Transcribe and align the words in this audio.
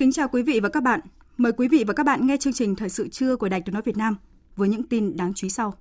Kính 0.00 0.12
chào 0.12 0.28
quý 0.28 0.42
vị 0.42 0.60
và 0.60 0.68
các 0.68 0.82
bạn. 0.82 1.00
Mời 1.36 1.52
quý 1.52 1.68
vị 1.68 1.84
và 1.86 1.94
các 1.94 2.06
bạn 2.06 2.26
nghe 2.26 2.36
chương 2.36 2.52
trình 2.52 2.76
Thời 2.76 2.88
sự 2.88 3.08
trưa 3.08 3.36
của 3.36 3.48
Đài 3.48 3.60
Tiếng 3.60 3.72
nói 3.72 3.82
Việt 3.82 3.96
Nam 3.96 4.16
với 4.56 4.68
những 4.68 4.82
tin 4.82 5.16
đáng 5.16 5.32
chú 5.34 5.46
ý 5.46 5.50
sau. 5.50 5.74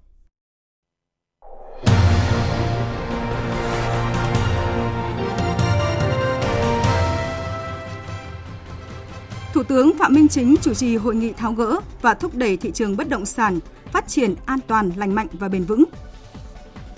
Thủ 9.53 9.63
tướng 9.63 9.97
Phạm 9.97 10.13
Minh 10.13 10.27
Chính 10.27 10.55
chủ 10.61 10.73
trì 10.73 10.95
hội 10.95 11.15
nghị 11.15 11.33
tháo 11.33 11.53
gỡ 11.53 11.79
và 12.01 12.13
thúc 12.13 12.35
đẩy 12.35 12.57
thị 12.57 12.71
trường 12.71 12.97
bất 12.97 13.09
động 13.09 13.25
sản 13.25 13.59
phát 13.85 14.07
triển 14.07 14.35
an 14.45 14.59
toàn, 14.67 14.91
lành 14.95 15.15
mạnh 15.15 15.27
và 15.33 15.49
bền 15.49 15.63
vững. 15.63 15.83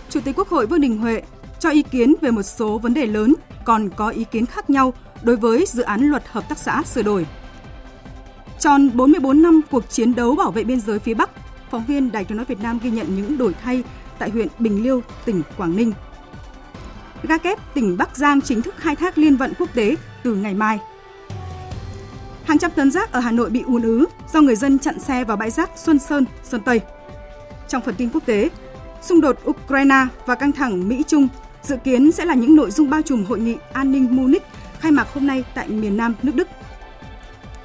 Chủ 0.10 0.20
tịch 0.22 0.36
Quốc 0.38 0.48
hội 0.48 0.68
Vương 0.68 0.82
Đình 0.82 0.98
Huệ 0.98 1.22
cho 1.60 1.70
ý 1.70 1.84
kiến 1.84 2.14
về 2.22 2.32
một 2.32 2.44
số 2.44 2.78
vấn 2.78 2.94
đề 2.94 3.06
lớn 3.06 3.34
còn 3.66 3.90
có 3.96 4.10
ý 4.10 4.24
kiến 4.24 4.46
khác 4.46 4.70
nhau 4.70 4.94
đối 5.24 5.36
với 5.36 5.66
dự 5.68 5.84
án 5.84 6.02
luật 6.02 6.24
hợp 6.28 6.50
tác 6.50 6.58
xã 6.58 6.84
sửa 6.84 7.02
đổi. 7.02 7.26
Tròn 8.60 8.90
44 8.94 9.42
năm 9.42 9.62
cuộc 9.72 9.90
chiến 9.90 10.16
đấu 10.16 10.36
bảo 10.36 10.52
vệ 10.52 10.64
biên 10.64 10.80
giới 10.80 11.00
phía 11.00 11.14
Bắc, 11.14 11.30
phóng 11.72 11.86
viên 11.86 12.12
Đài 12.12 12.26
tiếng 12.26 12.38
nói 12.38 12.46
Việt 12.46 12.62
Nam 12.62 12.80
ghi 12.84 12.90
nhận 12.90 13.16
những 13.16 13.38
đổi 13.38 13.54
thay 13.64 13.84
tại 14.20 14.30
huyện 14.30 14.48
Bình 14.60 14.84
Liêu, 14.84 15.02
tỉnh 15.26 15.42
Quảng 15.58 15.76
Ninh. 15.76 15.94
Ga 17.24 17.38
kép 17.38 17.74
tỉnh 17.74 17.98
Bắc 17.98 18.18
Giang 18.18 18.42
chính 18.42 18.62
thức 18.62 18.76
khai 18.78 18.96
thác 18.96 19.18
liên 19.18 19.36
vận 19.36 19.54
quốc 19.60 19.70
tế 19.74 19.96
từ 20.24 20.36
ngày 20.36 20.54
mai. 20.54 20.80
Hàng 22.44 22.58
trăm 22.58 22.72
tấn 22.72 22.92
rác 22.92 23.12
ở 23.12 23.20
Hà 23.20 23.32
Nội 23.32 23.50
bị 23.50 23.62
ùn 23.62 23.82
ứ 23.82 24.06
do 24.34 24.42
người 24.42 24.56
dân 24.56 24.80
chặn 24.80 25.00
xe 25.00 25.24
vào 25.24 25.38
bãi 25.38 25.52
rác 25.52 25.70
Xuân 25.76 26.00
Sơn, 26.00 26.26
Sơn 26.44 26.62
Tây. 26.66 26.82
Trong 27.68 27.82
phần 27.82 27.96
tin 27.96 28.10
quốc 28.10 28.26
tế, 28.26 28.50
xung 29.02 29.22
đột 29.22 29.38
Ukraine 29.50 30.06
và 30.26 30.36
căng 30.36 30.52
thẳng 30.52 30.88
Mỹ-Trung 30.88 31.28
dự 31.64 31.78
kiến 31.84 32.12
sẽ 32.12 32.26
là 32.26 32.34
những 32.34 32.56
nội 32.56 32.72
dung 32.72 32.90
bao 32.90 33.02
trùm 33.02 33.26
hội 33.26 33.40
nghị 33.40 33.56
an 33.74 33.92
ninh 33.92 34.08
Munich 34.16 34.44
khai 34.82 34.92
mạc 34.92 35.14
hôm 35.14 35.28
nay 35.28 35.44
tại 35.56 35.68
miền 35.68 35.98
Nam 35.98 36.16
nước 36.24 36.36
Đức. 36.36 36.48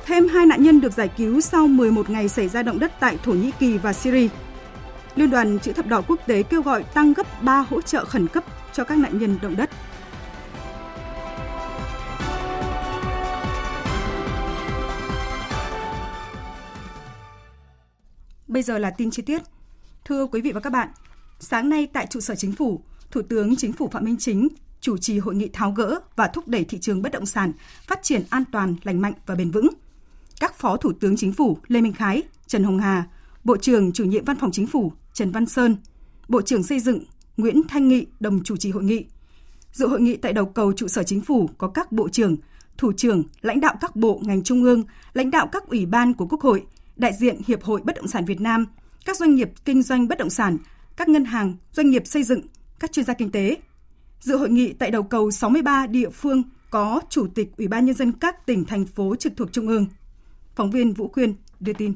Thêm 0.06 0.28
hai 0.28 0.46
nạn 0.46 0.62
nhân 0.62 0.80
được 0.80 0.92
giải 0.92 1.08
cứu 1.16 1.40
sau 1.40 1.66
11 1.66 2.10
ngày 2.10 2.28
xảy 2.28 2.48
ra 2.48 2.62
động 2.62 2.78
đất 2.78 2.92
tại 3.00 3.18
Thổ 3.22 3.32
Nhĩ 3.32 3.50
Kỳ 3.58 3.78
và 3.78 3.92
Syria. 3.92 4.28
Liên 5.14 5.30
đoàn 5.30 5.58
Chữ 5.58 5.72
thập 5.72 5.86
đỏ 5.86 6.02
quốc 6.08 6.20
tế 6.26 6.42
kêu 6.42 6.62
gọi 6.62 6.82
tăng 6.82 7.12
gấp 7.12 7.42
3 7.42 7.60
hỗ 7.60 7.82
trợ 7.82 8.04
khẩn 8.04 8.28
cấp 8.28 8.44
cho 8.72 8.84
các 8.84 8.98
nạn 8.98 9.18
nhân 9.18 9.38
động 9.42 9.56
đất. 9.56 9.70
Bây 18.46 18.62
giờ 18.62 18.78
là 18.78 18.90
tin 18.90 19.10
chi 19.10 19.22
tiết. 19.22 19.42
Thưa 20.04 20.26
quý 20.26 20.40
vị 20.40 20.52
và 20.52 20.60
các 20.60 20.70
bạn, 20.70 20.88
sáng 21.40 21.68
nay 21.68 21.88
tại 21.92 22.06
trụ 22.10 22.20
sở 22.20 22.34
chính 22.34 22.52
phủ, 22.52 22.80
Thủ 23.10 23.22
tướng 23.22 23.56
Chính 23.56 23.72
phủ 23.72 23.88
Phạm 23.88 24.04
Minh 24.04 24.16
Chính 24.18 24.48
chủ 24.86 24.96
trì 24.96 25.18
hội 25.18 25.34
nghị 25.34 25.48
tháo 25.52 25.72
gỡ 25.72 26.00
và 26.16 26.28
thúc 26.28 26.48
đẩy 26.48 26.64
thị 26.64 26.78
trường 26.78 27.02
bất 27.02 27.12
động 27.12 27.26
sản 27.26 27.52
phát 27.86 28.02
triển 28.02 28.22
an 28.30 28.44
toàn, 28.52 28.76
lành 28.82 29.00
mạnh 29.00 29.12
và 29.26 29.34
bền 29.34 29.50
vững. 29.50 29.68
Các 30.40 30.54
Phó 30.58 30.76
Thủ 30.76 30.92
tướng 31.00 31.16
Chính 31.16 31.32
phủ 31.32 31.58
Lê 31.68 31.80
Minh 31.80 31.92
Khái, 31.92 32.22
Trần 32.46 32.64
Hồng 32.64 32.78
Hà, 32.78 33.04
Bộ 33.44 33.56
trưởng 33.56 33.92
Chủ 33.92 34.04
nhiệm 34.04 34.24
Văn 34.24 34.36
phòng 34.36 34.52
Chính 34.52 34.66
phủ 34.66 34.92
Trần 35.12 35.30
Văn 35.30 35.46
Sơn, 35.46 35.76
Bộ 36.28 36.42
trưởng 36.42 36.62
Xây 36.62 36.80
dựng 36.80 37.04
Nguyễn 37.36 37.62
Thanh 37.68 37.88
Nghị 37.88 38.06
đồng 38.20 38.42
chủ 38.42 38.56
trì 38.56 38.70
hội 38.70 38.84
nghị. 38.84 39.04
Dự 39.72 39.88
hội 39.88 40.00
nghị 40.00 40.16
tại 40.16 40.32
đầu 40.32 40.46
cầu 40.46 40.72
trụ 40.72 40.88
sở 40.88 41.02
Chính 41.02 41.20
phủ 41.20 41.50
có 41.58 41.68
các 41.68 41.92
bộ 41.92 42.08
trưởng, 42.08 42.36
thủ 42.78 42.92
trưởng, 42.92 43.22
lãnh 43.40 43.60
đạo 43.60 43.74
các 43.80 43.96
bộ 43.96 44.20
ngành 44.22 44.42
trung 44.42 44.62
ương, 44.62 44.84
lãnh 45.12 45.30
đạo 45.30 45.46
các 45.52 45.68
ủy 45.68 45.86
ban 45.86 46.14
của 46.14 46.26
Quốc 46.26 46.40
hội, 46.40 46.66
đại 46.96 47.12
diện 47.20 47.40
Hiệp 47.46 47.62
hội 47.62 47.80
Bất 47.84 47.96
động 47.96 48.08
sản 48.08 48.24
Việt 48.24 48.40
Nam, 48.40 48.66
các 49.04 49.16
doanh 49.16 49.34
nghiệp 49.34 49.50
kinh 49.64 49.82
doanh 49.82 50.08
bất 50.08 50.18
động 50.18 50.30
sản, 50.30 50.58
các 50.96 51.08
ngân 51.08 51.24
hàng, 51.24 51.54
doanh 51.72 51.90
nghiệp 51.90 52.06
xây 52.06 52.22
dựng, 52.22 52.40
các 52.78 52.92
chuyên 52.92 53.06
gia 53.06 53.14
kinh 53.14 53.30
tế. 53.30 53.56
Dự 54.20 54.36
hội 54.36 54.50
nghị 54.50 54.72
tại 54.72 54.90
đầu 54.90 55.02
cầu 55.02 55.30
63 55.30 55.86
địa 55.86 56.10
phương 56.10 56.42
có 56.70 57.00
Chủ 57.08 57.26
tịch 57.34 57.56
Ủy 57.56 57.68
ban 57.68 57.86
Nhân 57.86 57.94
dân 57.94 58.12
các 58.12 58.46
tỉnh, 58.46 58.64
thành 58.64 58.86
phố 58.86 59.16
trực 59.16 59.32
thuộc 59.36 59.52
Trung 59.52 59.68
ương. 59.68 59.86
Phóng 60.54 60.70
viên 60.70 60.92
Vũ 60.92 61.08
Quyên 61.08 61.34
đưa 61.60 61.72
tin. 61.72 61.94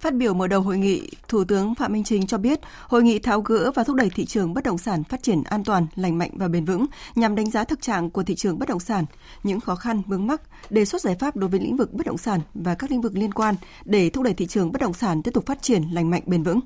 Phát 0.00 0.14
biểu 0.14 0.34
mở 0.34 0.46
đầu 0.46 0.60
hội 0.60 0.78
nghị, 0.78 1.10
Thủ 1.28 1.44
tướng 1.44 1.74
Phạm 1.74 1.92
Minh 1.92 2.04
Chính 2.04 2.26
cho 2.26 2.38
biết, 2.38 2.60
hội 2.88 3.02
nghị 3.02 3.18
tháo 3.18 3.40
gỡ 3.40 3.70
và 3.74 3.84
thúc 3.84 3.96
đẩy 3.96 4.10
thị 4.10 4.24
trường 4.24 4.54
bất 4.54 4.64
động 4.64 4.78
sản 4.78 5.04
phát 5.04 5.22
triển 5.22 5.42
an 5.42 5.64
toàn, 5.64 5.86
lành 5.94 6.18
mạnh 6.18 6.30
và 6.34 6.48
bền 6.48 6.64
vững 6.64 6.86
nhằm 7.14 7.34
đánh 7.34 7.50
giá 7.50 7.64
thực 7.64 7.82
trạng 7.82 8.10
của 8.10 8.22
thị 8.22 8.34
trường 8.34 8.58
bất 8.58 8.68
động 8.68 8.80
sản, 8.80 9.04
những 9.42 9.60
khó 9.60 9.74
khăn 9.74 10.02
vướng 10.06 10.26
mắc, 10.26 10.42
đề 10.70 10.84
xuất 10.84 11.02
giải 11.02 11.16
pháp 11.20 11.36
đối 11.36 11.50
với 11.50 11.60
lĩnh 11.60 11.76
vực 11.76 11.92
bất 11.92 12.06
động 12.06 12.18
sản 12.18 12.40
và 12.54 12.74
các 12.74 12.90
lĩnh 12.90 13.00
vực 13.00 13.12
liên 13.14 13.32
quan 13.32 13.54
để 13.84 14.10
thúc 14.10 14.24
đẩy 14.24 14.34
thị 14.34 14.46
trường 14.46 14.72
bất 14.72 14.80
động 14.80 14.94
sản 14.94 15.22
tiếp 15.22 15.30
tục 15.34 15.46
phát 15.46 15.62
triển 15.62 15.82
lành 15.92 16.10
mạnh 16.10 16.22
bền 16.26 16.42
vững. 16.42 16.60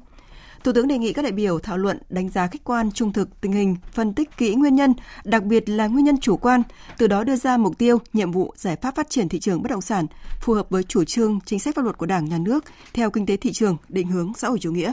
Thủ 0.65 0.73
tướng 0.73 0.89
đề 0.89 0.99
nghị 0.99 1.13
các 1.13 1.23
đại 1.23 1.33
biểu 1.33 1.59
thảo 1.59 1.79
luận 1.79 1.99
đánh 2.09 2.29
giá 2.29 2.47
khách 2.47 2.65
quan 2.65 2.93
trung 2.93 3.13
thực 3.13 3.41
tình 3.41 3.53
hình, 3.53 3.77
phân 3.93 4.15
tích 4.15 4.37
kỹ 4.37 4.55
nguyên 4.55 4.75
nhân, 4.75 4.95
đặc 5.25 5.45
biệt 5.45 5.69
là 5.69 5.87
nguyên 5.87 6.05
nhân 6.05 6.21
chủ 6.21 6.37
quan, 6.37 6.63
từ 6.99 7.07
đó 7.07 7.25
đưa 7.25 7.37
ra 7.37 7.57
mục 7.57 7.79
tiêu, 7.79 7.99
nhiệm 8.13 8.33
vụ, 8.33 8.55
giải 8.57 8.77
pháp 8.77 8.95
phát 8.97 9.11
triển 9.11 9.29
thị 9.29 9.41
trường 9.41 9.63
bất 9.63 9.71
động 9.71 9.81
sản 9.81 10.07
phù 10.41 10.53
hợp 10.53 10.67
với 10.71 10.83
chủ 10.83 11.05
trương, 11.05 11.41
chính 11.47 11.59
sách 11.59 11.75
pháp 11.75 11.83
luật 11.83 11.99
của 11.99 12.07
Đảng, 12.07 12.25
Nhà 12.25 12.39
nước 12.39 12.65
theo 12.95 13.11
kinh 13.11 13.27
tế 13.27 13.37
thị 13.37 13.53
trường, 13.53 13.77
định 13.89 14.09
hướng 14.09 14.33
xã 14.37 14.49
hội 14.49 14.59
chủ 14.59 14.73
nghĩa. 14.73 14.93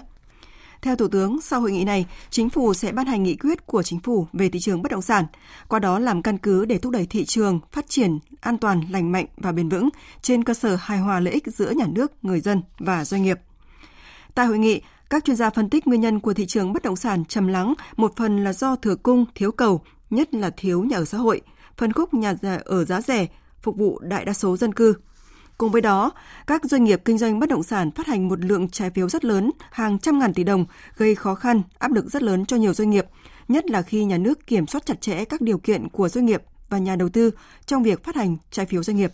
Theo 0.81 0.95
Thủ 0.95 1.07
tướng, 1.07 1.41
sau 1.41 1.61
hội 1.61 1.72
nghị 1.72 1.83
này, 1.83 2.06
Chính 2.29 2.50
phủ 2.50 2.73
sẽ 2.73 2.91
ban 2.91 3.06
hành 3.06 3.23
nghị 3.23 3.35
quyết 3.35 3.66
của 3.66 3.83
Chính 3.83 4.00
phủ 4.00 4.27
về 4.33 4.50
thị 4.50 4.59
trường 4.59 4.81
bất 4.81 4.91
động 4.91 5.01
sản, 5.01 5.25
qua 5.67 5.79
đó 5.79 6.00
làm 6.00 6.22
căn 6.22 6.38
cứ 6.38 6.66
để 6.66 6.77
thúc 6.77 6.91
đẩy 6.91 7.06
thị 7.06 7.25
trường 7.25 7.59
phát 7.72 7.89
triển 7.89 8.19
an 8.41 8.57
toàn, 8.57 8.83
lành 8.89 9.11
mạnh 9.11 9.25
và 9.38 9.51
bền 9.51 9.69
vững 9.69 9.89
trên 10.22 10.44
cơ 10.44 10.53
sở 10.53 10.75
hài 10.75 10.97
hòa 10.97 11.19
lợi 11.19 11.33
ích 11.33 11.47
giữa 11.47 11.72
nhà 11.72 11.85
nước, 11.88 12.11
người 12.22 12.39
dân 12.39 12.61
và 12.79 13.06
doanh 13.06 13.23
nghiệp. 13.23 13.39
Tại 14.35 14.45
hội 14.45 14.57
nghị, 14.57 14.81
các 15.09 15.25
chuyên 15.25 15.35
gia 15.35 15.50
phân 15.50 15.69
tích 15.69 15.88
nguyên 15.88 16.01
nhân 16.01 16.19
của 16.19 16.34
thị 16.34 16.45
trường 16.45 16.73
bất 16.73 16.84
động 16.84 16.95
sản 16.95 17.25
trầm 17.25 17.47
lắng 17.47 17.73
một 17.95 18.13
phần 18.16 18.44
là 18.44 18.53
do 18.53 18.75
thừa 18.75 18.95
cung, 18.95 19.25
thiếu 19.35 19.51
cầu, 19.51 19.81
nhất 20.09 20.34
là 20.34 20.50
thiếu 20.57 20.84
nhà 20.84 20.97
ở 20.97 21.06
xã 21.06 21.18
hội, 21.18 21.41
phân 21.78 21.94
khúc 21.94 22.13
nhà 22.13 22.35
ở 22.66 22.85
giá 22.85 23.01
rẻ, 23.01 23.28
phục 23.62 23.78
vụ 23.78 24.00
đại 24.00 24.25
đa 24.25 24.34
số 24.34 24.57
dân 24.57 24.73
cư. 24.73 24.94
Cùng 25.57 25.72
với 25.72 25.81
đó, 25.81 26.12
các 26.47 26.66
doanh 26.66 26.84
nghiệp 26.84 27.01
kinh 27.06 27.18
doanh 27.18 27.40
bất 27.40 27.50
động 27.50 27.63
sản 27.63 27.91
phát 27.91 28.07
hành 28.07 28.28
một 28.28 28.45
lượng 28.45 28.69
trái 28.69 28.90
phiếu 28.90 29.09
rất 29.09 29.25
lớn, 29.25 29.51
hàng 29.72 30.00
trăm 30.00 30.19
ngàn 30.19 30.34
tỷ 30.34 30.44
đồng, 30.44 30.66
gây 30.97 31.16
khó 31.16 31.35
khăn, 31.35 31.62
áp 31.79 31.91
lực 31.91 32.06
rất 32.09 32.24
lớn 32.24 32.45
cho 32.45 32.57
nhiều 32.57 32.74
doanh 32.74 32.89
nghiệp, 32.89 33.06
nhất 33.47 33.69
là 33.69 33.81
khi 33.81 34.06
nhà 34.06 34.18
nước 34.18 34.47
kiểm 34.47 34.68
soát 34.68 34.85
chặt 34.85 35.01
chẽ 35.01 35.25
các 35.25 35.41
điều 35.41 35.57
kiện 35.57 35.89
của 35.89 36.09
doanh 36.09 36.25
nghiệp 36.25 36.41
và 36.69 36.78
nhà 36.78 36.95
đầu 36.95 37.09
tư 37.09 37.31
trong 37.66 37.84
việc 37.84 38.03
phát 38.03 38.16
hành 38.16 38.38
trái 38.51 38.66
phiếu 38.66 38.84
doanh 38.84 38.97
nghiệp. 38.97 39.12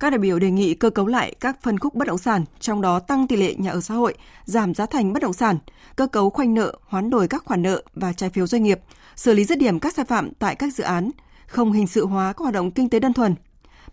Các 0.00 0.10
đại 0.10 0.18
biểu 0.18 0.38
đề 0.38 0.50
nghị 0.50 0.74
cơ 0.74 0.90
cấu 0.90 1.06
lại 1.06 1.34
các 1.40 1.62
phân 1.62 1.78
khúc 1.78 1.94
bất 1.94 2.08
động 2.08 2.18
sản, 2.18 2.44
trong 2.60 2.80
đó 2.80 2.98
tăng 3.00 3.26
tỷ 3.26 3.36
lệ 3.36 3.54
nhà 3.54 3.70
ở 3.70 3.80
xã 3.80 3.94
hội, 3.94 4.14
giảm 4.44 4.74
giá 4.74 4.86
thành 4.86 5.12
bất 5.12 5.22
động 5.22 5.32
sản, 5.32 5.58
cơ 5.96 6.06
cấu 6.06 6.30
khoanh 6.30 6.54
nợ, 6.54 6.78
hoán 6.86 7.10
đổi 7.10 7.28
các 7.28 7.44
khoản 7.44 7.62
nợ 7.62 7.82
và 7.94 8.12
trái 8.12 8.30
phiếu 8.30 8.46
doanh 8.46 8.62
nghiệp, 8.62 8.80
xử 9.16 9.34
lý 9.34 9.44
dứt 9.44 9.58
điểm 9.58 9.80
các 9.80 9.94
sai 9.94 10.04
phạm 10.04 10.30
tại 10.38 10.54
các 10.54 10.74
dự 10.74 10.84
án, 10.84 11.10
không 11.46 11.72
hình 11.72 11.86
sự 11.86 12.06
hóa 12.06 12.32
các 12.32 12.38
hoạt 12.42 12.54
động 12.54 12.70
kinh 12.70 12.88
tế 12.88 12.98
đơn 13.00 13.12
thuần. 13.12 13.34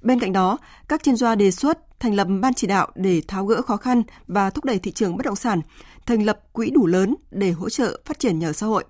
Bên 0.02 0.20
cạnh 0.20 0.34
đó, 0.34 0.58
các 0.88 1.04
chuyên 1.04 1.16
gia 1.16 1.36
đề 1.36 1.52
xuất 1.52 2.00
thành 2.00 2.14
lập 2.14 2.28
ban 2.42 2.54
chỉ 2.54 2.68
đạo 2.68 2.88
để 2.96 3.22
tháo 3.28 3.46
gỡ 3.46 3.62
khó 3.62 3.78
khăn 3.78 4.04
và 4.28 4.50
thúc 4.50 4.66
đẩy 4.66 4.80
thị 4.80 4.92
trường 4.92 5.18
bất 5.18 5.26
động 5.26 5.36
sản, 5.36 5.62
thành 6.06 6.24
lập 6.24 6.40
quỹ 6.54 6.70
đủ 6.70 6.88
lớn 6.88 7.16
để 7.32 7.52
hỗ 7.52 7.70
trợ 7.70 8.00
phát 8.06 8.20
triển 8.20 8.40
nhà 8.40 8.50
ở 8.50 8.54
xã 8.54 8.68
hội. 8.68 8.84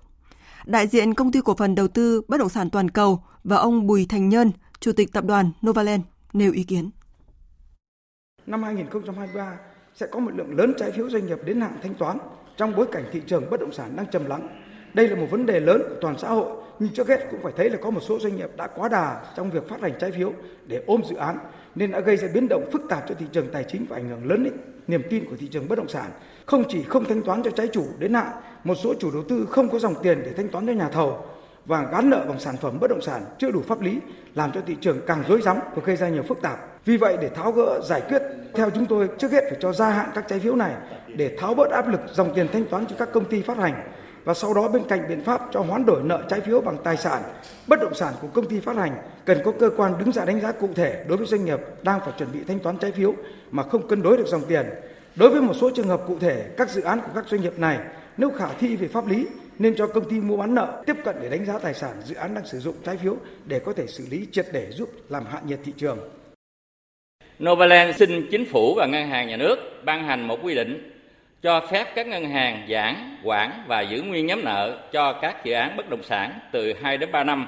Đại 0.64 0.86
diện 0.86 1.14
công 1.14 1.32
ty 1.32 1.40
cổ 1.44 1.54
phần 1.54 1.74
đầu 1.74 1.88
tư 1.88 2.22
bất 2.28 2.36
động 2.40 2.48
sản 2.48 2.70
toàn 2.70 2.90
cầu 2.90 3.22
và 3.44 3.56
ông 3.56 3.86
Bùi 3.86 4.06
Thành 4.06 4.28
Nhân, 4.28 4.52
chủ 4.80 4.92
tịch 4.92 5.12
tập 5.12 5.24
đoàn 5.24 5.50
Novaland 5.66 6.02
nêu 6.32 6.52
ý 6.52 6.64
kiến 6.64 6.90
năm 8.46 8.62
2023 8.62 9.56
sẽ 9.94 10.06
có 10.06 10.20
một 10.20 10.30
lượng 10.34 10.56
lớn 10.58 10.74
trái 10.78 10.92
phiếu 10.92 11.10
doanh 11.10 11.26
nghiệp 11.26 11.38
đến 11.44 11.60
hạn 11.60 11.78
thanh 11.82 11.94
toán 11.94 12.18
trong 12.56 12.76
bối 12.76 12.86
cảnh 12.92 13.04
thị 13.12 13.22
trường 13.26 13.50
bất 13.50 13.60
động 13.60 13.72
sản 13.72 13.96
đang 13.96 14.06
trầm 14.06 14.26
lắng. 14.26 14.48
Đây 14.94 15.08
là 15.08 15.16
một 15.16 15.26
vấn 15.30 15.46
đề 15.46 15.60
lớn 15.60 15.82
của 15.88 15.96
toàn 16.00 16.18
xã 16.18 16.28
hội, 16.28 16.46
nhưng 16.78 16.92
trước 16.92 17.08
hết 17.08 17.20
cũng 17.30 17.40
phải 17.42 17.52
thấy 17.56 17.70
là 17.70 17.76
có 17.76 17.90
một 17.90 18.00
số 18.00 18.18
doanh 18.18 18.36
nghiệp 18.36 18.50
đã 18.56 18.66
quá 18.66 18.88
đà 18.88 19.20
trong 19.36 19.50
việc 19.50 19.68
phát 19.68 19.80
hành 19.80 19.92
trái 20.00 20.12
phiếu 20.12 20.32
để 20.66 20.82
ôm 20.86 21.02
dự 21.04 21.16
án 21.16 21.38
nên 21.74 21.90
đã 21.90 22.00
gây 22.00 22.16
ra 22.16 22.28
biến 22.34 22.46
động 22.48 22.68
phức 22.72 22.82
tạp 22.88 23.04
cho 23.08 23.14
thị 23.14 23.26
trường 23.32 23.46
tài 23.52 23.64
chính 23.64 23.86
và 23.88 23.96
ảnh 23.96 24.08
hưởng 24.08 24.26
lớn 24.26 24.44
đến 24.44 24.52
niềm 24.86 25.02
tin 25.10 25.24
của 25.24 25.36
thị 25.36 25.48
trường 25.48 25.68
bất 25.68 25.78
động 25.78 25.88
sản. 25.88 26.10
Không 26.46 26.64
chỉ 26.68 26.82
không 26.82 27.04
thanh 27.04 27.22
toán 27.22 27.42
cho 27.42 27.50
trái 27.50 27.68
chủ 27.72 27.86
đến 27.98 28.14
hạn, 28.14 28.26
một 28.64 28.74
số 28.74 28.94
chủ 29.00 29.10
đầu 29.10 29.22
tư 29.28 29.46
không 29.50 29.68
có 29.68 29.78
dòng 29.78 29.94
tiền 30.02 30.22
để 30.24 30.32
thanh 30.32 30.48
toán 30.48 30.66
cho 30.66 30.72
nhà 30.72 30.88
thầu 30.88 31.24
và 31.66 31.88
gắn 31.92 32.10
nợ 32.10 32.24
bằng 32.28 32.40
sản 32.40 32.56
phẩm 32.56 32.78
bất 32.80 32.90
động 32.90 33.00
sản 33.02 33.24
chưa 33.38 33.50
đủ 33.50 33.62
pháp 33.68 33.80
lý, 33.80 33.98
làm 34.34 34.52
cho 34.52 34.60
thị 34.66 34.76
trường 34.80 35.00
càng 35.06 35.22
rối 35.28 35.42
rắm 35.42 35.56
và 35.74 35.82
gây 35.84 35.96
ra 35.96 36.08
nhiều 36.08 36.22
phức 36.22 36.42
tạp. 36.42 36.84
Vì 36.84 36.96
vậy, 36.96 37.16
để 37.20 37.28
tháo 37.28 37.52
gỡ, 37.52 37.80
giải 37.84 38.02
quyết, 38.08 38.22
theo 38.54 38.70
chúng 38.70 38.86
tôi, 38.86 39.08
trước 39.18 39.32
hết 39.32 39.40
phải 39.50 39.58
cho 39.60 39.72
gia 39.72 39.90
hạn 39.90 40.10
các 40.14 40.24
trái 40.28 40.38
phiếu 40.38 40.56
này, 40.56 40.72
để 41.16 41.36
tháo 41.40 41.54
bớt 41.54 41.70
áp 41.70 41.88
lực 41.88 42.00
dòng 42.12 42.34
tiền 42.34 42.48
thanh 42.52 42.64
toán 42.64 42.86
cho 42.86 42.96
các 42.98 43.08
công 43.12 43.24
ty 43.24 43.42
phát 43.42 43.58
hành 43.58 43.74
và 44.24 44.34
sau 44.34 44.54
đó, 44.54 44.68
bên 44.68 44.82
cạnh 44.88 45.08
biện 45.08 45.24
pháp 45.24 45.40
cho 45.52 45.60
hoán 45.60 45.86
đổi 45.86 46.02
nợ 46.02 46.22
trái 46.28 46.40
phiếu 46.40 46.60
bằng 46.60 46.76
tài 46.84 46.96
sản, 46.96 47.22
bất 47.66 47.80
động 47.80 47.94
sản 47.94 48.14
của 48.20 48.28
công 48.34 48.48
ty 48.48 48.60
phát 48.60 48.76
hành, 48.76 48.96
cần 49.24 49.38
có 49.44 49.52
cơ 49.60 49.70
quan 49.76 49.94
đứng 49.98 50.12
ra 50.12 50.24
đánh 50.24 50.40
giá 50.40 50.52
cụ 50.52 50.68
thể 50.74 51.04
đối 51.08 51.18
với 51.18 51.26
doanh 51.26 51.44
nghiệp 51.44 51.60
đang 51.82 52.00
phải 52.00 52.12
chuẩn 52.18 52.32
bị 52.32 52.44
thanh 52.48 52.58
toán 52.58 52.78
trái 52.78 52.92
phiếu 52.92 53.14
mà 53.50 53.62
không 53.62 53.88
cân 53.88 54.02
đối 54.02 54.16
được 54.16 54.26
dòng 54.26 54.42
tiền 54.48 54.66
đối 55.16 55.30
với 55.30 55.40
một 55.40 55.54
số 55.60 55.70
trường 55.70 55.88
hợp 55.88 56.00
cụ 56.06 56.18
thể, 56.20 56.44
các 56.56 56.70
dự 56.70 56.82
án 56.82 57.00
của 57.00 57.10
các 57.14 57.24
doanh 57.28 57.40
nghiệp 57.40 57.58
này, 57.58 57.78
nếu 58.16 58.30
khả 58.30 58.48
thi 58.58 58.76
về 58.76 58.88
pháp 58.88 59.06
lý 59.06 59.26
nên 59.58 59.76
cho 59.76 59.86
công 59.86 60.10
ty 60.10 60.20
mua 60.20 60.36
bán 60.36 60.54
nợ 60.54 60.82
tiếp 60.86 60.96
cận 61.04 61.16
để 61.22 61.28
đánh 61.28 61.44
giá 61.44 61.58
tài 61.58 61.74
sản 61.74 61.96
dự 62.04 62.14
án 62.14 62.34
đang 62.34 62.46
sử 62.46 62.58
dụng 62.58 62.74
trái 62.84 62.96
phiếu 62.96 63.16
để 63.44 63.58
có 63.58 63.72
thể 63.72 63.86
xử 63.86 64.04
lý 64.10 64.26
triệt 64.32 64.46
để 64.52 64.70
giúp 64.70 64.90
làm 65.08 65.24
hạ 65.26 65.40
nhiệt 65.46 65.58
thị 65.64 65.72
trường. 65.76 65.98
Novaland 67.42 67.96
xin 67.96 68.26
chính 68.30 68.44
phủ 68.44 68.74
và 68.74 68.86
ngân 68.86 69.08
hàng 69.08 69.28
nhà 69.28 69.36
nước 69.36 69.56
ban 69.84 70.04
hành 70.04 70.28
một 70.28 70.38
quy 70.42 70.54
định 70.54 70.92
cho 71.42 71.66
phép 71.70 71.86
các 71.94 72.06
ngân 72.06 72.30
hàng 72.30 72.66
giãn, 72.70 73.16
quản 73.24 73.64
và 73.68 73.80
giữ 73.80 74.02
nguyên 74.02 74.26
nhóm 74.26 74.44
nợ 74.44 74.78
cho 74.92 75.12
các 75.12 75.44
dự 75.44 75.52
án 75.52 75.76
bất 75.76 75.90
động 75.90 76.02
sản 76.02 76.38
từ 76.52 76.72
2 76.82 76.98
đến 76.98 77.12
3 77.12 77.24
năm 77.24 77.46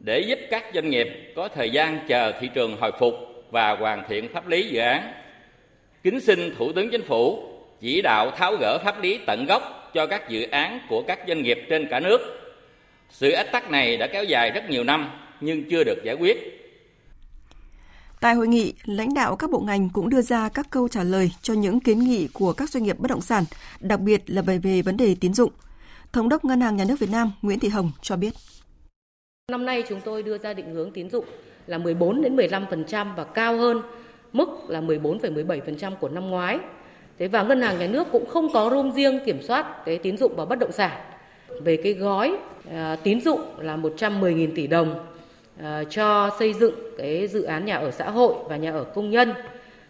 để 0.00 0.20
giúp 0.20 0.38
các 0.50 0.64
doanh 0.74 0.90
nghiệp 0.90 1.32
có 1.36 1.48
thời 1.48 1.70
gian 1.70 1.98
chờ 2.08 2.32
thị 2.40 2.50
trường 2.54 2.76
hồi 2.80 2.92
phục 2.98 3.14
và 3.50 3.76
hoàn 3.76 4.04
thiện 4.08 4.32
pháp 4.32 4.48
lý 4.48 4.68
dự 4.68 4.80
án. 4.80 5.12
Kính 6.02 6.20
xin 6.20 6.54
Thủ 6.58 6.72
tướng 6.72 6.90
Chính 6.90 7.02
phủ 7.02 7.42
chỉ 7.80 8.02
đạo 8.02 8.30
tháo 8.30 8.56
gỡ 8.56 8.78
pháp 8.84 9.02
lý 9.02 9.20
tận 9.26 9.46
gốc 9.46 9.79
cho 9.94 10.06
các 10.06 10.28
dự 10.28 10.42
án 10.42 10.80
của 10.88 11.02
các 11.02 11.18
doanh 11.28 11.42
nghiệp 11.42 11.58
trên 11.68 11.86
cả 11.90 12.00
nước. 12.00 12.20
Sự 13.10 13.30
ách 13.30 13.52
tắc 13.52 13.70
này 13.70 13.96
đã 13.96 14.06
kéo 14.06 14.24
dài 14.24 14.50
rất 14.50 14.70
nhiều 14.70 14.84
năm 14.84 15.10
nhưng 15.40 15.70
chưa 15.70 15.84
được 15.84 16.04
giải 16.04 16.14
quyết 16.14 16.60
Tại 18.20 18.34
hội 18.34 18.48
nghị, 18.48 18.74
lãnh 18.84 19.14
đạo 19.14 19.36
các 19.36 19.50
bộ 19.50 19.60
ngành 19.60 19.88
cũng 19.92 20.10
đưa 20.10 20.22
ra 20.22 20.48
các 20.48 20.66
câu 20.70 20.88
trả 20.88 21.02
lời 21.02 21.30
cho 21.42 21.54
những 21.54 21.80
kiến 21.80 21.98
nghị 21.98 22.28
của 22.32 22.52
các 22.52 22.70
doanh 22.70 22.84
nghiệp 22.84 22.98
bất 22.98 23.10
động 23.10 23.20
sản, 23.20 23.44
đặc 23.80 24.00
biệt 24.00 24.22
là 24.26 24.42
về 24.42 24.58
về 24.58 24.82
vấn 24.82 24.96
đề 24.96 25.16
tín 25.20 25.34
dụng. 25.34 25.52
Thống 26.12 26.28
đốc 26.28 26.44
Ngân 26.44 26.60
hàng 26.60 26.76
Nhà 26.76 26.84
nước 26.88 26.98
Việt 26.98 27.10
Nam 27.10 27.32
Nguyễn 27.42 27.58
Thị 27.58 27.68
Hồng 27.68 27.92
cho 28.02 28.16
biết. 28.16 28.34
Năm 29.52 29.64
nay 29.64 29.82
chúng 29.88 30.00
tôi 30.04 30.22
đưa 30.22 30.38
ra 30.38 30.54
định 30.54 30.74
hướng 30.74 30.92
tín 30.92 31.10
dụng 31.10 31.24
là 31.66 31.78
14 31.78 32.22
đến 32.22 32.36
15% 32.36 33.14
và 33.16 33.24
cao 33.24 33.56
hơn 33.56 33.82
mức 34.32 34.48
là 34.68 34.80
14,17% 34.80 35.96
của 35.96 36.08
năm 36.08 36.30
ngoái. 36.30 36.58
Thế 37.20 37.28
và 37.28 37.42
ngân 37.42 37.60
hàng 37.60 37.78
nhà 37.78 37.86
nước 37.86 38.06
cũng 38.12 38.26
không 38.26 38.52
có 38.52 38.70
room 38.70 38.92
riêng 38.92 39.20
kiểm 39.24 39.42
soát 39.42 39.84
cái 39.84 39.98
tín 39.98 40.16
dụng 40.16 40.36
vào 40.36 40.46
bất 40.46 40.58
động 40.58 40.72
sản. 40.72 40.90
Về 41.60 41.76
cái 41.76 41.92
gói 41.92 42.36
à, 42.72 42.96
tín 43.02 43.20
dụng 43.20 43.40
là 43.58 43.76
110.000 43.76 44.48
tỷ 44.54 44.66
đồng 44.66 45.06
à, 45.62 45.84
cho 45.90 46.30
xây 46.38 46.52
dựng 46.52 46.74
cái 46.98 47.26
dự 47.26 47.42
án 47.42 47.64
nhà 47.64 47.76
ở 47.76 47.90
xã 47.90 48.10
hội 48.10 48.34
và 48.48 48.56
nhà 48.56 48.72
ở 48.72 48.84
công 48.84 49.10
nhân 49.10 49.32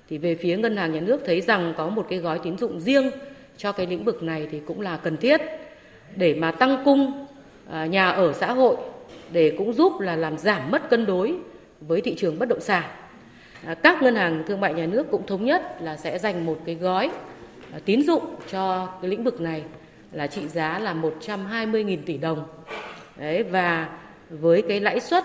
thì 0.08 0.18
về 0.18 0.34
phía 0.34 0.56
ngân 0.56 0.76
hàng 0.76 0.92
nhà 0.92 1.00
nước 1.00 1.20
thấy 1.26 1.40
rằng 1.40 1.74
có 1.76 1.88
một 1.88 2.06
cái 2.10 2.18
gói 2.18 2.38
tín 2.38 2.58
dụng 2.58 2.80
riêng 2.80 3.10
cho 3.56 3.72
cái 3.72 3.86
lĩnh 3.86 4.04
vực 4.04 4.22
này 4.22 4.48
thì 4.50 4.60
cũng 4.66 4.80
là 4.80 4.96
cần 4.96 5.16
thiết 5.16 5.40
để 6.16 6.34
mà 6.34 6.50
tăng 6.50 6.82
cung 6.84 7.26
à, 7.70 7.86
nhà 7.86 8.10
ở 8.10 8.32
xã 8.32 8.52
hội 8.52 8.76
để 9.32 9.54
cũng 9.58 9.72
giúp 9.72 10.00
là 10.00 10.16
làm 10.16 10.38
giảm 10.38 10.70
mất 10.70 10.90
cân 10.90 11.06
đối 11.06 11.34
với 11.80 12.00
thị 12.00 12.14
trường 12.18 12.38
bất 12.38 12.48
động 12.48 12.60
sản. 12.60 12.84
À, 13.66 13.74
các 13.74 14.02
ngân 14.02 14.14
hàng 14.14 14.42
thương 14.46 14.60
mại 14.60 14.74
nhà 14.74 14.86
nước 14.86 15.10
cũng 15.10 15.26
thống 15.26 15.44
nhất 15.44 15.76
là 15.82 15.96
sẽ 15.96 16.18
dành 16.18 16.46
một 16.46 16.58
cái 16.64 16.74
gói 16.74 17.10
à, 17.72 17.78
tín 17.84 18.02
dụng 18.02 18.24
cho 18.50 18.86
cái 19.02 19.10
lĩnh 19.10 19.24
vực 19.24 19.40
này 19.40 19.62
là 20.12 20.26
trị 20.26 20.48
giá 20.48 20.78
là 20.78 20.94
120.000 20.94 21.98
tỷ 22.06 22.16
đồng. 22.16 22.46
Đấy 23.16 23.42
và 23.42 23.88
với 24.30 24.62
cái 24.62 24.80
lãi 24.80 25.00
suất 25.00 25.24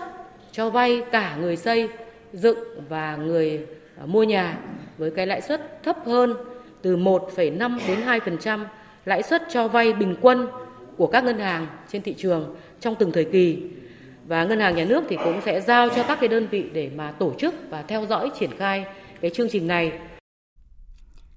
cho 0.52 0.70
vay 0.70 1.02
cả 1.12 1.36
người 1.40 1.56
xây 1.56 1.88
dựng 2.32 2.58
và 2.88 3.16
người 3.16 3.66
à, 4.00 4.06
mua 4.06 4.22
nhà 4.22 4.58
với 4.98 5.10
cái 5.10 5.26
lãi 5.26 5.40
suất 5.40 5.82
thấp 5.82 5.96
hơn 6.06 6.34
từ 6.82 6.96
1,5 6.96 7.78
đến 7.88 8.00
2% 8.00 8.64
lãi 9.04 9.22
suất 9.22 9.42
cho 9.48 9.68
vay 9.68 9.92
bình 9.92 10.16
quân 10.20 10.46
của 10.96 11.06
các 11.06 11.24
ngân 11.24 11.38
hàng 11.38 11.66
trên 11.88 12.02
thị 12.02 12.14
trường 12.18 12.56
trong 12.80 12.94
từng 12.94 13.12
thời 13.12 13.24
kỳ 13.24 13.62
và 14.28 14.44
ngân 14.44 14.60
hàng 14.60 14.76
nhà 14.76 14.84
nước 14.84 15.04
thì 15.08 15.16
cũng 15.24 15.40
sẽ 15.44 15.60
giao 15.60 15.88
cho 15.88 16.04
các 16.08 16.18
cái 16.20 16.28
đơn 16.28 16.48
vị 16.50 16.70
để 16.72 16.90
mà 16.96 17.12
tổ 17.12 17.32
chức 17.38 17.54
và 17.70 17.82
theo 17.82 18.06
dõi 18.06 18.30
triển 18.40 18.50
khai 18.58 18.84
cái 19.20 19.30
chương 19.34 19.48
trình 19.50 19.66
này. 19.66 19.92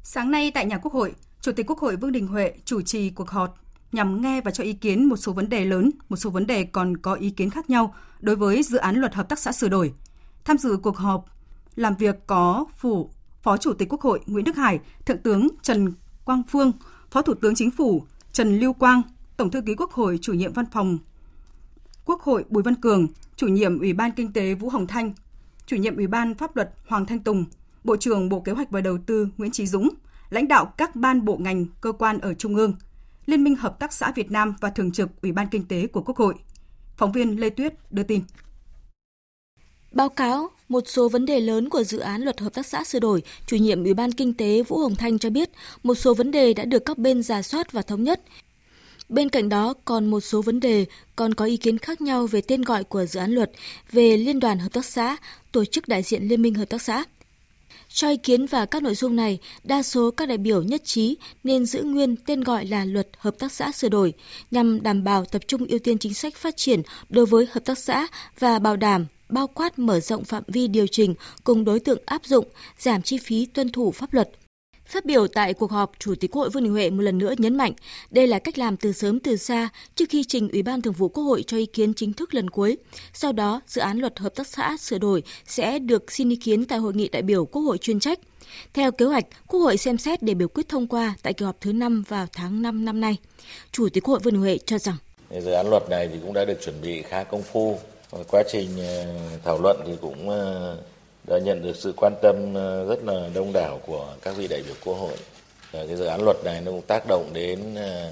Sáng 0.04 0.32
nay 0.32 0.52
tại 0.52 0.66
nhà 0.66 0.78
Quốc 0.78 0.94
hội, 0.94 1.14
Chủ 1.42 1.52
tịch 1.52 1.70
Quốc 1.70 1.80
hội 1.80 1.96
Vương 1.96 2.12
Đình 2.12 2.28
Huệ 2.28 2.54
chủ 2.66 2.82
trì 2.82 3.10
cuộc 3.10 3.30
họp 3.30 3.56
nhằm 3.92 4.22
nghe 4.22 4.42
và 4.42 4.52
cho 4.52 4.64
ý 4.64 4.74
kiến 4.74 5.06
một 5.06 5.18
số 5.18 5.34
vấn 5.34 5.50
đề 5.50 5.66
lớn, 5.66 5.92
một 6.10 6.16
số 6.16 6.30
vấn 6.30 6.48
đề 6.48 6.64
còn 6.64 6.98
có 6.98 7.14
ý 7.14 7.30
kiến 7.30 7.50
khác 7.50 7.70
nhau 7.70 7.96
đối 8.20 8.36
với 8.36 8.64
dự 8.64 8.78
án 8.78 8.96
luật 8.96 9.14
hợp 9.14 9.30
tác 9.30 9.40
xã 9.40 9.52
sửa 9.52 9.70
đổi. 9.70 9.94
Tham 10.46 10.58
dự 10.58 10.78
cuộc 10.78 10.98
họp 10.98 11.26
làm 11.76 11.96
việc 11.96 12.16
có 12.28 12.66
phủ 12.78 13.10
Phó 13.42 13.58
Chủ 13.58 13.74
tịch 13.74 13.90
Quốc 13.90 14.02
hội 14.02 14.20
Nguyễn 14.26 14.46
Đức 14.46 14.56
Hải, 14.56 14.80
Thượng 15.06 15.18
tướng 15.18 15.48
Trần 15.62 15.94
Quang 16.26 16.44
Phương, 16.50 16.72
Phó 17.12 17.22
Thủ 17.22 17.34
tướng 17.34 17.56
Chính 17.56 17.72
phủ 17.72 18.04
Trần 18.32 18.60
Lưu 18.60 18.74
Quang, 18.74 19.02
Tổng 19.38 19.52
thư 19.52 19.62
ký 19.62 19.76
Quốc 19.76 19.92
hội 19.92 20.20
chủ 20.22 20.34
nhiệm 20.34 20.54
văn 20.54 20.66
phòng 20.72 20.98
Quốc 22.10 22.22
hội 22.22 22.46
Bùi 22.50 22.64
Văn 22.64 22.76
Cường, 22.76 23.08
chủ 23.36 23.48
nhiệm 23.48 23.80
Ủy 23.80 23.94
ban 23.94 24.12
Kinh 24.12 24.34
tế 24.34 24.54
Vũ 24.54 24.70
Hồng 24.70 24.88
Thanh, 24.88 25.14
chủ 25.66 25.76
nhiệm 25.76 25.96
Ủy 25.96 26.08
ban 26.08 26.36
Pháp 26.36 26.56
luật 26.56 26.70
Hoàng 26.88 27.06
Thanh 27.06 27.20
Tùng, 27.20 27.46
Bộ 27.84 27.98
trưởng 27.98 28.30
Bộ 28.30 28.40
Kế 28.40 28.52
hoạch 28.52 28.72
và 28.72 28.82
Đầu 28.82 28.98
tư 29.06 29.28
Nguyễn 29.38 29.52
Trí 29.52 29.68
Dũng, 29.68 29.90
lãnh 30.30 30.48
đạo 30.48 30.74
các 30.78 30.96
ban 30.96 31.26
bộ 31.26 31.38
ngành, 31.38 31.66
cơ 31.82 31.92
quan 31.92 32.20
ở 32.20 32.34
Trung 32.34 32.56
ương, 32.56 32.74
Liên 33.26 33.44
minh 33.44 33.56
Hợp 33.56 33.80
tác 33.80 33.94
xã 33.94 34.12
Việt 34.16 34.32
Nam 34.32 34.56
và 34.62 34.70
Thường 34.70 34.92
trực 34.92 35.22
Ủy 35.22 35.32
ban 35.32 35.48
Kinh 35.48 35.66
tế 35.66 35.88
của 35.88 36.02
Quốc 36.02 36.18
hội. 36.18 36.36
Phóng 36.98 37.12
viên 37.12 37.40
Lê 37.40 37.50
Tuyết 37.50 37.74
đưa 37.92 38.04
tin. 38.04 38.22
Báo 39.92 40.10
cáo 40.10 40.50
một 40.70 40.84
số 40.88 41.10
vấn 41.10 41.26
đề 41.26 41.40
lớn 41.40 41.70
của 41.70 41.84
dự 41.84 42.00
án 42.00 42.22
luật 42.22 42.40
hợp 42.40 42.54
tác 42.54 42.66
xã 42.66 42.84
sửa 42.84 43.00
đổi, 43.00 43.24
chủ 43.46 43.58
nhiệm 43.58 43.84
Ủy 43.84 43.94
ban 43.94 44.12
Kinh 44.12 44.34
tế 44.34 44.64
Vũ 44.64 44.78
Hồng 44.78 44.96
Thanh 44.96 45.20
cho 45.20 45.30
biết 45.30 45.50
một 45.84 45.96
số 45.96 46.14
vấn 46.14 46.32
đề 46.32 46.54
đã 46.54 46.66
được 46.66 46.86
các 46.86 46.98
bên 46.98 47.24
giả 47.24 47.42
soát 47.42 47.72
và 47.72 47.82
thống 47.82 48.04
nhất. 48.04 48.22
Bên 49.10 49.30
cạnh 49.30 49.50
đó, 49.50 49.74
còn 49.86 50.06
một 50.06 50.20
số 50.20 50.42
vấn 50.42 50.60
đề 50.60 50.86
còn 51.16 51.34
có 51.34 51.46
ý 51.46 51.58
kiến 51.58 51.78
khác 51.78 52.02
nhau 52.02 52.28
về 52.28 52.42
tên 52.42 52.62
gọi 52.62 52.84
của 52.84 53.06
dự 53.06 53.20
án 53.20 53.32
luật, 53.32 53.52
về 53.92 54.18
Liên 54.18 54.40
đoàn 54.40 54.60
Hợp 54.60 54.74
tác 54.74 54.86
xã, 54.86 55.18
tổ 55.52 55.66
chức 55.66 55.88
đại 55.88 56.04
diện 56.04 56.24
Liên 56.24 56.42
minh 56.42 56.54
Hợp 56.54 56.66
tác 56.66 56.82
xã. 56.82 57.04
Cho 57.90 58.10
ý 58.10 58.18
kiến 58.18 58.46
vào 58.46 58.66
các 58.66 58.84
nội 58.84 58.96
dung 58.96 59.16
này, 59.16 59.40
đa 59.64 59.84
số 59.84 60.12
các 60.12 60.28
đại 60.28 60.38
biểu 60.38 60.64
nhất 60.64 60.82
trí 60.86 61.18
nên 61.44 61.66
giữ 61.66 61.84
nguyên 61.84 62.16
tên 62.16 62.42
gọi 62.42 62.66
là 62.66 62.86
Luật 62.86 63.08
Hợp 63.18 63.36
tác 63.40 63.52
xã 63.52 63.72
sửa 63.72 63.90
đổi 63.90 64.14
nhằm 64.52 64.84
đảm 64.84 65.04
bảo 65.04 65.26
tập 65.26 65.42
trung 65.48 65.66
ưu 65.66 65.80
tiên 65.80 65.98
chính 65.98 66.14
sách 66.14 66.36
phát 66.36 66.58
triển 66.58 66.82
đối 67.10 67.26
với 67.26 67.48
hợp 67.52 67.66
tác 67.66 67.78
xã 67.78 68.08
và 68.40 68.60
bảo 68.60 68.76
đảm 68.76 69.06
bao 69.30 69.48
quát 69.48 69.80
mở 69.80 70.00
rộng 70.00 70.24
phạm 70.24 70.44
vi 70.48 70.68
điều 70.68 70.88
chỉnh 70.88 71.16
cùng 71.44 71.66
đối 71.66 71.80
tượng 71.80 72.00
áp 72.06 72.26
dụng, 72.26 72.48
giảm 72.80 73.02
chi 73.02 73.18
phí 73.18 73.46
tuân 73.46 73.70
thủ 73.70 73.92
pháp 73.92 74.14
luật. 74.14 74.30
Phát 74.90 75.06
biểu 75.06 75.28
tại 75.28 75.54
cuộc 75.54 75.72
họp, 75.72 75.92
Chủ 76.00 76.16
tịch 76.16 76.32
Quốc 76.32 76.42
hội 76.42 76.50
Vương 76.50 76.64
Đình 76.64 76.72
Huệ 76.72 76.90
một 76.90 77.02
lần 77.02 77.18
nữa 77.18 77.34
nhấn 77.38 77.58
mạnh 77.58 77.74
đây 78.12 78.28
là 78.28 78.40
cách 78.40 78.58
làm 78.58 78.78
từ 78.78 78.92
sớm 78.92 79.20
từ 79.20 79.38
xa 79.38 79.70
trước 79.96 80.06
khi 80.10 80.24
trình 80.24 80.50
Ủy 80.52 80.64
ban 80.64 80.82
Thường 80.82 80.94
vụ 80.94 81.10
Quốc 81.10 81.24
hội 81.24 81.44
cho 81.48 81.58
ý 81.58 81.66
kiến 81.66 81.94
chính 81.94 82.14
thức 82.14 82.34
lần 82.34 82.50
cuối. 82.50 82.78
Sau 83.14 83.32
đó, 83.32 83.62
dự 83.68 83.82
án 83.82 84.00
luật 84.00 84.20
hợp 84.20 84.36
tác 84.36 84.48
xã 84.48 84.78
sửa 84.80 84.98
đổi 84.98 85.24
sẽ 85.46 85.80
được 85.80 86.12
xin 86.12 86.30
ý 86.30 86.36
kiến 86.36 86.66
tại 86.66 86.80
hội 86.80 86.94
nghị 86.94 87.10
đại 87.10 87.22
biểu 87.22 87.46
Quốc 87.46 87.62
hội 87.62 87.78
chuyên 87.78 88.00
trách. 88.00 88.20
Theo 88.74 88.92
kế 88.92 89.06
hoạch, 89.06 89.26
Quốc 89.48 89.60
hội 89.60 89.78
xem 89.78 89.98
xét 89.98 90.24
để 90.24 90.34
biểu 90.34 90.48
quyết 90.48 90.70
thông 90.70 90.88
qua 90.88 91.16
tại 91.24 91.34
kỳ 91.34 91.46
họp 91.46 91.62
thứ 91.62 91.74
5 91.74 92.04
vào 92.08 92.28
tháng 92.34 92.62
5 92.62 92.86
năm 92.86 93.02
nay. 93.02 93.18
Chủ 93.72 93.90
tịch 93.90 94.04
Quốc 94.04 94.12
hội 94.12 94.20
Vương 94.24 94.34
Đình 94.34 94.42
Huệ 94.42 94.58
cho 94.58 94.78
rằng 94.78 94.96
dự 95.40 95.52
án 95.52 95.70
luật 95.70 95.90
này 95.90 96.10
thì 96.14 96.20
cũng 96.22 96.34
đã 96.34 96.46
được 96.46 96.58
chuẩn 96.66 96.82
bị 96.82 97.02
khá 97.02 97.24
công 97.24 97.44
phu. 97.44 97.80
Quá 98.32 98.44
trình 98.52 98.70
ờ, 98.78 99.06
thảo 99.46 99.62
luận 99.62 99.78
thì 99.86 99.92
cũng 100.02 100.30
ờ, 100.30 100.78
đã 101.30 101.38
nhận 101.38 101.62
được 101.62 101.76
sự 101.76 101.94
quan 101.98 102.14
tâm 102.22 102.54
ờ, 102.54 102.86
rất 102.86 103.04
là 103.04 103.30
đông 103.34 103.54
đảo 103.54 103.80
của 103.86 104.08
các 104.22 104.36
vị 104.38 104.48
đại 104.48 104.62
biểu 104.66 104.76
quốc 104.86 104.94
hội. 104.94 105.14
Ờ, 105.72 105.88
cái 105.88 105.96
dự 105.96 106.06
án 106.06 106.24
luật 106.24 106.38
này 106.44 106.62
nó 106.62 106.72
cũng 106.72 106.82
tác 106.82 107.04
động 107.08 107.30
đến 107.34 107.76
ờ, 107.76 108.12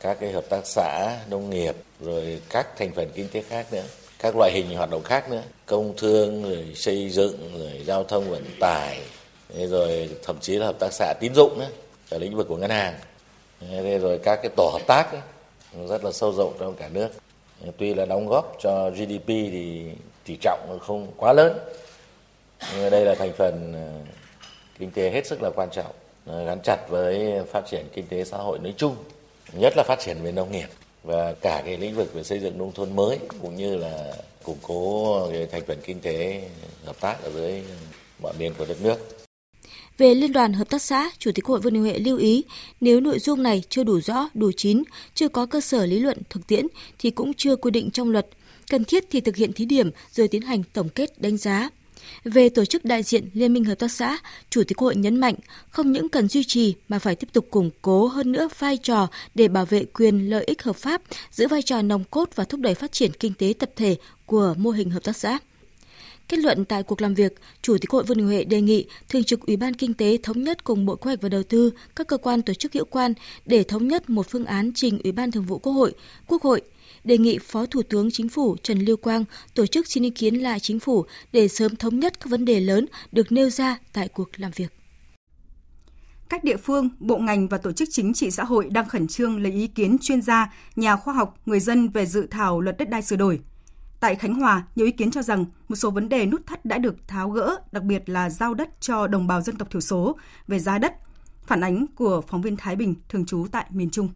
các 0.00 0.16
cái 0.20 0.32
hợp 0.32 0.44
tác 0.48 0.66
xã 0.66 1.18
nông 1.30 1.50
nghiệp 1.50 1.76
rồi 2.00 2.40
các 2.50 2.76
thành 2.76 2.92
phần 2.94 3.10
kinh 3.14 3.28
tế 3.28 3.42
khác 3.42 3.66
nữa 3.72 3.82
các 4.18 4.36
loại 4.36 4.52
hình 4.54 4.76
hoạt 4.76 4.90
động 4.90 5.02
khác 5.02 5.30
nữa. 5.30 5.42
Công 5.66 5.94
thương 5.96 6.42
rồi 6.42 6.72
xây 6.74 7.10
dựng 7.10 7.58
rồi 7.58 7.82
giao 7.86 8.04
thông 8.04 8.30
vận 8.30 8.44
tải 8.60 9.00
rồi 9.54 10.10
thậm 10.22 10.36
chí 10.40 10.56
là 10.56 10.66
hợp 10.66 10.76
tác 10.78 10.92
xã 10.92 11.14
tín 11.20 11.34
dụng 11.34 11.58
nữa 11.58 11.68
ở 12.10 12.18
lĩnh 12.18 12.36
vực 12.36 12.48
của 12.48 12.56
ngân 12.56 12.70
hàng. 12.70 12.94
Rồi 14.02 14.18
các 14.22 14.36
cái 14.42 14.50
tổ 14.56 14.70
hợp 14.72 14.86
tác 14.86 15.12
ấy, 15.12 15.20
rất 15.88 16.04
là 16.04 16.12
sâu 16.12 16.32
rộng 16.32 16.56
trong 16.58 16.74
cả 16.74 16.88
nước. 16.92 17.08
Tuy 17.78 17.94
là 17.94 18.06
đóng 18.06 18.28
góp 18.28 18.56
cho 18.60 18.90
GDP 18.90 19.26
thì 19.26 19.84
tỷ 20.24 20.36
trọng 20.40 20.78
không 20.80 21.06
quá 21.16 21.32
lớn 21.32 21.58
đây 22.90 23.04
là 23.04 23.14
thành 23.14 23.32
phần 23.38 23.72
ờ, 23.72 24.12
kinh 24.78 24.90
tế 24.90 25.10
hết 25.10 25.26
sức 25.26 25.42
là 25.42 25.50
quan 25.54 25.68
trọng 25.72 25.92
gắn 26.46 26.58
chặt 26.64 26.76
với 26.88 27.44
phát 27.52 27.62
triển 27.70 27.86
kinh 27.94 28.06
tế 28.06 28.24
xã 28.24 28.36
hội 28.36 28.58
nói 28.58 28.74
chung 28.76 28.96
nhất 29.52 29.72
là 29.76 29.82
phát 29.82 29.98
triển 30.00 30.16
về 30.22 30.32
nông 30.32 30.52
nghiệp 30.52 30.68
và 31.02 31.34
cả 31.40 31.62
cái 31.64 31.76
lĩnh 31.78 31.94
vực 31.94 32.14
về 32.14 32.22
xây 32.22 32.38
dựng 32.38 32.58
nông 32.58 32.72
thôn 32.72 32.96
mới 32.96 33.18
cũng 33.42 33.56
như 33.56 33.76
là 33.76 34.12
củng 34.42 34.58
cố 34.62 35.28
cái 35.32 35.46
thành 35.46 35.62
phần 35.66 35.78
kinh 35.84 36.00
tế 36.00 36.48
hợp 36.84 37.00
tác 37.00 37.22
ở 37.22 37.30
dưới 37.30 37.62
mọi 38.22 38.32
miền 38.38 38.52
của 38.58 38.64
đất 38.64 38.82
nước 38.82 38.96
Về 39.98 40.14
Liên 40.14 40.32
đoàn 40.32 40.52
Hợp 40.52 40.70
tác 40.70 40.82
xã, 40.82 41.10
Chủ 41.18 41.30
tịch 41.34 41.44
Hội 41.44 41.60
Vương 41.60 41.72
Đình 41.72 41.82
Huệ 41.82 41.98
lưu 41.98 42.18
ý 42.18 42.44
nếu 42.80 43.00
nội 43.00 43.18
dung 43.18 43.42
này 43.42 43.62
chưa 43.68 43.84
đủ 43.84 44.00
rõ, 44.00 44.28
đủ 44.34 44.50
chín, 44.56 44.82
chưa 45.14 45.28
có 45.28 45.46
cơ 45.46 45.60
sở 45.60 45.86
lý 45.86 45.98
luận 45.98 46.18
thực 46.30 46.46
tiễn 46.46 46.66
thì 46.98 47.10
cũng 47.10 47.34
chưa 47.34 47.56
quy 47.56 47.70
định 47.70 47.90
trong 47.90 48.10
luật. 48.10 48.26
Cần 48.70 48.84
thiết 48.84 49.04
thì 49.10 49.20
thực 49.20 49.36
hiện 49.36 49.52
thí 49.52 49.64
điểm 49.64 49.90
rồi 50.10 50.28
tiến 50.28 50.42
hành 50.42 50.62
tổng 50.72 50.88
kết 50.88 51.20
đánh 51.20 51.36
giá. 51.36 51.70
Về 52.24 52.48
tổ 52.48 52.64
chức 52.64 52.84
đại 52.84 53.02
diện 53.02 53.28
Liên 53.34 53.52
minh 53.52 53.64
Hợp 53.64 53.74
tác 53.74 53.92
xã, 53.92 54.18
Chủ 54.50 54.62
tịch 54.64 54.78
Hội 54.78 54.96
nhấn 54.96 55.16
mạnh 55.16 55.34
không 55.70 55.92
những 55.92 56.08
cần 56.08 56.28
duy 56.28 56.44
trì 56.44 56.74
mà 56.88 56.98
phải 56.98 57.16
tiếp 57.16 57.28
tục 57.32 57.46
củng 57.50 57.70
cố 57.82 58.06
hơn 58.06 58.32
nữa 58.32 58.48
vai 58.58 58.76
trò 58.76 59.08
để 59.34 59.48
bảo 59.48 59.64
vệ 59.64 59.84
quyền 59.84 60.30
lợi 60.30 60.44
ích 60.44 60.62
hợp 60.62 60.76
pháp, 60.76 61.02
giữ 61.30 61.48
vai 61.48 61.62
trò 61.62 61.82
nòng 61.82 62.04
cốt 62.04 62.28
và 62.34 62.44
thúc 62.44 62.60
đẩy 62.60 62.74
phát 62.74 62.92
triển 62.92 63.10
kinh 63.12 63.34
tế 63.34 63.54
tập 63.58 63.70
thể 63.76 63.96
của 64.26 64.54
mô 64.58 64.70
hình 64.70 64.90
hợp 64.90 65.04
tác 65.04 65.16
xã. 65.16 65.38
Kết 66.30 66.38
luận 66.38 66.64
tại 66.64 66.82
cuộc 66.82 67.02
làm 67.02 67.14
việc, 67.14 67.34
Chủ 67.62 67.78
tịch 67.80 67.90
Hội 67.90 68.04
Vương 68.04 68.18
Đình 68.18 68.26
Huệ 68.26 68.44
đề 68.44 68.60
nghị 68.60 68.86
Thường 69.08 69.24
trực 69.24 69.46
Ủy 69.46 69.56
ban 69.56 69.74
Kinh 69.74 69.94
tế 69.94 70.18
thống 70.22 70.42
nhất 70.42 70.64
cùng 70.64 70.86
Bộ 70.86 70.96
Kế 70.96 71.02
hoạch 71.04 71.20
và 71.22 71.28
Đầu 71.28 71.42
tư, 71.42 71.72
các 71.96 72.06
cơ 72.06 72.16
quan 72.16 72.42
tổ 72.42 72.54
chức 72.54 72.72
hữu 72.72 72.84
quan 72.84 73.14
để 73.46 73.62
thống 73.62 73.88
nhất 73.88 74.10
một 74.10 74.26
phương 74.30 74.44
án 74.44 74.72
trình 74.74 74.98
Ủy 75.04 75.12
ban 75.12 75.30
Thường 75.30 75.44
vụ 75.44 75.58
Quốc 75.58 75.72
hội, 75.72 75.92
Quốc 76.26 76.42
hội 76.42 76.62
đề 77.04 77.18
nghị 77.18 77.38
Phó 77.38 77.66
Thủ 77.66 77.82
tướng 77.82 78.10
Chính 78.10 78.28
phủ 78.28 78.56
Trần 78.62 78.78
Lưu 78.78 78.96
Quang 78.96 79.24
tổ 79.54 79.66
chức 79.66 79.86
xin 79.86 80.02
ý 80.02 80.10
kiến 80.10 80.34
lại 80.34 80.60
Chính 80.60 80.80
phủ 80.80 81.04
để 81.32 81.48
sớm 81.48 81.76
thống 81.76 81.98
nhất 82.00 82.20
các 82.20 82.30
vấn 82.30 82.44
đề 82.44 82.60
lớn 82.60 82.86
được 83.12 83.32
nêu 83.32 83.50
ra 83.50 83.78
tại 83.92 84.08
cuộc 84.08 84.28
làm 84.36 84.50
việc. 84.56 84.72
Các 86.28 86.44
địa 86.44 86.56
phương, 86.56 86.88
bộ 87.00 87.18
ngành 87.18 87.48
và 87.48 87.58
tổ 87.58 87.72
chức 87.72 87.88
chính 87.92 88.14
trị 88.14 88.30
xã 88.30 88.44
hội 88.44 88.68
đang 88.70 88.88
khẩn 88.88 89.08
trương 89.08 89.42
lấy 89.42 89.52
ý 89.52 89.66
kiến 89.66 89.96
chuyên 90.02 90.22
gia, 90.22 90.54
nhà 90.76 90.96
khoa 90.96 91.14
học, 91.14 91.36
người 91.46 91.60
dân 91.60 91.88
về 91.88 92.06
dự 92.06 92.26
thảo 92.30 92.60
luật 92.60 92.78
đất 92.78 92.90
đai 92.90 93.02
sửa 93.02 93.16
đổi. 93.16 93.40
Tại 94.00 94.14
Khánh 94.14 94.34
Hòa, 94.34 94.62
nhiều 94.76 94.86
ý 94.86 94.92
kiến 94.92 95.10
cho 95.10 95.22
rằng 95.22 95.44
một 95.68 95.76
số 95.76 95.90
vấn 95.90 96.08
đề 96.08 96.26
nút 96.26 96.46
thắt 96.46 96.64
đã 96.64 96.78
được 96.78 97.08
tháo 97.08 97.30
gỡ, 97.30 97.56
đặc 97.72 97.82
biệt 97.82 98.08
là 98.08 98.30
giao 98.30 98.54
đất 98.54 98.68
cho 98.80 99.06
đồng 99.06 99.26
bào 99.26 99.40
dân 99.40 99.56
tộc 99.56 99.70
thiểu 99.70 99.80
số 99.80 100.16
về 100.48 100.58
giá 100.58 100.78
đất. 100.78 100.92
Phản 101.46 101.60
ánh 101.60 101.86
của 101.94 102.20
phóng 102.20 102.42
viên 102.42 102.56
Thái 102.56 102.76
Bình 102.76 102.94
thường 103.08 103.26
trú 103.26 103.46
tại 103.52 103.66
miền 103.70 103.90
Trung. 103.90 104.08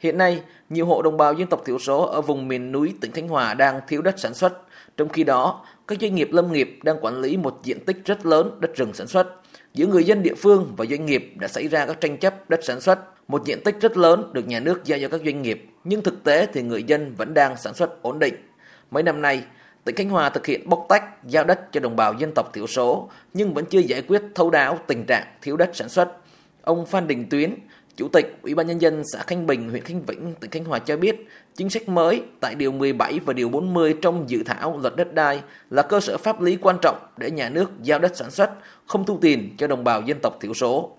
Hiện 0.00 0.18
nay, 0.18 0.42
nhiều 0.68 0.86
hộ 0.86 1.02
đồng 1.02 1.16
bào 1.16 1.34
dân 1.34 1.48
tộc 1.48 1.62
thiểu 1.66 1.78
số 1.78 2.02
ở 2.02 2.20
vùng 2.20 2.48
miền 2.48 2.72
núi 2.72 2.94
tỉnh 3.00 3.12
Khánh 3.12 3.28
Hòa 3.28 3.54
đang 3.54 3.80
thiếu 3.88 4.02
đất 4.02 4.20
sản 4.20 4.34
xuất. 4.34 4.62
Trong 4.96 5.08
khi 5.08 5.24
đó, 5.24 5.64
các 5.88 5.98
doanh 6.00 6.14
nghiệp 6.14 6.28
lâm 6.32 6.52
nghiệp 6.52 6.78
đang 6.82 6.96
quản 7.00 7.20
lý 7.20 7.36
một 7.36 7.60
diện 7.62 7.84
tích 7.84 8.02
rất 8.04 8.26
lớn 8.26 8.60
đất 8.60 8.70
rừng 8.76 8.92
sản 8.94 9.06
xuất. 9.06 9.26
Giữa 9.74 9.86
người 9.86 10.04
dân 10.04 10.22
địa 10.22 10.34
phương 10.34 10.74
và 10.76 10.84
doanh 10.86 11.06
nghiệp 11.06 11.32
đã 11.36 11.48
xảy 11.48 11.68
ra 11.68 11.86
các 11.86 12.00
tranh 12.00 12.16
chấp 12.16 12.50
đất 12.50 12.60
sản 12.64 12.80
xuất. 12.80 12.98
Một 13.28 13.44
diện 13.44 13.60
tích 13.64 13.76
rất 13.80 13.96
lớn 13.96 14.30
được 14.32 14.46
nhà 14.46 14.60
nước 14.60 14.84
giao 14.84 14.98
cho 14.98 15.08
các 15.08 15.20
doanh 15.24 15.42
nghiệp, 15.42 15.66
nhưng 15.84 16.02
thực 16.02 16.24
tế 16.24 16.46
thì 16.52 16.62
người 16.62 16.82
dân 16.82 17.14
vẫn 17.14 17.34
đang 17.34 17.56
sản 17.56 17.74
xuất 17.74 18.02
ổn 18.02 18.18
định. 18.18 18.34
Mấy 18.90 19.02
năm 19.02 19.22
nay, 19.22 19.42
tỉnh 19.84 19.96
Khánh 19.96 20.08
Hòa 20.08 20.30
thực 20.30 20.46
hiện 20.46 20.68
bóc 20.68 20.86
tách 20.88 21.04
giao 21.24 21.44
đất 21.44 21.60
cho 21.72 21.80
đồng 21.80 21.96
bào 21.96 22.14
dân 22.18 22.32
tộc 22.34 22.52
thiểu 22.52 22.66
số, 22.66 23.10
nhưng 23.34 23.54
vẫn 23.54 23.64
chưa 23.64 23.78
giải 23.78 24.02
quyết 24.02 24.22
thấu 24.34 24.50
đáo 24.50 24.78
tình 24.86 25.04
trạng 25.06 25.26
thiếu 25.42 25.56
đất 25.56 25.70
sản 25.72 25.88
xuất. 25.88 26.08
Ông 26.62 26.86
Phan 26.86 27.06
Đình 27.06 27.28
Tuyến, 27.30 27.54
Chủ 27.96 28.08
tịch 28.08 28.36
Ủy 28.42 28.54
ban 28.54 28.66
Nhân 28.66 28.80
dân 28.80 29.02
xã 29.12 29.18
Khánh 29.18 29.46
Bình, 29.46 29.70
huyện 29.70 29.82
Khánh 29.82 30.02
Vĩnh, 30.02 30.34
tỉnh 30.40 30.50
Khánh 30.50 30.64
Hòa 30.64 30.78
cho 30.78 30.96
biết, 30.96 31.26
chính 31.56 31.70
sách 31.70 31.88
mới 31.88 32.22
tại 32.40 32.54
Điều 32.54 32.72
17 32.72 33.20
và 33.26 33.32
Điều 33.32 33.48
40 33.48 33.94
trong 34.02 34.30
dự 34.30 34.42
thảo 34.46 34.78
luật 34.82 34.96
đất 34.96 35.14
đai 35.14 35.40
là 35.70 35.82
cơ 35.82 36.00
sở 36.00 36.18
pháp 36.18 36.40
lý 36.40 36.56
quan 36.56 36.76
trọng 36.82 36.96
để 37.16 37.30
nhà 37.30 37.48
nước 37.48 37.70
giao 37.82 37.98
đất 37.98 38.16
sản 38.16 38.30
xuất, 38.30 38.50
không 38.86 39.04
thu 39.04 39.18
tiền 39.20 39.54
cho 39.58 39.66
đồng 39.66 39.84
bào 39.84 40.02
dân 40.02 40.18
tộc 40.22 40.36
thiểu 40.40 40.54
số. 40.54 40.90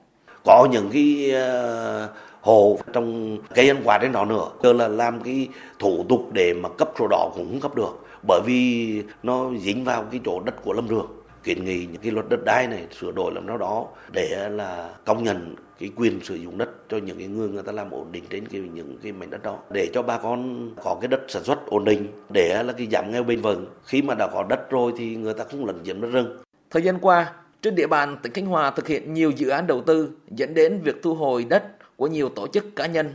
Có 0.44 0.68
những 0.72 0.90
cái 0.94 1.32
ờ, 1.32 2.10
hồ 2.42 2.80
trong 2.94 3.38
cây 3.56 3.70
ăn 3.70 3.82
quả 3.84 4.00
trên 4.02 4.12
đó 4.12 4.26
nữa, 4.26 4.48
cơ 4.62 4.74
là 4.74 4.88
làm 4.88 5.22
cái 5.22 5.48
thủ 5.80 6.06
tục 6.10 6.30
để 6.34 6.54
mà 6.54 6.70
cấp 6.78 6.92
sổ 7.00 7.08
đỏ 7.08 7.32
cũng 7.36 7.48
không 7.50 7.60
cấp 7.60 7.76
được, 7.76 8.06
bởi 8.28 8.42
vì 8.46 9.04
nó 9.24 9.52
dính 9.60 9.84
vào 9.84 10.06
cái 10.12 10.20
chỗ 10.26 10.40
đất 10.40 10.64
của 10.64 10.74
lâm 10.74 10.88
trường 10.88 11.21
kiến 11.44 11.66
nghị 11.66 11.86
những 11.86 12.02
cái 12.02 12.12
luật 12.12 12.26
đất 12.30 12.40
đai 12.46 12.68
này 12.68 12.88
sửa 13.00 13.12
đổi 13.12 13.32
làm 13.34 13.44
sao 13.48 13.58
đó 13.58 13.88
để 14.12 14.50
là 14.50 14.90
công 15.06 15.24
nhận 15.24 15.56
cái 15.80 15.90
quyền 15.96 16.24
sử 16.24 16.36
dụng 16.36 16.58
đất 16.58 16.70
cho 16.90 16.98
những 16.98 17.18
cái 17.18 17.28
người 17.28 17.50
người 17.50 17.64
ta 17.64 17.72
làm 17.72 17.92
ổn 17.92 18.12
định 18.12 18.24
trên 18.30 18.46
cái, 18.46 18.62
những 18.62 18.98
cái 19.04 19.12
mảnh 19.12 19.30
đất 19.30 19.44
đó, 19.44 19.60
để 19.74 19.90
cho 19.94 20.02
bà 20.02 20.18
con 20.18 20.70
có 20.84 20.98
cái 21.02 21.08
đất 21.08 21.22
sản 21.28 21.44
xuất 21.44 21.66
ổn 21.66 21.86
định, 21.86 22.08
để 22.34 22.64
là 22.64 22.74
cái 22.74 22.88
giảm 22.92 23.12
nghèo 23.12 23.24
bền 23.24 23.42
vững. 23.42 23.68
Khi 23.86 24.02
mà 24.02 24.16
đã 24.16 24.28
có 24.28 24.44
đất 24.50 24.70
rồi 24.70 24.94
thì 24.98 25.16
người 25.16 25.34
ta 25.34 25.44
không 25.52 25.66
lấn 25.66 25.76
chiếm 25.84 26.02
đất 26.02 26.08
rừng. 26.12 26.42
Thời 26.70 26.82
gian 26.82 27.00
qua, 27.00 27.34
trên 27.62 27.76
địa 27.76 27.88
bàn 27.88 28.18
tỉnh 28.22 28.34
Khánh 28.34 28.46
Hòa 28.46 28.72
thực 28.72 28.88
hiện 28.88 29.14
nhiều 29.14 29.32
dự 29.32 29.50
án 29.50 29.68
đầu 29.68 29.82
tư 29.82 30.12
dẫn 30.30 30.54
đến 30.54 30.82
việc 30.84 30.96
thu 31.04 31.16
hồi 31.16 31.46
đất 31.50 31.64
của 31.96 32.08
nhiều 32.08 32.30
tổ 32.30 32.48
chức 32.48 32.76
cá 32.76 32.86
nhân. 32.86 33.14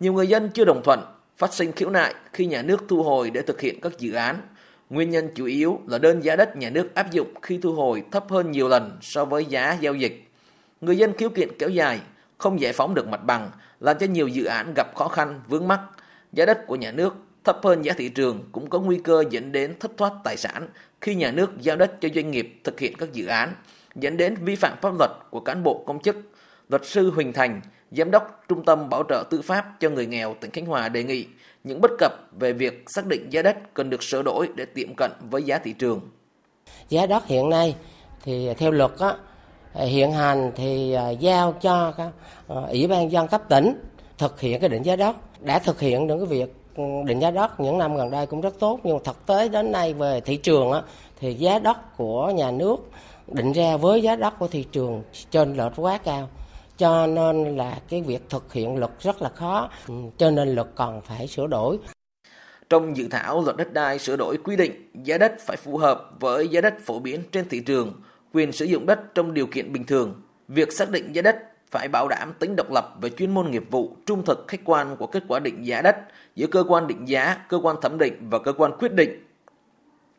Nhiều 0.00 0.12
người 0.12 0.26
dân 0.26 0.50
chưa 0.54 0.64
đồng 0.64 0.82
thuận, 0.84 1.00
phát 1.36 1.54
sinh 1.54 1.72
khiếu 1.72 1.90
nại 1.90 2.14
khi 2.32 2.46
nhà 2.46 2.62
nước 2.62 2.84
thu 2.88 3.02
hồi 3.02 3.30
để 3.30 3.42
thực 3.42 3.60
hiện 3.60 3.80
các 3.80 3.98
dự 3.98 4.12
án. 4.12 4.36
Nguyên 4.90 5.10
nhân 5.10 5.28
chủ 5.34 5.44
yếu 5.44 5.80
là 5.86 5.98
đơn 5.98 6.20
giá 6.24 6.36
đất 6.36 6.56
nhà 6.56 6.70
nước 6.70 6.94
áp 6.94 7.10
dụng 7.10 7.28
khi 7.42 7.58
thu 7.62 7.72
hồi 7.72 8.02
thấp 8.10 8.24
hơn 8.28 8.50
nhiều 8.50 8.68
lần 8.68 8.98
so 9.00 9.24
với 9.24 9.44
giá 9.44 9.76
giao 9.80 9.94
dịch. 9.94 10.24
Người 10.80 10.96
dân 10.96 11.12
khiếu 11.12 11.30
kiện 11.30 11.48
kéo 11.58 11.68
dài, 11.68 12.00
không 12.38 12.60
giải 12.60 12.72
phóng 12.72 12.94
được 12.94 13.08
mặt 13.08 13.24
bằng, 13.24 13.50
làm 13.80 13.98
cho 13.98 14.06
nhiều 14.06 14.28
dự 14.28 14.44
án 14.44 14.72
gặp 14.76 14.94
khó 14.96 15.08
khăn, 15.08 15.40
vướng 15.48 15.68
mắc. 15.68 15.80
Giá 16.32 16.46
đất 16.46 16.66
của 16.66 16.76
nhà 16.76 16.92
nước 16.92 17.14
thấp 17.44 17.58
hơn 17.62 17.84
giá 17.84 17.92
thị 17.96 18.08
trường 18.08 18.44
cũng 18.52 18.70
có 18.70 18.80
nguy 18.80 18.98
cơ 19.04 19.24
dẫn 19.30 19.52
đến 19.52 19.74
thất 19.80 19.90
thoát 19.96 20.12
tài 20.24 20.36
sản 20.36 20.68
khi 21.00 21.14
nhà 21.14 21.30
nước 21.30 21.50
giao 21.60 21.76
đất 21.76 22.00
cho 22.00 22.08
doanh 22.14 22.30
nghiệp 22.30 22.60
thực 22.64 22.80
hiện 22.80 22.92
các 22.98 23.12
dự 23.12 23.26
án, 23.26 23.52
dẫn 23.94 24.16
đến 24.16 24.34
vi 24.44 24.56
phạm 24.56 24.76
pháp 24.82 24.98
luật 24.98 25.10
của 25.30 25.40
cán 25.40 25.62
bộ 25.62 25.84
công 25.86 26.02
chức. 26.02 26.16
Luật 26.68 26.86
sư 26.86 27.10
Huỳnh 27.10 27.32
Thành, 27.32 27.60
Giám 27.90 28.10
đốc 28.10 28.44
Trung 28.48 28.64
tâm 28.64 28.88
Bảo 28.88 29.02
trợ 29.08 29.24
Tư 29.30 29.42
pháp 29.42 29.66
cho 29.80 29.90
người 29.90 30.06
nghèo 30.06 30.34
tỉnh 30.40 30.50
Khánh 30.50 30.66
Hòa 30.66 30.88
đề 30.88 31.04
nghị 31.04 31.26
những 31.64 31.80
bất 31.80 31.90
cập 31.98 32.12
về 32.32 32.52
việc 32.52 32.84
xác 32.86 33.06
định 33.06 33.30
giá 33.30 33.42
đất 33.42 33.74
cần 33.74 33.90
được 33.90 34.02
sửa 34.02 34.22
đổi 34.22 34.48
để 34.54 34.64
tiệm 34.64 34.94
cận 34.94 35.10
với 35.30 35.42
giá 35.42 35.58
thị 35.58 35.72
trường. 35.72 36.00
Giá 36.88 37.06
đất 37.06 37.26
hiện 37.26 37.50
nay 37.50 37.76
thì 38.24 38.54
theo 38.54 38.70
luật 38.70 38.90
á, 38.98 39.14
hiện 39.74 40.12
hành 40.12 40.52
thì 40.56 40.92
à, 40.92 41.10
giao 41.10 41.54
cho 41.60 41.92
các 41.96 42.10
à, 42.48 42.56
ủy 42.68 42.86
ban 42.86 43.12
dân 43.12 43.28
cấp 43.28 43.42
tỉnh 43.48 43.74
thực 44.18 44.40
hiện 44.40 44.60
cái 44.60 44.68
định 44.68 44.82
giá 44.82 44.96
đất 44.96 45.16
đã 45.40 45.58
thực 45.58 45.80
hiện 45.80 46.06
được 46.06 46.16
cái 46.16 46.26
việc 46.26 46.54
ừ, 46.76 46.84
định 47.06 47.18
giá 47.18 47.30
đất 47.30 47.60
những 47.60 47.78
năm 47.78 47.96
gần 47.96 48.10
đây 48.10 48.26
cũng 48.26 48.40
rất 48.40 48.54
tốt 48.58 48.80
nhưng 48.84 49.04
thực 49.04 49.26
tế 49.26 49.48
đến 49.48 49.72
nay 49.72 49.94
về 49.94 50.20
thị 50.20 50.36
trường 50.36 50.72
á, 50.72 50.82
thì 51.20 51.34
giá 51.34 51.58
đất 51.58 51.96
của 51.96 52.30
nhà 52.30 52.50
nước 52.50 52.76
định 53.26 53.52
ra 53.52 53.76
với 53.76 54.02
giá 54.02 54.16
đất 54.16 54.38
của 54.38 54.48
thị 54.48 54.64
trường 54.72 55.02
trên 55.30 55.54
lệch 55.54 55.72
quá 55.76 55.98
cao 55.98 56.28
cho 56.78 57.06
nên 57.06 57.56
là 57.56 57.80
cái 57.88 58.02
việc 58.02 58.22
thực 58.30 58.52
hiện 58.52 58.76
luật 58.76 58.90
rất 59.00 59.22
là 59.22 59.28
khó 59.28 59.70
ừ, 59.88 59.94
cho 60.16 60.30
nên 60.30 60.54
luật 60.54 60.68
còn 60.74 61.00
phải 61.00 61.26
sửa 61.26 61.46
đổi 61.46 61.78
trong 62.70 62.96
dự 62.96 63.08
thảo 63.10 63.42
luật 63.44 63.56
đất 63.56 63.72
đai 63.72 63.98
sửa 63.98 64.16
đổi 64.16 64.36
quy 64.44 64.56
định 64.56 64.90
giá 65.04 65.18
đất 65.18 65.34
phải 65.40 65.56
phù 65.56 65.76
hợp 65.76 66.10
với 66.20 66.48
giá 66.48 66.60
đất 66.60 66.74
phổ 66.80 66.98
biến 66.98 67.22
trên 67.32 67.48
thị 67.48 67.60
trường, 67.60 67.92
quyền 68.32 68.52
sử 68.52 68.64
dụng 68.64 68.86
đất 68.86 69.14
trong 69.14 69.34
điều 69.34 69.46
kiện 69.46 69.72
bình 69.72 69.84
thường. 69.84 70.22
Việc 70.48 70.72
xác 70.72 70.90
định 70.90 71.12
giá 71.12 71.22
đất 71.22 71.36
phải 71.70 71.88
bảo 71.88 72.08
đảm 72.08 72.32
tính 72.38 72.56
độc 72.56 72.72
lập 72.72 72.94
về 73.00 73.10
chuyên 73.10 73.30
môn 73.30 73.50
nghiệp 73.50 73.64
vụ, 73.70 73.96
trung 74.06 74.24
thực 74.24 74.44
khách 74.48 74.60
quan 74.64 74.96
của 74.96 75.06
kết 75.06 75.22
quả 75.28 75.38
định 75.38 75.66
giá 75.66 75.82
đất 75.82 75.96
giữa 76.34 76.46
cơ 76.46 76.64
quan 76.68 76.86
định 76.86 77.08
giá, 77.08 77.36
cơ 77.48 77.60
quan 77.62 77.76
thẩm 77.82 77.98
định 77.98 78.30
và 78.30 78.38
cơ 78.38 78.52
quan 78.52 78.72
quyết 78.78 78.92
định. 78.92 79.24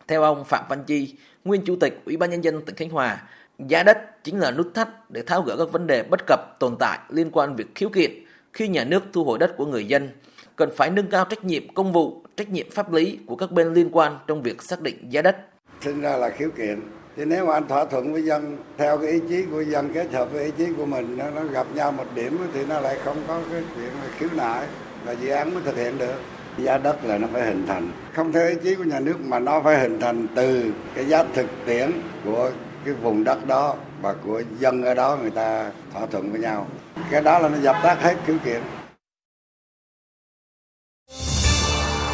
Theo 0.08 0.24
ông 0.24 0.46
Phạm 0.46 0.66
Văn 0.70 0.84
Chi, 0.88 1.16
nguyên 1.46 1.62
chủ 1.66 1.76
tịch 1.76 2.02
Ủy 2.06 2.18
ban 2.18 2.30
nhân 2.30 2.44
dân 2.44 2.66
tỉnh 2.66 2.76
Khánh 2.76 2.90
Hòa, 2.90 3.28
Giá 3.68 3.84
đất 3.84 4.24
chính 4.24 4.40
là 4.40 4.52
nút 4.52 4.72
thắt 4.74 5.12
để 5.12 5.22
tháo 5.22 5.42
gỡ 5.42 5.56
các 5.58 5.72
vấn 5.72 5.88
đề 5.88 6.04
bất 6.04 6.20
cập 6.28 6.60
tồn 6.60 6.76
tại 6.80 7.00
liên 7.10 7.30
quan 7.32 7.56
việc 7.56 7.76
khiếu 7.76 7.90
kiện 7.90 8.12
khi 8.54 8.68
nhà 8.68 8.84
nước 8.84 9.04
thu 9.14 9.24
hồi 9.24 9.38
đất 9.38 9.58
của 9.58 9.66
người 9.66 9.86
dân. 9.86 10.10
Cần 10.56 10.70
phải 10.76 10.90
nâng 10.90 11.08
cao 11.08 11.26
trách 11.26 11.44
nhiệm 11.44 11.74
công 11.74 11.94
vụ, 11.94 12.24
trách 12.38 12.50
nhiệm 12.50 12.70
pháp 12.72 12.94
lý 12.94 13.20
của 13.26 13.36
các 13.36 13.52
bên 13.52 13.74
liên 13.74 13.90
quan 13.92 14.18
trong 14.28 14.42
việc 14.42 14.62
xác 14.62 14.82
định 14.82 15.10
giá 15.10 15.22
đất. 15.22 15.38
Sinh 15.82 16.02
ra 16.02 16.18
là 16.18 16.30
khiếu 16.30 16.50
kiện. 16.58 16.82
Thì 17.16 17.26
nếu 17.26 17.46
mà 17.46 17.54
anh 17.54 17.68
thỏa 17.68 17.86
thuận 17.86 18.14
với 18.14 18.24
dân 18.24 18.58
theo 18.78 18.98
cái 18.98 19.12
ý 19.12 19.20
chí 19.30 19.46
của 19.52 19.62
dân 19.62 19.94
kết 19.94 20.12
hợp 20.12 20.32
với 20.32 20.46
ý 20.46 20.52
chí 20.58 20.66
của 20.78 20.86
mình 20.86 21.18
nó, 21.18 21.30
nó 21.30 21.44
gặp 21.44 21.68
nhau 21.74 21.92
một 21.92 22.06
điểm 22.16 22.38
thì 22.54 22.66
nó 22.66 22.80
lại 22.80 22.98
không 23.04 23.18
có 23.28 23.42
cái 23.52 23.64
chuyện 23.76 23.86
là 23.86 24.10
khiếu 24.18 24.30
nại 24.36 24.68
và 25.06 25.12
dự 25.12 25.30
án 25.30 25.54
mới 25.54 25.64
thực 25.64 25.76
hiện 25.76 25.98
được 25.98 26.16
giá 26.58 26.78
đất 26.78 27.06
là 27.06 27.18
nó 27.18 27.28
phải 27.34 27.42
hình 27.42 27.68
thành 27.68 27.92
không 28.14 28.32
theo 28.32 28.48
ý 28.48 28.56
chí 28.64 28.76
của 28.76 28.84
nhà 28.84 29.00
nước 29.00 29.16
mà 29.22 29.40
nó 29.40 29.62
phải 29.62 29.80
hình 29.80 30.00
thành 30.00 30.28
từ 30.36 30.64
cái 30.96 31.06
giá 31.06 31.24
thực 31.24 31.48
tiễn 31.66 31.92
của 32.26 32.52
cái 32.86 32.94
vùng 32.94 33.24
đất 33.24 33.48
đó 33.48 33.76
và 34.02 34.14
của 34.14 34.44
dân 34.60 34.84
ở 34.84 34.94
đó 34.94 35.18
người 35.22 35.32
ta 35.32 35.72
thỏa 35.94 36.06
thuận 36.06 36.32
với 36.32 36.42
nhau. 36.42 36.68
Cái 37.12 37.22
đó 37.22 37.40
là 37.40 37.50
nó 37.50 37.60
dập 37.60 37.76
tắt 37.84 37.98
hết 38.02 38.16
khiếu 38.26 38.38
kiện. 38.46 38.62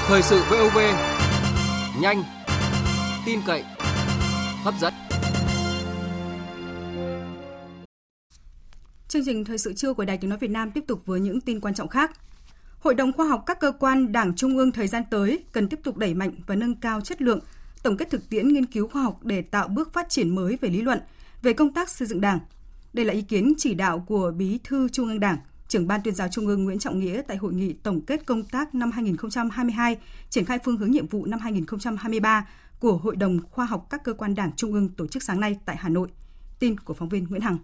Thời 0.07 0.21
sự 0.21 0.41
VOV 0.49 0.77
nhanh 2.01 2.23
tin 3.25 3.39
cậy 3.47 3.63
hấp 4.63 4.73
dẫn. 4.79 4.93
Chương 9.07 9.25
trình 9.25 9.45
thời 9.45 9.57
sự 9.57 9.73
trưa 9.73 9.93
của 9.93 10.05
Đài 10.05 10.17
Tiếng 10.17 10.29
nói 10.29 10.39
Việt 10.39 10.51
Nam 10.51 10.71
tiếp 10.71 10.83
tục 10.87 11.01
với 11.05 11.19
những 11.19 11.41
tin 11.41 11.59
quan 11.59 11.73
trọng 11.73 11.87
khác. 11.87 12.11
Hội 12.79 12.93
đồng 12.93 13.13
khoa 13.13 13.25
học 13.25 13.43
các 13.45 13.59
cơ 13.59 13.71
quan 13.79 14.11
Đảng 14.11 14.35
Trung 14.35 14.57
ương 14.57 14.71
thời 14.71 14.87
gian 14.87 15.03
tới 15.11 15.43
cần 15.51 15.69
tiếp 15.69 15.79
tục 15.83 15.97
đẩy 15.97 16.13
mạnh 16.13 16.31
và 16.47 16.55
nâng 16.55 16.75
cao 16.75 17.01
chất 17.01 17.21
lượng 17.21 17.39
tổng 17.85 17.97
kết 17.97 18.09
thực 18.09 18.29
tiễn 18.29 18.47
nghiên 18.47 18.65
cứu 18.65 18.87
khoa 18.87 19.03
học 19.03 19.19
để 19.23 19.41
tạo 19.41 19.67
bước 19.67 19.93
phát 19.93 20.09
triển 20.09 20.35
mới 20.35 20.57
về 20.61 20.69
lý 20.69 20.81
luận, 20.81 20.99
về 21.41 21.53
công 21.53 21.73
tác 21.73 21.89
xây 21.89 22.07
dựng 22.07 22.21
Đảng. 22.21 22.39
Đây 22.93 23.05
là 23.05 23.13
ý 23.13 23.21
kiến 23.21 23.53
chỉ 23.57 23.73
đạo 23.73 23.99
của 24.07 24.31
Bí 24.37 24.59
thư 24.63 24.89
Trung 24.89 25.07
ương 25.07 25.19
Đảng, 25.19 25.37
trưởng 25.67 25.87
ban 25.87 26.01
tuyên 26.03 26.15
giáo 26.15 26.27
Trung 26.31 26.47
ương 26.47 26.63
Nguyễn 26.63 26.79
Trọng 26.79 26.99
Nghĩa 26.99 27.21
tại 27.27 27.37
hội 27.37 27.53
nghị 27.53 27.73
tổng 27.73 28.01
kết 28.01 28.25
công 28.25 28.43
tác 28.43 28.75
năm 28.75 28.91
2022, 28.91 29.97
triển 30.29 30.45
khai 30.45 30.59
phương 30.63 30.77
hướng 30.77 30.91
nhiệm 30.91 31.07
vụ 31.07 31.25
năm 31.25 31.39
2023 31.39 32.47
của 32.79 32.97
Hội 32.97 33.15
đồng 33.15 33.39
khoa 33.51 33.65
học 33.65 33.87
các 33.89 34.03
cơ 34.03 34.13
quan 34.13 34.35
Đảng 34.35 34.51
Trung 34.55 34.73
ương 34.73 34.89
tổ 34.89 35.07
chức 35.07 35.23
sáng 35.23 35.39
nay 35.39 35.59
tại 35.65 35.75
Hà 35.79 35.89
Nội. 35.89 36.07
Tin 36.59 36.79
của 36.79 36.93
phóng 36.93 37.09
viên 37.09 37.23
Nguyễn 37.23 37.41
Hằng. 37.41 37.57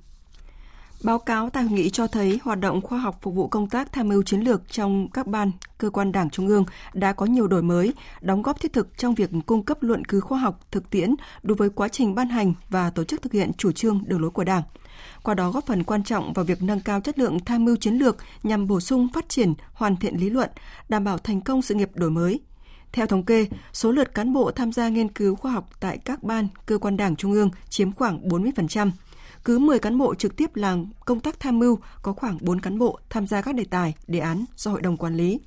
Báo 1.03 1.19
cáo 1.19 1.49
tại 1.49 1.63
hội 1.63 1.71
nghị 1.71 1.89
cho 1.89 2.07
thấy 2.07 2.39
hoạt 2.43 2.59
động 2.59 2.81
khoa 2.81 2.99
học 2.99 3.19
phục 3.21 3.35
vụ 3.35 3.47
công 3.47 3.69
tác 3.69 3.91
tham 3.91 4.09
mưu 4.09 4.23
chiến 4.23 4.39
lược 4.39 4.71
trong 4.71 5.07
các 5.13 5.27
ban, 5.27 5.51
cơ 5.77 5.89
quan 5.89 6.11
đảng 6.11 6.29
trung 6.29 6.47
ương 6.47 6.65
đã 6.93 7.13
có 7.13 7.25
nhiều 7.25 7.47
đổi 7.47 7.63
mới, 7.63 7.93
đóng 8.21 8.41
góp 8.41 8.59
thiết 8.59 8.73
thực 8.73 8.97
trong 8.97 9.15
việc 9.15 9.29
cung 9.45 9.63
cấp 9.63 9.77
luận 9.81 10.05
cứ 10.05 10.19
khoa 10.19 10.39
học 10.39 10.59
thực 10.71 10.89
tiễn 10.89 11.15
đối 11.43 11.55
với 11.55 11.69
quá 11.69 11.87
trình 11.87 12.15
ban 12.15 12.29
hành 12.29 12.53
và 12.69 12.89
tổ 12.89 13.03
chức 13.03 13.21
thực 13.21 13.31
hiện 13.33 13.51
chủ 13.57 13.71
trương 13.71 14.01
đường 14.05 14.21
lối 14.21 14.31
của 14.31 14.43
Đảng. 14.43 14.63
Qua 15.23 15.33
đó 15.33 15.51
góp 15.51 15.65
phần 15.65 15.83
quan 15.83 16.03
trọng 16.03 16.33
vào 16.33 16.45
việc 16.45 16.63
nâng 16.63 16.79
cao 16.79 17.01
chất 17.01 17.19
lượng 17.19 17.39
tham 17.45 17.65
mưu 17.65 17.75
chiến 17.75 17.93
lược 17.93 18.17
nhằm 18.43 18.67
bổ 18.67 18.79
sung 18.79 19.07
phát 19.13 19.29
triển, 19.29 19.53
hoàn 19.73 19.97
thiện 19.97 20.15
lý 20.15 20.29
luận, 20.29 20.49
đảm 20.89 21.03
bảo 21.03 21.17
thành 21.17 21.41
công 21.41 21.61
sự 21.61 21.75
nghiệp 21.75 21.89
đổi 21.95 22.11
mới, 22.11 22.39
theo 22.91 23.07
thống 23.07 23.23
kê, 23.23 23.47
số 23.73 23.91
lượt 23.91 24.13
cán 24.13 24.33
bộ 24.33 24.51
tham 24.51 24.71
gia 24.71 24.89
nghiên 24.89 25.09
cứu 25.09 25.35
khoa 25.35 25.51
học 25.51 25.69
tại 25.79 25.97
các 25.97 26.23
ban, 26.23 26.47
cơ 26.65 26.77
quan 26.77 26.97
đảng 26.97 27.15
trung 27.15 27.31
ương 27.31 27.49
chiếm 27.69 27.91
khoảng 27.91 28.27
40%. 28.27 28.91
Cứ 29.45 29.59
10 29.59 29.79
cán 29.79 29.97
bộ 29.97 30.15
trực 30.15 30.35
tiếp 30.35 30.55
làm 30.55 30.85
công 31.05 31.19
tác 31.19 31.39
tham 31.39 31.59
mưu, 31.59 31.79
có 32.01 32.13
khoảng 32.13 32.37
4 32.41 32.61
cán 32.61 32.79
bộ 32.79 32.99
tham 33.09 33.27
gia 33.27 33.41
các 33.41 33.55
đề 33.55 33.63
tài, 33.63 33.95
đề 34.07 34.19
án 34.19 34.45
do 34.55 34.71
Hội 34.71 34.81
đồng 34.81 34.97
quản 34.97 35.15
lý. 35.15 35.39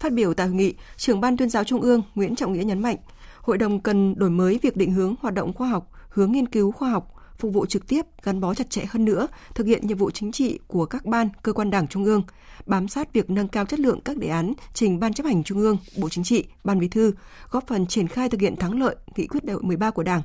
Phát 0.00 0.12
biểu 0.12 0.34
tại 0.34 0.46
hội 0.46 0.56
nghị, 0.56 0.74
trưởng 0.96 1.20
ban 1.20 1.36
tuyên 1.36 1.48
giáo 1.48 1.64
Trung 1.64 1.80
ương 1.80 2.02
Nguyễn 2.14 2.36
Trọng 2.36 2.52
Nghĩa 2.52 2.64
nhấn 2.64 2.82
mạnh, 2.82 2.96
Hội 3.40 3.58
đồng 3.58 3.80
cần 3.80 4.14
đổi 4.18 4.30
mới 4.30 4.58
việc 4.62 4.76
định 4.76 4.92
hướng 4.92 5.14
hoạt 5.20 5.34
động 5.34 5.52
khoa 5.52 5.68
học, 5.68 5.90
hướng 6.08 6.32
nghiên 6.32 6.48
cứu 6.48 6.72
khoa 6.72 6.90
học, 6.90 7.14
phục 7.38 7.52
vụ 7.52 7.66
trực 7.66 7.88
tiếp, 7.88 8.02
gắn 8.22 8.40
bó 8.40 8.54
chặt 8.54 8.70
chẽ 8.70 8.84
hơn 8.88 9.04
nữa, 9.04 9.28
thực 9.54 9.66
hiện 9.66 9.86
nhiệm 9.86 9.98
vụ 9.98 10.10
chính 10.10 10.32
trị 10.32 10.58
của 10.66 10.86
các 10.86 11.04
ban, 11.04 11.28
cơ 11.42 11.52
quan 11.52 11.70
đảng 11.70 11.88
trung 11.88 12.04
ương, 12.04 12.22
bám 12.66 12.88
sát 12.88 13.12
việc 13.12 13.30
nâng 13.30 13.48
cao 13.48 13.64
chất 13.64 13.80
lượng 13.80 14.00
các 14.00 14.16
đề 14.16 14.28
án 14.28 14.52
trình 14.74 15.00
Ban 15.00 15.12
chấp 15.12 15.26
hành 15.26 15.44
Trung 15.44 15.58
ương, 15.58 15.76
Bộ 15.96 16.08
Chính 16.08 16.24
trị, 16.24 16.44
Ban 16.64 16.78
Bí 16.78 16.88
thư, 16.88 17.12
góp 17.50 17.66
phần 17.66 17.86
triển 17.86 18.08
khai 18.08 18.28
thực 18.28 18.40
hiện 18.40 18.56
thắng 18.56 18.80
lợi 18.80 18.96
nghị 19.16 19.26
quyết 19.26 19.44
đại 19.44 19.54
hội 19.54 19.62
13 19.62 19.90
của 19.90 20.02
Đảng, 20.02 20.22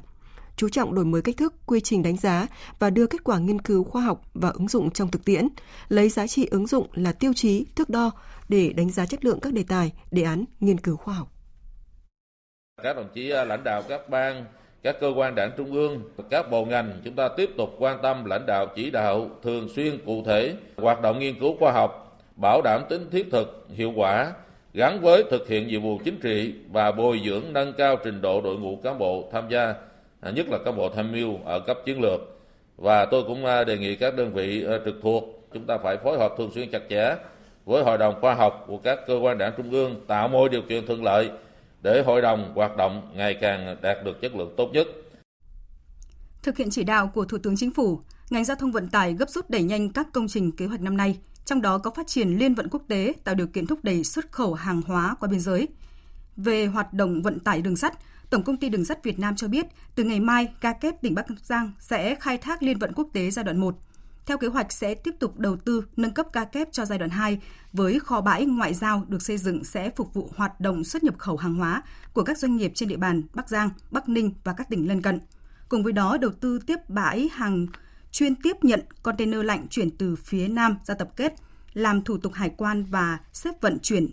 chú 0.55 0.69
trọng 0.69 0.95
đổi 0.95 1.05
mới 1.05 1.21
cách 1.21 1.37
thức, 1.37 1.53
quy 1.65 1.79
trình 1.79 2.03
đánh 2.03 2.17
giá 2.17 2.47
và 2.79 2.89
đưa 2.89 3.07
kết 3.07 3.23
quả 3.23 3.39
nghiên 3.39 3.61
cứu 3.61 3.83
khoa 3.83 4.01
học 4.01 4.21
và 4.33 4.49
ứng 4.49 4.67
dụng 4.67 4.91
trong 4.91 5.11
thực 5.11 5.25
tiễn, 5.25 5.47
lấy 5.89 6.09
giá 6.09 6.27
trị 6.27 6.47
ứng 6.51 6.67
dụng 6.67 6.87
là 6.93 7.11
tiêu 7.11 7.33
chí, 7.35 7.65
thước 7.75 7.89
đo 7.89 8.11
để 8.49 8.73
đánh 8.73 8.89
giá 8.89 9.05
chất 9.05 9.25
lượng 9.25 9.39
các 9.39 9.53
đề 9.53 9.63
tài, 9.67 9.91
đề 10.11 10.23
án 10.23 10.45
nghiên 10.59 10.77
cứu 10.77 10.97
khoa 10.97 11.13
học. 11.13 11.27
Các 12.83 12.95
đồng 12.95 13.09
chí 13.13 13.29
à, 13.29 13.43
lãnh 13.43 13.63
đạo 13.63 13.83
các 13.89 14.09
ban, 14.09 14.45
các 14.83 14.95
cơ 15.01 15.11
quan 15.15 15.35
đảng 15.35 15.51
trung 15.57 15.71
ương, 15.71 16.01
các 16.29 16.51
bộ 16.51 16.65
ngành 16.65 17.01
chúng 17.03 17.15
ta 17.15 17.29
tiếp 17.37 17.49
tục 17.57 17.69
quan 17.79 17.99
tâm 18.03 18.25
lãnh 18.25 18.45
đạo 18.45 18.67
chỉ 18.75 18.91
đạo 18.91 19.29
thường 19.43 19.69
xuyên 19.75 20.05
cụ 20.05 20.23
thể 20.25 20.55
hoạt 20.77 21.01
động 21.01 21.19
nghiên 21.19 21.39
cứu 21.39 21.55
khoa 21.59 21.71
học, 21.71 22.21
bảo 22.35 22.61
đảm 22.63 22.81
tính 22.89 23.09
thiết 23.11 23.27
thực, 23.31 23.67
hiệu 23.69 23.93
quả, 23.95 24.33
gắn 24.73 25.01
với 25.01 25.23
thực 25.31 25.47
hiện 25.47 25.67
nhiệm 25.67 25.81
vụ 25.81 25.99
chính 26.05 26.19
trị 26.19 26.53
và 26.71 26.91
bồi 26.91 27.21
dưỡng 27.25 27.53
nâng 27.53 27.73
cao 27.73 27.97
trình 28.03 28.21
độ 28.21 28.41
đội 28.41 28.57
ngũ 28.57 28.75
cán 28.83 28.99
bộ 28.99 29.29
tham 29.31 29.49
gia, 29.49 29.73
À, 30.23 30.31
nhất 30.31 30.47
là 30.49 30.57
cán 30.65 30.77
bộ 30.77 30.89
tham 30.89 31.11
mưu 31.11 31.37
ở 31.45 31.59
cấp 31.59 31.77
chiến 31.85 32.01
lược. 32.01 32.21
Và 32.77 33.05
tôi 33.05 33.23
cũng 33.27 33.45
à, 33.45 33.63
đề 33.63 33.77
nghị 33.77 33.95
các 33.95 34.15
đơn 34.15 34.33
vị 34.33 34.65
à, 34.69 34.77
trực 34.85 34.95
thuộc 35.03 35.23
chúng 35.53 35.65
ta 35.65 35.77
phải 35.83 35.97
phối 36.03 36.17
hợp 36.17 36.33
thường 36.37 36.51
xuyên 36.55 36.71
chặt 36.71 36.81
chẽ 36.89 37.15
với 37.65 37.83
hội 37.83 37.97
đồng 37.97 38.21
khoa 38.21 38.33
học 38.33 38.63
của 38.67 38.77
các 38.77 38.99
cơ 39.07 39.19
quan 39.21 39.37
đảng 39.37 39.53
trung 39.57 39.71
ương 39.71 40.01
tạo 40.07 40.27
mọi 40.27 40.49
điều 40.49 40.61
kiện 40.61 40.85
thuận 40.85 41.03
lợi 41.03 41.29
để 41.81 42.03
hội 42.05 42.21
đồng 42.21 42.51
hoạt 42.55 42.77
động 42.77 43.11
ngày 43.15 43.37
càng 43.41 43.77
đạt 43.81 43.97
được 44.05 44.21
chất 44.21 44.35
lượng 44.35 44.53
tốt 44.57 44.69
nhất. 44.73 44.87
Thực 46.43 46.57
hiện 46.57 46.69
chỉ 46.71 46.83
đạo 46.83 47.11
của 47.13 47.25
Thủ 47.25 47.37
tướng 47.37 47.55
Chính 47.57 47.73
phủ, 47.73 47.99
ngành 48.29 48.45
giao 48.45 48.57
thông 48.57 48.71
vận 48.71 48.89
tải 48.89 49.13
gấp 49.13 49.29
rút 49.29 49.49
đẩy 49.49 49.63
nhanh 49.63 49.89
các 49.89 50.07
công 50.13 50.27
trình 50.27 50.51
kế 50.51 50.65
hoạch 50.65 50.81
năm 50.81 50.97
nay, 50.97 51.17
trong 51.45 51.61
đó 51.61 51.77
có 51.77 51.91
phát 51.91 52.07
triển 52.07 52.37
liên 52.37 52.55
vận 52.55 52.69
quốc 52.69 52.81
tế 52.87 53.13
tạo 53.23 53.35
điều 53.35 53.47
kiện 53.47 53.67
thúc 53.67 53.79
đẩy 53.83 54.03
xuất 54.03 54.31
khẩu 54.31 54.53
hàng 54.53 54.81
hóa 54.81 55.15
qua 55.19 55.29
biên 55.29 55.39
giới. 55.39 55.67
Về 56.37 56.65
hoạt 56.65 56.93
động 56.93 57.21
vận 57.21 57.39
tải 57.39 57.61
đường 57.61 57.75
sắt, 57.75 57.93
Tổng 58.33 58.43
công 58.43 58.57
ty 58.57 58.69
Đường 58.69 58.85
sắt 58.85 59.03
Việt 59.03 59.19
Nam 59.19 59.35
cho 59.35 59.47
biết, 59.47 59.65
từ 59.95 60.03
ngày 60.03 60.19
mai, 60.19 60.47
ga 60.61 60.73
kép 60.73 61.01
tỉnh 61.01 61.15
Bắc 61.15 61.25
Giang 61.43 61.71
sẽ 61.79 62.15
khai 62.15 62.37
thác 62.37 62.63
liên 62.63 62.79
vận 62.79 62.93
quốc 62.93 63.07
tế 63.13 63.31
giai 63.31 63.45
đoạn 63.45 63.59
1. 63.59 63.75
Theo 64.25 64.37
kế 64.37 64.47
hoạch 64.47 64.71
sẽ 64.71 64.95
tiếp 64.95 65.15
tục 65.19 65.39
đầu 65.39 65.57
tư 65.57 65.83
nâng 65.97 66.13
cấp 66.13 66.27
ga 66.33 66.45
kép 66.45 66.71
cho 66.71 66.85
giai 66.85 66.99
đoạn 66.99 67.09
2 67.11 67.39
với 67.73 67.99
kho 67.99 68.21
bãi 68.21 68.45
ngoại 68.45 68.73
giao 68.73 69.05
được 69.07 69.21
xây 69.21 69.37
dựng 69.37 69.63
sẽ 69.63 69.89
phục 69.95 70.13
vụ 70.13 70.29
hoạt 70.35 70.59
động 70.59 70.83
xuất 70.83 71.03
nhập 71.03 71.17
khẩu 71.17 71.37
hàng 71.37 71.55
hóa 71.55 71.83
của 72.13 72.23
các 72.23 72.37
doanh 72.37 72.57
nghiệp 72.57 72.71
trên 72.75 72.89
địa 72.89 72.97
bàn 72.97 73.23
Bắc 73.33 73.49
Giang, 73.49 73.69
Bắc 73.91 74.09
Ninh 74.09 74.33
và 74.43 74.53
các 74.53 74.69
tỉnh 74.69 74.87
lân 74.87 75.01
cận. 75.01 75.19
Cùng 75.69 75.83
với 75.83 75.93
đó 75.93 76.17
đầu 76.17 76.31
tư 76.31 76.59
tiếp 76.67 76.89
bãi 76.89 77.29
hàng 77.33 77.67
chuyên 78.11 78.35
tiếp 78.35 78.57
nhận 78.61 78.81
container 79.03 79.45
lạnh 79.45 79.67
chuyển 79.69 79.91
từ 79.97 80.15
phía 80.15 80.47
Nam 80.47 80.77
ra 80.85 80.95
tập 80.95 81.09
kết, 81.15 81.33
làm 81.73 82.01
thủ 82.01 82.17
tục 82.17 82.33
hải 82.33 82.49
quan 82.49 82.85
và 82.85 83.17
xếp 83.33 83.61
vận 83.61 83.79
chuyển 83.79 84.09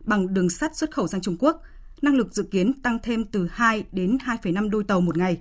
bằng 0.00 0.34
đường 0.34 0.50
sắt 0.50 0.76
xuất 0.76 0.90
khẩu 0.90 1.08
sang 1.08 1.20
Trung 1.20 1.36
Quốc. 1.38 1.62
Năng 2.04 2.16
lực 2.16 2.34
dự 2.34 2.42
kiến 2.42 2.72
tăng 2.82 2.98
thêm 3.02 3.24
từ 3.24 3.48
2 3.52 3.84
đến 3.92 4.18
2,5 4.24 4.70
đôi 4.70 4.84
tàu 4.84 5.00
một 5.00 5.16
ngày. 5.16 5.40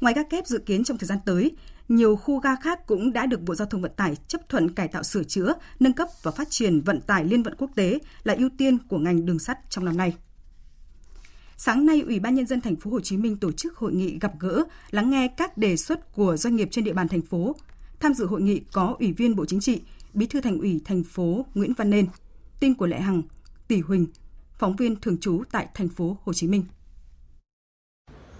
Ngoài 0.00 0.14
các 0.14 0.30
kép 0.30 0.46
dự 0.46 0.58
kiến 0.58 0.84
trong 0.84 0.98
thời 0.98 1.06
gian 1.06 1.18
tới, 1.26 1.50
nhiều 1.88 2.16
khu 2.16 2.40
ga 2.40 2.56
khác 2.56 2.86
cũng 2.86 3.12
đã 3.12 3.26
được 3.26 3.40
Bộ 3.40 3.54
Giao 3.54 3.66
thông 3.66 3.82
Vận 3.82 3.92
tải 3.96 4.16
chấp 4.28 4.48
thuận 4.48 4.74
cải 4.74 4.88
tạo 4.88 5.02
sửa 5.02 5.24
chữa, 5.24 5.52
nâng 5.80 5.92
cấp 5.92 6.08
và 6.22 6.30
phát 6.30 6.50
triển 6.50 6.80
vận 6.80 7.00
tải 7.00 7.24
liên 7.24 7.42
vận 7.42 7.54
quốc 7.58 7.70
tế 7.74 7.98
là 8.24 8.34
ưu 8.34 8.48
tiên 8.58 8.78
của 8.88 8.98
ngành 8.98 9.26
đường 9.26 9.38
sắt 9.38 9.58
trong 9.70 9.84
năm 9.84 9.96
nay. 9.96 10.16
Sáng 11.56 11.86
nay, 11.86 12.00
Ủy 12.00 12.20
ban 12.20 12.34
nhân 12.34 12.46
dân 12.46 12.60
thành 12.60 12.76
phố 12.76 12.90
Hồ 12.90 13.00
Chí 13.00 13.16
Minh 13.16 13.36
tổ 13.36 13.52
chức 13.52 13.76
hội 13.76 13.92
nghị 13.92 14.18
gặp 14.18 14.32
gỡ, 14.40 14.64
lắng 14.90 15.10
nghe 15.10 15.28
các 15.28 15.58
đề 15.58 15.76
xuất 15.76 16.12
của 16.14 16.36
doanh 16.36 16.56
nghiệp 16.56 16.68
trên 16.70 16.84
địa 16.84 16.92
bàn 16.92 17.08
thành 17.08 17.22
phố. 17.22 17.56
Tham 18.00 18.14
dự 18.14 18.26
hội 18.26 18.42
nghị 18.42 18.60
có 18.72 18.96
Ủy 18.98 19.12
viên 19.12 19.36
Bộ 19.36 19.44
Chính 19.44 19.60
trị, 19.60 19.80
Bí 20.14 20.26
thư 20.26 20.40
Thành 20.40 20.58
ủy 20.58 20.80
thành 20.84 21.04
phố 21.04 21.46
Nguyễn 21.54 21.72
Văn 21.74 21.90
Nên, 21.90 22.06
tin 22.60 22.74
của 22.74 22.86
Lệ 22.86 23.00
Hằng, 23.00 23.22
Tỷ 23.68 23.80
Huỳnh, 23.80 24.06
phóng 24.58 24.76
viên 24.76 24.96
thường 25.00 25.18
trú 25.20 25.42
tại 25.52 25.66
thành 25.74 25.88
phố 25.88 26.16
Hồ 26.24 26.32
Chí 26.32 26.46
Minh. 26.46 26.64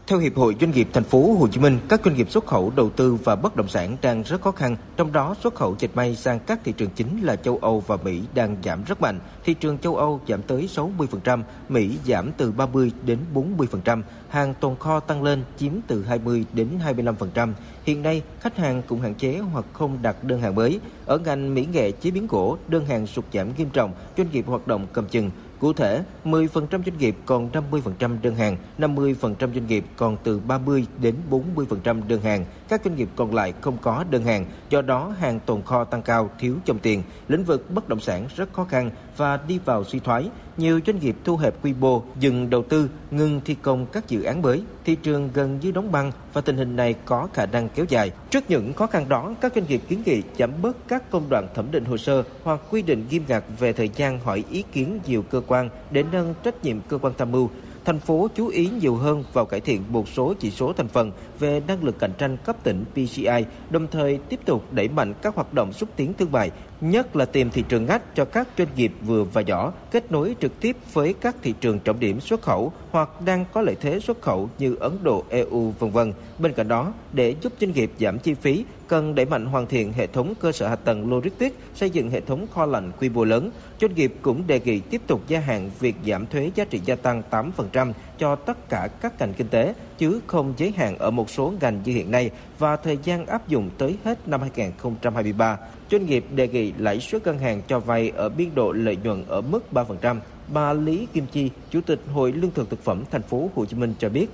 Theo 0.08 0.18
Hiệp 0.18 0.36
hội 0.36 0.56
Doanh 0.60 0.70
nghiệp 0.70 0.88
Thành 0.92 1.04
phố 1.04 1.32
Hồ 1.32 1.48
Chí 1.48 1.60
Minh, 1.60 1.78
các 1.88 2.00
doanh 2.04 2.16
nghiệp 2.16 2.30
xuất 2.30 2.46
khẩu, 2.46 2.72
đầu 2.76 2.90
tư 2.90 3.14
và 3.24 3.36
bất 3.36 3.56
động 3.56 3.68
sản 3.68 3.96
đang 4.02 4.22
rất 4.22 4.40
khó 4.40 4.50
khăn, 4.50 4.76
trong 4.96 5.12
đó 5.12 5.34
xuất 5.42 5.54
khẩu 5.54 5.76
dệt 5.78 5.88
may 5.94 6.16
sang 6.16 6.40
các 6.46 6.60
thị 6.64 6.72
trường 6.76 6.90
chính 6.96 7.22
là 7.22 7.36
châu 7.36 7.58
Âu 7.62 7.84
và 7.86 7.96
Mỹ 8.04 8.20
đang 8.34 8.56
giảm 8.64 8.84
rất 8.84 9.00
mạnh. 9.00 9.20
Thị 9.44 9.54
trường 9.54 9.78
châu 9.78 9.96
Âu 9.96 10.20
giảm 10.28 10.42
tới 10.42 10.68
60%, 10.74 11.42
Mỹ 11.68 11.98
giảm 12.06 12.32
từ 12.36 12.52
30 12.52 12.92
đến 13.04 13.18
40%, 13.34 14.02
hàng 14.28 14.54
tồn 14.60 14.76
kho 14.76 15.00
tăng 15.00 15.22
lên 15.22 15.44
chiếm 15.58 15.72
từ 15.86 16.04
20 16.04 16.44
đến 16.52 16.68
25%. 16.86 17.52
Hiện 17.84 18.02
nay, 18.02 18.22
khách 18.40 18.56
hàng 18.56 18.82
cũng 18.88 19.00
hạn 19.00 19.14
chế 19.14 19.38
hoặc 19.38 19.64
không 19.72 19.98
đặt 20.02 20.24
đơn 20.24 20.40
hàng 20.40 20.54
mới. 20.54 20.80
Ở 21.06 21.18
ngành 21.18 21.54
mỹ 21.54 21.66
nghệ 21.72 21.90
chế 21.90 22.10
biến 22.10 22.26
gỗ, 22.26 22.58
đơn 22.68 22.86
hàng 22.86 23.06
sụt 23.06 23.24
giảm 23.32 23.48
nghiêm 23.58 23.70
trọng, 23.70 23.92
doanh 24.16 24.30
nghiệp 24.32 24.46
hoạt 24.46 24.66
động 24.66 24.86
cầm 24.92 25.06
chừng, 25.08 25.30
Cụ 25.58 25.72
thể, 25.72 26.02
10% 26.24 26.48
doanh 26.70 26.98
nghiệp 26.98 27.16
còn 27.26 27.50
50% 27.52 28.16
đơn 28.22 28.34
hàng, 28.34 28.56
50% 28.78 29.14
doanh 29.38 29.66
nghiệp 29.66 29.84
còn 29.96 30.16
từ 30.24 30.40
30 30.40 30.86
đến 31.00 31.14
40% 31.30 32.08
đơn 32.08 32.20
hàng, 32.20 32.44
các 32.68 32.80
doanh 32.84 32.96
nghiệp 32.96 33.08
còn 33.16 33.34
lại 33.34 33.52
không 33.60 33.76
có 33.82 34.04
đơn 34.10 34.24
hàng, 34.24 34.44
do 34.70 34.82
đó 34.82 35.14
hàng 35.18 35.40
tồn 35.40 35.62
kho 35.62 35.84
tăng 35.84 36.02
cao, 36.02 36.30
thiếu 36.38 36.54
trong 36.64 36.78
tiền, 36.78 37.02
lĩnh 37.28 37.44
vực 37.44 37.70
bất 37.70 37.88
động 37.88 38.00
sản 38.00 38.28
rất 38.36 38.52
khó 38.52 38.64
khăn 38.64 38.90
và 39.18 39.38
đi 39.48 39.58
vào 39.64 39.84
suy 39.84 39.98
thoái. 39.98 40.30
Nhiều 40.56 40.80
doanh 40.86 40.98
nghiệp 40.98 41.16
thu 41.24 41.36
hẹp 41.36 41.54
quy 41.64 41.74
mô, 41.80 42.02
dừng 42.20 42.50
đầu 42.50 42.62
tư, 42.62 42.90
ngừng 43.10 43.40
thi 43.44 43.56
công 43.62 43.86
các 43.86 44.08
dự 44.08 44.22
án 44.22 44.42
mới. 44.42 44.62
Thị 44.84 44.96
trường 45.02 45.30
gần 45.34 45.58
như 45.62 45.70
đóng 45.70 45.92
băng 45.92 46.12
và 46.32 46.40
tình 46.40 46.56
hình 46.56 46.76
này 46.76 46.94
có 47.04 47.28
khả 47.34 47.46
năng 47.46 47.68
kéo 47.68 47.84
dài. 47.88 48.10
Trước 48.30 48.44
những 48.48 48.72
khó 48.72 48.86
khăn 48.86 49.08
đó, 49.08 49.34
các 49.40 49.52
doanh 49.54 49.66
nghiệp 49.68 49.80
kiến 49.88 50.02
nghị 50.06 50.22
giảm 50.38 50.50
bớt 50.62 50.88
các 50.88 51.10
công 51.10 51.28
đoạn 51.28 51.48
thẩm 51.54 51.70
định 51.70 51.84
hồ 51.84 51.96
sơ 51.96 52.22
hoặc 52.44 52.60
quy 52.70 52.82
định 52.82 53.04
nghiêm 53.10 53.22
ngặt 53.28 53.44
về 53.58 53.72
thời 53.72 53.88
gian 53.88 54.20
hỏi 54.20 54.44
ý 54.50 54.64
kiến 54.72 55.00
nhiều 55.06 55.22
cơ 55.22 55.40
quan 55.46 55.68
để 55.90 56.04
nâng 56.12 56.34
trách 56.42 56.64
nhiệm 56.64 56.80
cơ 56.80 56.98
quan 56.98 57.14
tham 57.18 57.32
mưu 57.32 57.48
thành 57.88 58.00
phố 58.00 58.28
chú 58.34 58.48
ý 58.48 58.70
nhiều 58.80 58.96
hơn 58.96 59.24
vào 59.32 59.46
cải 59.46 59.60
thiện 59.60 59.82
một 59.88 60.08
số 60.08 60.34
chỉ 60.40 60.50
số 60.50 60.72
thành 60.72 60.88
phần 60.88 61.12
về 61.38 61.62
năng 61.66 61.84
lực 61.84 61.98
cạnh 61.98 62.12
tranh 62.18 62.36
cấp 62.36 62.56
tỉnh 62.62 62.84
PCI, 62.92 63.44
đồng 63.70 63.86
thời 63.86 64.18
tiếp 64.28 64.40
tục 64.44 64.72
đẩy 64.72 64.88
mạnh 64.88 65.14
các 65.22 65.34
hoạt 65.34 65.54
động 65.54 65.72
xúc 65.72 65.88
tiến 65.96 66.12
thương 66.18 66.32
mại, 66.32 66.50
nhất 66.80 67.16
là 67.16 67.24
tìm 67.24 67.50
thị 67.50 67.64
trường 67.68 67.86
ngách 67.86 68.14
cho 68.14 68.24
các 68.24 68.48
doanh 68.58 68.68
nghiệp 68.76 68.92
vừa 69.02 69.24
và 69.24 69.40
nhỏ, 69.40 69.72
kết 69.90 70.12
nối 70.12 70.36
trực 70.40 70.60
tiếp 70.60 70.76
với 70.92 71.14
các 71.20 71.36
thị 71.42 71.54
trường 71.60 71.78
trọng 71.78 72.00
điểm 72.00 72.20
xuất 72.20 72.42
khẩu 72.42 72.72
hoặc 72.90 73.20
đang 73.20 73.44
có 73.52 73.60
lợi 73.60 73.76
thế 73.80 74.00
xuất 74.00 74.22
khẩu 74.22 74.50
như 74.58 74.76
Ấn 74.80 74.92
Độ, 75.02 75.24
EU, 75.28 75.72
vân 75.78 75.90
vân. 75.90 76.12
Bên 76.38 76.52
cạnh 76.52 76.68
đó, 76.68 76.92
để 77.12 77.34
giúp 77.40 77.52
doanh 77.60 77.72
nghiệp 77.72 77.90
giảm 78.00 78.18
chi 78.18 78.34
phí, 78.34 78.64
cần 78.88 79.14
đẩy 79.14 79.26
mạnh 79.26 79.46
hoàn 79.46 79.66
thiện 79.66 79.92
hệ 79.92 80.06
thống 80.06 80.34
cơ 80.40 80.52
sở 80.52 80.68
hạ 80.68 80.76
tầng 80.76 81.12
logistics, 81.12 81.56
xây 81.74 81.90
dựng 81.90 82.10
hệ 82.10 82.20
thống 82.20 82.46
kho 82.54 82.66
lạnh 82.66 82.92
quy 83.00 83.08
mô 83.08 83.24
lớn. 83.24 83.50
Doanh 83.80 83.94
nghiệp 83.94 84.14
cũng 84.22 84.46
đề 84.46 84.60
nghị 84.64 84.80
tiếp 84.80 85.00
tục 85.06 85.20
gia 85.28 85.40
hạn 85.40 85.70
việc 85.80 85.96
giảm 86.06 86.26
thuế 86.26 86.50
giá 86.54 86.64
trị 86.64 86.80
gia 86.84 86.96
tăng 86.96 87.22
8% 87.30 87.92
cho 88.18 88.36
tất 88.36 88.68
cả 88.68 88.88
các 89.00 89.20
ngành 89.20 89.34
kinh 89.34 89.48
tế, 89.48 89.74
chứ 89.98 90.20
không 90.26 90.54
giới 90.56 90.72
hạn 90.76 90.98
ở 90.98 91.10
một 91.10 91.30
số 91.30 91.52
ngành 91.60 91.80
như 91.84 91.92
hiện 91.92 92.10
nay 92.10 92.30
và 92.58 92.76
thời 92.76 92.98
gian 93.04 93.26
áp 93.26 93.48
dụng 93.48 93.70
tới 93.78 93.96
hết 94.04 94.28
năm 94.28 94.40
2023. 94.40 95.58
Doanh 95.90 96.06
nghiệp 96.06 96.24
đề 96.34 96.48
nghị 96.48 96.72
lãi 96.78 97.00
suất 97.00 97.26
ngân 97.26 97.38
hàng 97.38 97.62
cho 97.68 97.80
vay 97.80 98.12
ở 98.16 98.28
biên 98.28 98.54
độ 98.54 98.72
lợi 98.72 98.96
nhuận 99.04 99.24
ở 99.28 99.40
mức 99.40 99.60
3%. 99.72 100.16
Bà 100.52 100.72
Lý 100.72 101.06
Kim 101.12 101.26
Chi, 101.32 101.50
Chủ 101.70 101.80
tịch 101.80 102.00
Hội 102.14 102.32
Lương 102.32 102.50
thực 102.50 102.70
Thực 102.70 102.84
phẩm 102.84 103.04
thành 103.10 103.22
phố 103.22 103.50
Hồ 103.54 103.64
Chí 103.64 103.76
Minh 103.76 103.94
cho 103.98 104.08
biết. 104.08 104.26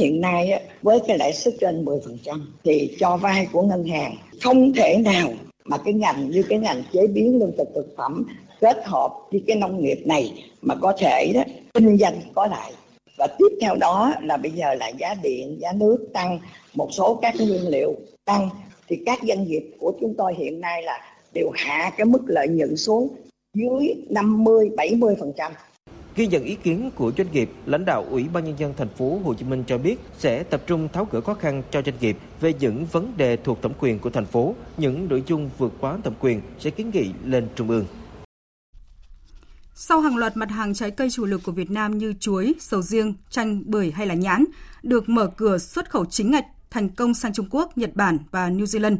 Hiện 0.00 0.20
nay 0.20 0.62
với 0.82 1.00
cái 1.06 1.18
lãi 1.18 1.32
suất 1.32 1.54
trên 1.60 1.84
10% 1.84 2.40
thì 2.64 2.96
cho 2.98 3.16
vay 3.16 3.48
của 3.52 3.62
ngân 3.62 3.84
hàng 3.84 4.16
không 4.42 4.72
thể 4.72 4.98
nào 5.04 5.32
mà 5.64 5.78
cái 5.78 5.94
ngành 5.94 6.30
như 6.30 6.42
cái 6.42 6.58
ngành 6.58 6.82
chế 6.92 7.06
biến 7.06 7.38
lương 7.38 7.52
thực 7.58 7.68
thực 7.74 7.94
phẩm 7.96 8.24
kết 8.60 8.76
hợp 8.84 9.12
với 9.32 9.42
cái 9.46 9.56
nông 9.56 9.82
nghiệp 9.82 9.98
này 10.04 10.44
mà 10.62 10.74
có 10.74 10.94
thể 10.98 11.32
đó 11.34 11.42
kinh 11.74 11.98
doanh 11.98 12.20
có 12.34 12.46
lại 12.46 12.72
và 13.18 13.26
tiếp 13.38 13.58
theo 13.60 13.74
đó 13.74 14.14
là 14.22 14.36
bây 14.36 14.50
giờ 14.50 14.74
là 14.74 14.88
giá 14.88 15.14
điện 15.22 15.58
giá 15.60 15.72
nước 15.72 16.06
tăng 16.12 16.38
một 16.74 16.88
số 16.92 17.18
các 17.22 17.34
nguyên 17.38 17.68
liệu 17.68 17.94
tăng 18.24 18.50
thì 18.92 19.02
các 19.06 19.18
doanh 19.28 19.44
nghiệp 19.44 19.62
của 19.78 19.92
chúng 20.00 20.14
tôi 20.18 20.34
hiện 20.34 20.60
nay 20.60 20.82
là 20.82 21.00
đều 21.34 21.50
hạ 21.54 21.92
cái 21.96 22.04
mức 22.04 22.22
lợi 22.26 22.48
nhuận 22.48 22.76
xuống 22.76 23.16
dưới 23.54 23.94
50 24.10 24.70
70%. 24.76 25.50
Ghi 26.16 26.26
nhận 26.26 26.44
ý 26.44 26.54
kiến 26.54 26.90
của 26.94 27.12
doanh 27.18 27.32
nghiệp, 27.32 27.50
lãnh 27.66 27.84
đạo 27.84 28.06
Ủy 28.10 28.24
ban 28.32 28.44
nhân 28.44 28.54
dân 28.58 28.74
thành 28.76 28.88
phố 28.88 29.18
Hồ 29.24 29.34
Chí 29.34 29.44
Minh 29.44 29.64
cho 29.66 29.78
biết 29.78 29.96
sẽ 30.18 30.42
tập 30.42 30.62
trung 30.66 30.88
tháo 30.92 31.06
gỡ 31.10 31.20
khó 31.20 31.34
khăn 31.34 31.62
cho 31.70 31.82
doanh 31.82 31.94
nghiệp 32.00 32.16
về 32.40 32.54
những 32.60 32.86
vấn 32.92 33.12
đề 33.16 33.36
thuộc 33.36 33.62
thẩm 33.62 33.72
quyền 33.80 33.98
của 33.98 34.10
thành 34.10 34.26
phố, 34.26 34.54
những 34.76 35.08
nội 35.08 35.22
dung 35.26 35.50
vượt 35.58 35.72
quá 35.80 35.98
thẩm 36.04 36.14
quyền 36.20 36.40
sẽ 36.58 36.70
kiến 36.70 36.90
nghị 36.94 37.10
lên 37.24 37.48
trung 37.54 37.68
ương. 37.68 37.86
Sau 39.74 40.00
hàng 40.00 40.16
loạt 40.16 40.36
mặt 40.36 40.50
hàng 40.50 40.74
trái 40.74 40.90
cây 40.90 41.10
chủ 41.10 41.24
lực 41.24 41.40
của 41.44 41.52
Việt 41.52 41.70
Nam 41.70 41.98
như 41.98 42.14
chuối, 42.20 42.54
sầu 42.60 42.82
riêng, 42.82 43.14
chanh, 43.30 43.62
bưởi 43.66 43.90
hay 43.90 44.06
là 44.06 44.14
nhãn 44.14 44.44
được 44.82 45.08
mở 45.08 45.30
cửa 45.36 45.58
xuất 45.58 45.90
khẩu 45.90 46.04
chính 46.04 46.30
ngạch 46.30 46.46
thành 46.72 46.88
công 46.88 47.14
sang 47.14 47.32
Trung 47.32 47.46
Quốc, 47.50 47.78
Nhật 47.78 47.90
Bản 47.94 48.18
và 48.30 48.50
New 48.50 48.64
Zealand. 48.64 48.96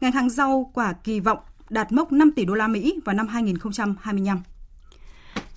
Ngành 0.00 0.12
hàng 0.12 0.30
rau 0.30 0.70
quả 0.74 0.92
kỳ 0.92 1.20
vọng 1.20 1.38
đạt 1.70 1.92
mốc 1.92 2.12
5 2.12 2.32
tỷ 2.36 2.44
đô 2.44 2.54
la 2.54 2.68
Mỹ 2.68 3.00
vào 3.04 3.14
năm 3.14 3.28
2025. 3.28 4.42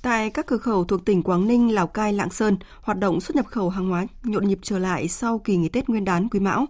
Tại 0.02 0.30
các 0.30 0.46
cửa 0.48 0.58
khẩu 0.58 0.84
thuộc 0.84 1.06
tỉnh 1.06 1.24
Quảng 1.24 1.48
Ninh, 1.48 1.74
Lào 1.74 1.88
Cai, 1.88 2.14
Lạng 2.14 2.30
Sơn, 2.30 2.58
hoạt 2.82 3.00
động 3.00 3.22
xuất 3.22 3.36
nhập 3.36 3.46
khẩu 3.48 3.70
hàng 3.70 3.90
hóa 3.90 4.06
nhộn 4.24 4.48
nhịp 4.48 4.60
trở 4.62 4.80
lại 4.80 5.08
sau 5.08 5.40
kỳ 5.40 5.58
nghỉ 5.58 5.70
Tết 5.70 5.90
Nguyên 5.90 6.06
đán 6.06 6.30
Quý 6.30 6.40
Mão. 6.40 6.66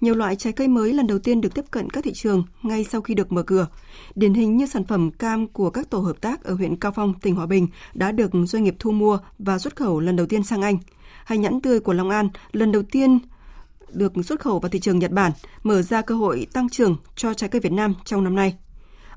Nhiều 0.00 0.14
loại 0.14 0.36
trái 0.36 0.52
cây 0.52 0.68
mới 0.68 0.92
lần 0.92 1.06
đầu 1.06 1.18
tiên 1.18 1.40
được 1.40 1.54
tiếp 1.54 1.64
cận 1.70 1.90
các 1.90 2.04
thị 2.04 2.12
trường 2.14 2.44
ngay 2.62 2.84
sau 2.84 3.00
khi 3.00 3.14
được 3.14 3.32
mở 3.32 3.42
cửa. 3.42 3.66
Điển 4.14 4.34
hình 4.34 4.56
như 4.56 4.66
sản 4.66 4.84
phẩm 4.84 5.10
cam 5.10 5.46
của 5.46 5.70
các 5.70 5.90
tổ 5.90 5.98
hợp 5.98 6.20
tác 6.20 6.44
ở 6.44 6.54
huyện 6.54 6.76
Cao 6.76 6.92
Phong, 6.92 7.14
tỉnh 7.20 7.34
Hòa 7.34 7.46
Bình 7.46 7.68
đã 7.94 8.12
được 8.12 8.30
doanh 8.46 8.64
nghiệp 8.64 8.76
thu 8.78 8.90
mua 8.90 9.18
và 9.38 9.58
xuất 9.58 9.76
khẩu 9.76 10.00
lần 10.00 10.16
đầu 10.16 10.26
tiên 10.26 10.42
sang 10.42 10.62
Anh. 10.62 10.78
Hay 11.24 11.38
nhãn 11.38 11.60
tươi 11.60 11.80
của 11.80 11.92
Long 11.92 12.10
An 12.10 12.28
lần 12.52 12.72
đầu 12.72 12.82
tiên 12.82 13.18
được 13.94 14.12
xuất 14.24 14.40
khẩu 14.40 14.58
vào 14.58 14.68
thị 14.68 14.80
trường 14.80 14.98
Nhật 14.98 15.10
Bản, 15.10 15.32
mở 15.62 15.82
ra 15.82 16.02
cơ 16.02 16.14
hội 16.14 16.46
tăng 16.52 16.68
trưởng 16.68 16.96
cho 17.16 17.34
trái 17.34 17.50
cây 17.50 17.60
Việt 17.60 17.72
Nam 17.72 17.94
trong 18.04 18.24
năm 18.24 18.34
nay. 18.34 18.56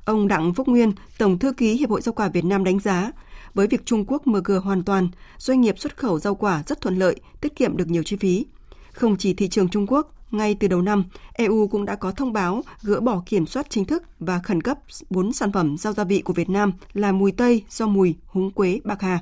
Ông 0.04 0.28
Đặng 0.28 0.54
Phúc 0.54 0.68
Nguyên, 0.68 0.92
Tổng 1.18 1.38
thư 1.38 1.52
ký 1.52 1.74
Hiệp 1.74 1.90
hội 1.90 2.00
Rau 2.00 2.12
quả 2.12 2.28
Việt 2.28 2.44
Nam 2.44 2.64
đánh 2.64 2.80
giá, 2.80 3.12
với 3.54 3.66
việc 3.66 3.86
Trung 3.86 4.04
Quốc 4.06 4.26
mở 4.26 4.40
cửa 4.40 4.58
hoàn 4.58 4.84
toàn, 4.84 5.08
doanh 5.38 5.60
nghiệp 5.60 5.78
xuất 5.78 5.96
khẩu 5.96 6.18
rau 6.18 6.34
quả 6.34 6.62
rất 6.66 6.80
thuận 6.80 6.98
lợi, 6.98 7.20
tiết 7.40 7.56
kiệm 7.56 7.76
được 7.76 7.88
nhiều 7.88 8.02
chi 8.02 8.16
phí. 8.16 8.46
Không 8.92 9.16
chỉ 9.16 9.34
thị 9.34 9.48
trường 9.48 9.68
Trung 9.68 9.86
Quốc, 9.86 10.14
ngay 10.30 10.54
từ 10.60 10.68
đầu 10.68 10.82
năm, 10.82 11.04
EU 11.32 11.68
cũng 11.68 11.84
đã 11.84 11.94
có 11.94 12.12
thông 12.12 12.32
báo 12.32 12.62
gỡ 12.82 13.00
bỏ 13.00 13.22
kiểm 13.26 13.46
soát 13.46 13.66
chính 13.70 13.84
thức 13.84 14.02
và 14.20 14.40
khẩn 14.44 14.60
cấp 14.60 14.78
4 15.10 15.32
sản 15.32 15.52
phẩm 15.52 15.76
rau 15.76 15.92
gia 15.92 16.04
vị 16.04 16.20
của 16.20 16.32
Việt 16.32 16.50
Nam 16.50 16.72
là 16.92 17.12
mùi 17.12 17.32
tây, 17.32 17.64
rau 17.68 17.88
mùi, 17.88 18.14
húng 18.26 18.50
quế, 18.50 18.80
bạc 18.84 19.02
hà. 19.02 19.18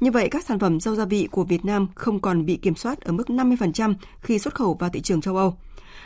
Như 0.00 0.10
vậy, 0.10 0.28
các 0.30 0.44
sản 0.44 0.58
phẩm 0.58 0.80
rau 0.80 0.94
gia 0.94 1.04
vị 1.04 1.28
của 1.30 1.44
Việt 1.44 1.64
Nam 1.64 1.86
không 1.94 2.20
còn 2.20 2.46
bị 2.46 2.56
kiểm 2.56 2.74
soát 2.74 3.00
ở 3.00 3.12
mức 3.12 3.28
50% 3.28 3.94
khi 4.20 4.38
xuất 4.38 4.54
khẩu 4.54 4.74
vào 4.74 4.90
thị 4.90 5.00
trường 5.00 5.20
châu 5.20 5.36
Âu. 5.36 5.56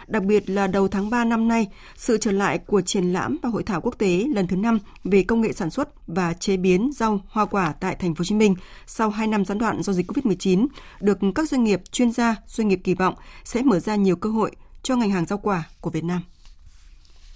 Đặc 0.06 0.22
biệt 0.22 0.50
là 0.50 0.66
đầu 0.66 0.88
tháng 0.88 1.10
3 1.10 1.24
năm 1.24 1.48
nay, 1.48 1.68
sự 1.96 2.18
trở 2.20 2.32
lại 2.32 2.58
của 2.58 2.80
triển 2.80 3.12
lãm 3.12 3.36
và 3.42 3.48
hội 3.48 3.62
thảo 3.62 3.80
quốc 3.80 3.94
tế 3.98 4.26
lần 4.34 4.46
thứ 4.46 4.56
5 4.56 4.78
về 5.04 5.22
công 5.22 5.40
nghệ 5.40 5.52
sản 5.52 5.70
xuất 5.70 5.88
và 6.06 6.32
chế 6.32 6.56
biến 6.56 6.90
rau 6.94 7.20
hoa 7.28 7.46
quả 7.46 7.74
tại 7.80 7.96
thành 7.96 8.14
phố 8.14 8.18
Hồ 8.20 8.24
Chí 8.24 8.34
Minh 8.34 8.54
sau 8.86 9.10
2 9.10 9.26
năm 9.26 9.44
gián 9.44 9.58
đoạn 9.58 9.82
do 9.82 9.92
dịch 9.92 10.10
Covid-19 10.10 10.66
được 11.00 11.18
các 11.34 11.48
doanh 11.50 11.64
nghiệp 11.64 11.82
chuyên 11.92 12.12
gia, 12.12 12.36
doanh 12.46 12.68
nghiệp 12.68 12.80
kỳ 12.84 12.94
vọng 12.94 13.14
sẽ 13.44 13.62
mở 13.62 13.80
ra 13.80 13.96
nhiều 13.96 14.16
cơ 14.16 14.30
hội 14.30 14.50
cho 14.82 14.96
ngành 14.96 15.10
hàng 15.10 15.26
rau 15.26 15.38
quả 15.38 15.62
của 15.80 15.90
Việt 15.90 16.04
Nam. 16.04 16.20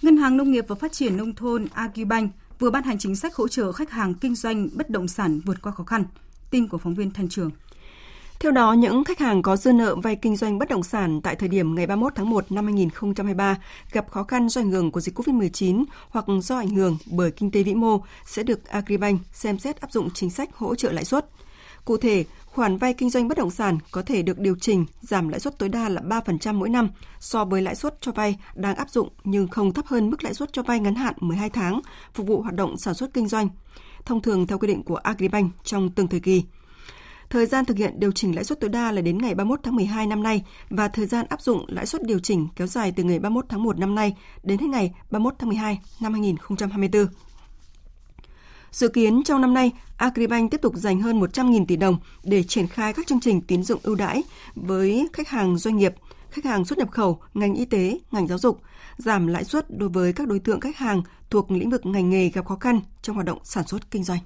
Ngân 0.01 0.17
hàng 0.17 0.37
Nông 0.37 0.51
nghiệp 0.51 0.65
và 0.67 0.75
Phát 0.75 0.91
triển 0.91 1.17
Nông 1.17 1.35
thôn 1.35 1.67
Agribank 1.73 2.31
vừa 2.59 2.69
ban 2.69 2.83
hành 2.83 2.97
chính 2.97 3.15
sách 3.15 3.35
hỗ 3.35 3.47
trợ 3.47 3.71
khách 3.71 3.91
hàng 3.91 4.13
kinh 4.13 4.35
doanh 4.35 4.69
bất 4.73 4.89
động 4.89 5.07
sản 5.07 5.39
vượt 5.45 5.61
qua 5.61 5.71
khó 5.71 5.83
khăn. 5.83 6.03
Tin 6.49 6.67
của 6.67 6.77
phóng 6.77 6.95
viên 6.95 7.11
Thanh 7.11 7.29
Trường. 7.29 7.51
Theo 8.39 8.51
đó, 8.51 8.73
những 8.73 9.03
khách 9.03 9.19
hàng 9.19 9.41
có 9.41 9.55
dư 9.55 9.73
nợ 9.73 9.95
vay 9.95 10.15
kinh 10.15 10.35
doanh 10.35 10.59
bất 10.59 10.69
động 10.69 10.83
sản 10.83 11.21
tại 11.21 11.35
thời 11.35 11.49
điểm 11.49 11.75
ngày 11.75 11.87
31 11.87 12.13
tháng 12.15 12.29
1 12.29 12.51
năm 12.51 12.65
2023 12.65 13.57
gặp 13.91 14.11
khó 14.11 14.23
khăn 14.23 14.49
do 14.49 14.61
ảnh 14.61 14.71
hưởng 14.71 14.91
của 14.91 15.01
dịch 15.01 15.17
COVID-19 15.19 15.83
hoặc 16.09 16.25
do 16.41 16.57
ảnh 16.57 16.69
hưởng 16.69 16.97
bởi 17.11 17.31
kinh 17.31 17.51
tế 17.51 17.63
vĩ 17.63 17.73
mô 17.73 18.01
sẽ 18.25 18.43
được 18.43 18.65
Agribank 18.65 19.21
xem 19.33 19.59
xét 19.59 19.81
áp 19.81 19.91
dụng 19.91 20.09
chính 20.13 20.29
sách 20.29 20.55
hỗ 20.55 20.75
trợ 20.75 20.91
lãi 20.91 21.05
suất. 21.05 21.25
Cụ 21.85 21.97
thể, 21.97 22.25
khoản 22.45 22.77
vay 22.77 22.93
kinh 22.93 23.09
doanh 23.09 23.27
bất 23.27 23.37
động 23.37 23.51
sản 23.51 23.77
có 23.91 24.01
thể 24.01 24.21
được 24.21 24.39
điều 24.39 24.55
chỉnh 24.61 24.85
giảm 25.01 25.29
lãi 25.29 25.39
suất 25.39 25.57
tối 25.57 25.69
đa 25.69 25.89
là 25.89 26.01
3% 26.01 26.53
mỗi 26.53 26.69
năm 26.69 26.89
so 27.19 27.45
với 27.45 27.61
lãi 27.61 27.75
suất 27.75 28.01
cho 28.01 28.11
vay 28.11 28.37
đang 28.55 28.75
áp 28.75 28.89
dụng 28.89 29.09
nhưng 29.23 29.47
không 29.47 29.73
thấp 29.73 29.85
hơn 29.85 30.09
mức 30.09 30.23
lãi 30.23 30.33
suất 30.33 30.53
cho 30.53 30.63
vay 30.63 30.79
ngắn 30.79 30.95
hạn 30.95 31.13
12 31.19 31.49
tháng 31.49 31.81
phục 32.13 32.27
vụ 32.27 32.41
hoạt 32.41 32.55
động 32.55 32.77
sản 32.77 32.93
xuất 32.93 33.13
kinh 33.13 33.27
doanh. 33.27 33.49
Thông 34.09 34.21
thường 34.21 34.47
theo 34.47 34.57
quy 34.57 34.67
định 34.67 34.83
của 34.83 34.95
Agribank 34.95 35.51
trong 35.63 35.89
từng 35.89 36.07
thời 36.07 36.19
kỳ. 36.19 36.43
Thời 37.29 37.45
gian 37.45 37.65
thực 37.65 37.77
hiện 37.77 37.99
điều 37.99 38.11
chỉnh 38.11 38.35
lãi 38.35 38.43
suất 38.43 38.59
tối 38.59 38.69
đa 38.69 38.91
là 38.91 39.01
đến 39.01 39.17
ngày 39.17 39.35
31 39.35 39.59
tháng 39.63 39.75
12 39.75 40.07
năm 40.07 40.23
nay 40.23 40.43
và 40.69 40.87
thời 40.87 41.05
gian 41.05 41.25
áp 41.29 41.41
dụng 41.41 41.65
lãi 41.67 41.85
suất 41.85 42.03
điều 42.03 42.19
chỉnh 42.19 42.47
kéo 42.55 42.67
dài 42.67 42.93
từ 42.95 43.03
ngày 43.03 43.19
31 43.19 43.45
tháng 43.49 43.63
1 43.63 43.79
năm 43.79 43.95
nay 43.95 44.15
đến 44.43 44.59
hết 44.59 44.67
ngày 44.67 44.93
31 45.11 45.33
tháng 45.39 45.49
12 45.49 45.79
năm 46.01 46.13
2024. 46.13 47.07
Dự 48.71 48.87
kiến 48.87 49.21
trong 49.25 49.41
năm 49.41 49.53
nay, 49.53 49.71
Agribank 49.97 50.51
tiếp 50.51 50.61
tục 50.61 50.75
dành 50.75 51.01
hơn 51.01 51.19
100.000 51.21 51.65
tỷ 51.65 51.75
đồng 51.75 51.97
để 52.23 52.43
triển 52.43 52.67
khai 52.67 52.93
các 52.93 53.07
chương 53.07 53.19
trình 53.19 53.41
tín 53.41 53.63
dụng 53.63 53.79
ưu 53.83 53.95
đãi 53.95 54.23
với 54.55 55.07
khách 55.13 55.27
hàng 55.27 55.57
doanh 55.57 55.77
nghiệp, 55.77 55.95
khách 56.29 56.45
hàng 56.45 56.65
xuất 56.65 56.79
nhập 56.79 56.91
khẩu, 56.91 57.21
ngành 57.33 57.53
y 57.53 57.65
tế, 57.65 57.99
ngành 58.11 58.27
giáo 58.27 58.37
dục, 58.37 58.61
giảm 58.99 59.27
lãi 59.27 59.43
suất 59.43 59.77
đối 59.77 59.89
với 59.89 60.13
các 60.13 60.27
đối 60.27 60.39
tượng 60.39 60.59
khách 60.59 60.77
hàng 60.77 61.01
thuộc 61.29 61.51
lĩnh 61.51 61.69
vực 61.69 61.85
ngành 61.85 62.09
nghề 62.09 62.29
gặp 62.29 62.45
khó 62.45 62.55
khăn 62.55 62.79
trong 63.01 63.15
hoạt 63.15 63.25
động 63.25 63.39
sản 63.43 63.67
xuất 63.67 63.91
kinh 63.91 64.03
doanh. 64.03 64.19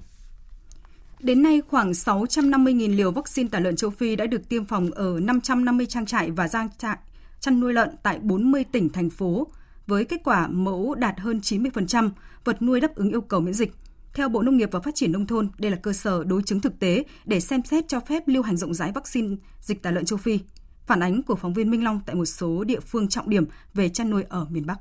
Đến 1.20 1.42
nay, 1.42 1.62
khoảng 1.68 1.92
650.000 1.92 2.96
liều 2.96 3.10
vaccine 3.10 3.48
tả 3.48 3.60
lợn 3.60 3.76
châu 3.76 3.90
Phi 3.90 4.16
đã 4.16 4.26
được 4.26 4.48
tiêm 4.48 4.64
phòng 4.64 4.90
ở 4.90 5.20
550 5.22 5.86
trang 5.86 6.06
trại 6.06 6.30
và 6.30 6.48
giang 6.48 6.68
trại 6.78 6.96
chăn 7.40 7.60
nuôi 7.60 7.72
lợn 7.72 7.96
tại 8.02 8.18
40 8.18 8.64
tỉnh, 8.72 8.88
thành 8.88 9.10
phố, 9.10 9.46
với 9.86 10.04
kết 10.04 10.20
quả 10.24 10.48
mẫu 10.48 10.94
đạt 10.94 11.20
hơn 11.20 11.40
90%, 11.42 12.10
vật 12.44 12.62
nuôi 12.62 12.80
đáp 12.80 12.94
ứng 12.94 13.10
yêu 13.10 13.20
cầu 13.20 13.40
miễn 13.40 13.54
dịch. 13.54 13.72
Theo 14.14 14.28
Bộ 14.28 14.42
Nông 14.42 14.56
nghiệp 14.56 14.68
và 14.72 14.80
Phát 14.80 14.94
triển 14.94 15.12
Nông 15.12 15.26
thôn, 15.26 15.48
đây 15.58 15.70
là 15.70 15.76
cơ 15.76 15.92
sở 15.92 16.24
đối 16.24 16.42
chứng 16.42 16.60
thực 16.60 16.78
tế 16.78 17.04
để 17.24 17.40
xem 17.40 17.62
xét 17.64 17.88
cho 17.88 18.00
phép 18.00 18.22
lưu 18.26 18.42
hành 18.42 18.56
rộng 18.56 18.74
rãi 18.74 18.92
vaccine 18.92 19.36
dịch 19.60 19.82
tả 19.82 19.90
lợn 19.90 20.04
châu 20.04 20.16
Phi. 20.16 20.38
Phản 20.86 21.00
ánh 21.00 21.22
của 21.22 21.34
phóng 21.34 21.54
viên 21.54 21.70
Minh 21.70 21.84
Long 21.84 22.00
tại 22.06 22.16
một 22.16 22.24
số 22.24 22.64
địa 22.64 22.80
phương 22.80 23.08
trọng 23.08 23.30
điểm 23.30 23.46
về 23.74 23.88
chăn 23.88 24.10
nuôi 24.10 24.24
ở 24.28 24.46
miền 24.50 24.66
Bắc. 24.66 24.78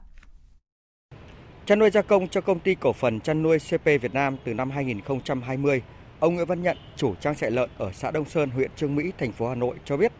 Chăn 1.65 1.79
nuôi 1.79 1.89
gia 1.89 2.01
công 2.01 2.27
cho 2.27 2.41
công 2.41 2.59
ty 2.59 2.75
cổ 2.75 2.93
phần 2.93 3.19
chăn 3.19 3.43
nuôi 3.43 3.59
CP 3.59 3.85
Việt 3.85 4.13
Nam 4.13 4.37
từ 4.45 4.53
năm 4.53 4.69
2020 4.69 5.81
Ông 6.23 6.35
Nguyễn 6.35 6.47
Văn 6.47 6.63
Nhận, 6.63 6.77
chủ 6.95 7.15
trang 7.15 7.35
trại 7.35 7.51
lợn 7.51 7.69
ở 7.77 7.91
xã 7.91 8.11
Đông 8.11 8.25
Sơn, 8.25 8.49
huyện 8.49 8.71
Trương 8.75 8.95
Mỹ, 8.95 9.11
thành 9.17 9.31
phố 9.31 9.47
Hà 9.49 9.55
Nội 9.55 9.75
cho 9.85 9.97
biết, 9.97 10.11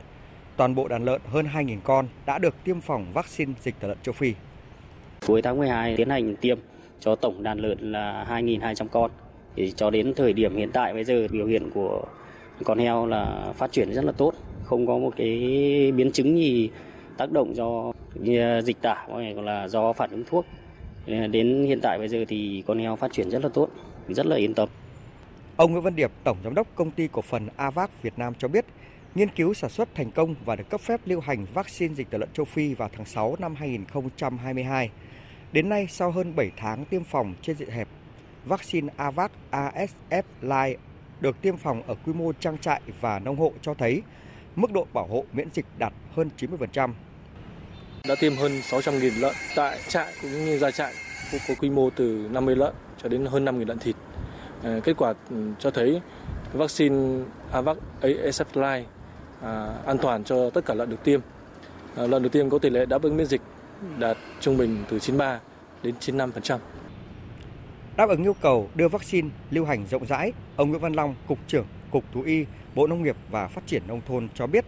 toàn 0.58 0.76
bộ 0.76 0.88
đàn 0.88 1.06
lợn 1.06 1.22
hơn 1.32 1.46
2.000 1.54 1.78
con 1.84 2.08
đã 2.26 2.38
được 2.38 2.56
tiêm 2.64 2.82
phòng 2.82 3.06
vaccine 3.14 3.54
dịch 3.62 3.76
tả 3.80 3.88
lợn 3.88 3.98
châu 4.04 4.14
Phi. 4.14 4.34
Cuối 5.28 5.42
tháng 5.42 5.58
12 5.58 5.96
tiến 5.98 6.10
hành 6.10 6.36
tiêm 6.36 6.60
cho 7.00 7.16
tổng 7.16 7.44
đàn 7.44 7.60
lợn 7.60 7.92
là 7.92 8.26
2.200 8.30 8.88
con. 8.88 9.12
Thì 9.56 9.74
cho 9.76 9.90
đến 9.90 10.14
thời 10.14 10.34
điểm 10.34 10.56
hiện 10.56 10.72
tại 10.74 10.94
bây 10.94 11.04
giờ 11.04 11.28
biểu 11.32 11.46
hiện 11.46 11.70
của 11.74 12.06
con 12.64 12.78
heo 12.80 13.06
là 13.06 13.54
phát 13.58 13.72
triển 13.72 13.94
rất 13.94 14.06
là 14.06 14.12
tốt, 14.12 14.34
không 14.74 14.88
có 14.88 14.98
một 14.98 15.14
cái 15.18 15.30
biến 15.96 16.12
chứng 16.12 16.38
gì 16.38 16.70
tác 17.18 17.32
động 17.32 17.56
do 17.56 17.92
dịch 18.62 18.82
tả 18.82 19.06
hoặc 19.08 19.38
là 19.38 19.68
do 19.68 19.94
phản 19.94 20.12
ứng 20.12 20.24
thuốc. 20.30 20.46
Đến 21.06 21.66
hiện 21.68 21.80
tại 21.82 21.98
bây 21.98 22.08
giờ 22.08 22.26
thì 22.28 22.64
con 22.68 22.80
heo 22.80 22.96
phát 22.96 23.14
triển 23.14 23.30
rất 23.30 23.44
là 23.44 23.50
tốt, 23.50 23.70
rất 24.10 24.26
là 24.26 24.36
yên 24.36 24.54
tâm. 24.54 24.70
Ông 25.56 25.72
Nguyễn 25.72 25.84
Văn 25.84 25.96
Điệp, 25.96 26.12
Tổng 26.24 26.38
Giám 26.44 26.56
đốc 26.56 26.68
Công 26.76 26.92
ty 26.92 27.08
Cổ 27.12 27.22
phần 27.22 27.48
AVAC 27.56 28.04
Việt 28.04 28.14
Nam 28.18 28.34
cho 28.38 28.48
biết, 28.48 28.66
nghiên 29.16 29.30
cứu 29.30 29.54
sản 29.54 29.70
xuất 29.70 29.96
thành 29.96 30.12
công 30.12 30.36
và 30.46 30.56
được 30.56 30.70
cấp 30.70 30.82
phép 30.82 31.02
lưu 31.06 31.20
hành 31.20 31.46
vaccine 31.54 31.94
dịch 31.94 32.10
tả 32.10 32.18
lợn 32.18 32.30
châu 32.34 32.46
Phi 32.46 32.74
vào 32.74 32.90
tháng 32.98 33.06
6 33.06 33.36
năm 33.40 33.56
2022. 33.56 34.90
Đến 35.52 35.70
nay, 35.70 35.88
sau 35.90 36.12
hơn 36.12 36.36
7 36.36 36.52
tháng 36.58 36.86
tiêm 36.86 37.04
phòng 37.04 37.34
trên 37.42 37.56
diện 37.56 37.70
hẹp, 37.70 37.88
vaccine 38.46 38.94
AVAC 38.98 39.32
ASF 39.52 40.24
Live 40.42 40.76
được 41.22 41.42
tiêm 41.42 41.58
phòng 41.58 41.82
ở 41.88 41.96
quy 42.06 42.14
mô 42.14 42.34
trang 42.34 42.58
trại 42.58 42.82
và 43.02 43.20
nông 43.20 43.36
hộ 43.36 43.52
cho 43.62 43.74
thấy 43.74 44.02
mức 44.56 44.72
độ 44.72 44.88
bảo 44.94 45.08
hộ 45.08 45.24
miễn 45.34 45.48
dịch 45.54 45.66
đạt 45.78 45.94
hơn 46.16 46.30
90%. 46.38 46.92
Đã 48.08 48.16
tiêm 48.20 48.36
hơn 48.36 48.52
600.000 48.52 49.12
lợn 49.20 49.34
tại 49.56 49.80
trại 49.88 50.14
cũng 50.22 50.46
như 50.46 50.58
ra 50.58 50.72
trại 50.72 50.94
có 51.48 51.56
quy 51.60 51.70
mô 51.70 51.90
từ 51.90 52.28
50 52.32 52.56
lợn 52.56 52.74
cho 53.04 53.10
đến 53.10 53.26
hơn 53.26 53.46
5.000 53.46 53.66
lợn 53.66 53.80
thịt 53.80 53.96
Ờ, 54.64 54.80
kết 54.84 54.98
quả 54.98 55.14
ừ, 55.30 55.36
cho 55.60 55.72
thấy 55.72 56.02
vaccine 56.54 57.24
AVAX 57.52 57.78
ASF 58.02 58.46
Live 58.54 58.86
à, 59.42 59.74
an 59.86 59.98
toàn 59.98 60.24
cho 60.24 60.50
tất 60.50 60.66
cả 60.66 60.74
lợn 60.74 60.90
được 60.90 61.04
tiêm. 61.04 61.20
À, 61.96 62.08
lợn 62.08 62.24
được 62.24 62.32
tiêm 62.32 62.50
có 62.50 62.60
tỷ 62.60 62.70
lệ 62.70 62.86
đáp 62.86 63.02
ứng 63.02 63.18
miễn 63.18 63.26
dịch 63.26 63.42
đạt 64.00 64.18
trung 64.40 64.58
bình 64.58 64.84
từ 64.90 65.00
93 65.00 65.40
đến 65.84 65.96
95%. 66.00 66.58
Đáp 67.98 68.10
ứng 68.10 68.24
yêu 68.24 68.36
cầu 68.42 68.70
đưa 68.76 68.88
vaccine 68.88 69.30
lưu 69.52 69.66
hành 69.66 69.86
rộng 69.92 70.06
rãi, 70.06 70.34
ông 70.56 70.70
Nguyễn 70.70 70.82
Văn 70.82 70.94
Long, 70.94 71.16
Cục 71.28 71.38
trưởng 71.48 71.66
Cục 71.94 72.04
Thú 72.12 72.22
y, 72.22 72.46
Bộ 72.76 72.88
Nông 72.88 73.04
nghiệp 73.04 73.16
và 73.30 73.48
Phát 73.48 73.68
triển 73.68 73.84
Nông 73.88 74.02
thôn 74.08 74.28
cho 74.36 74.48
biết 74.48 74.66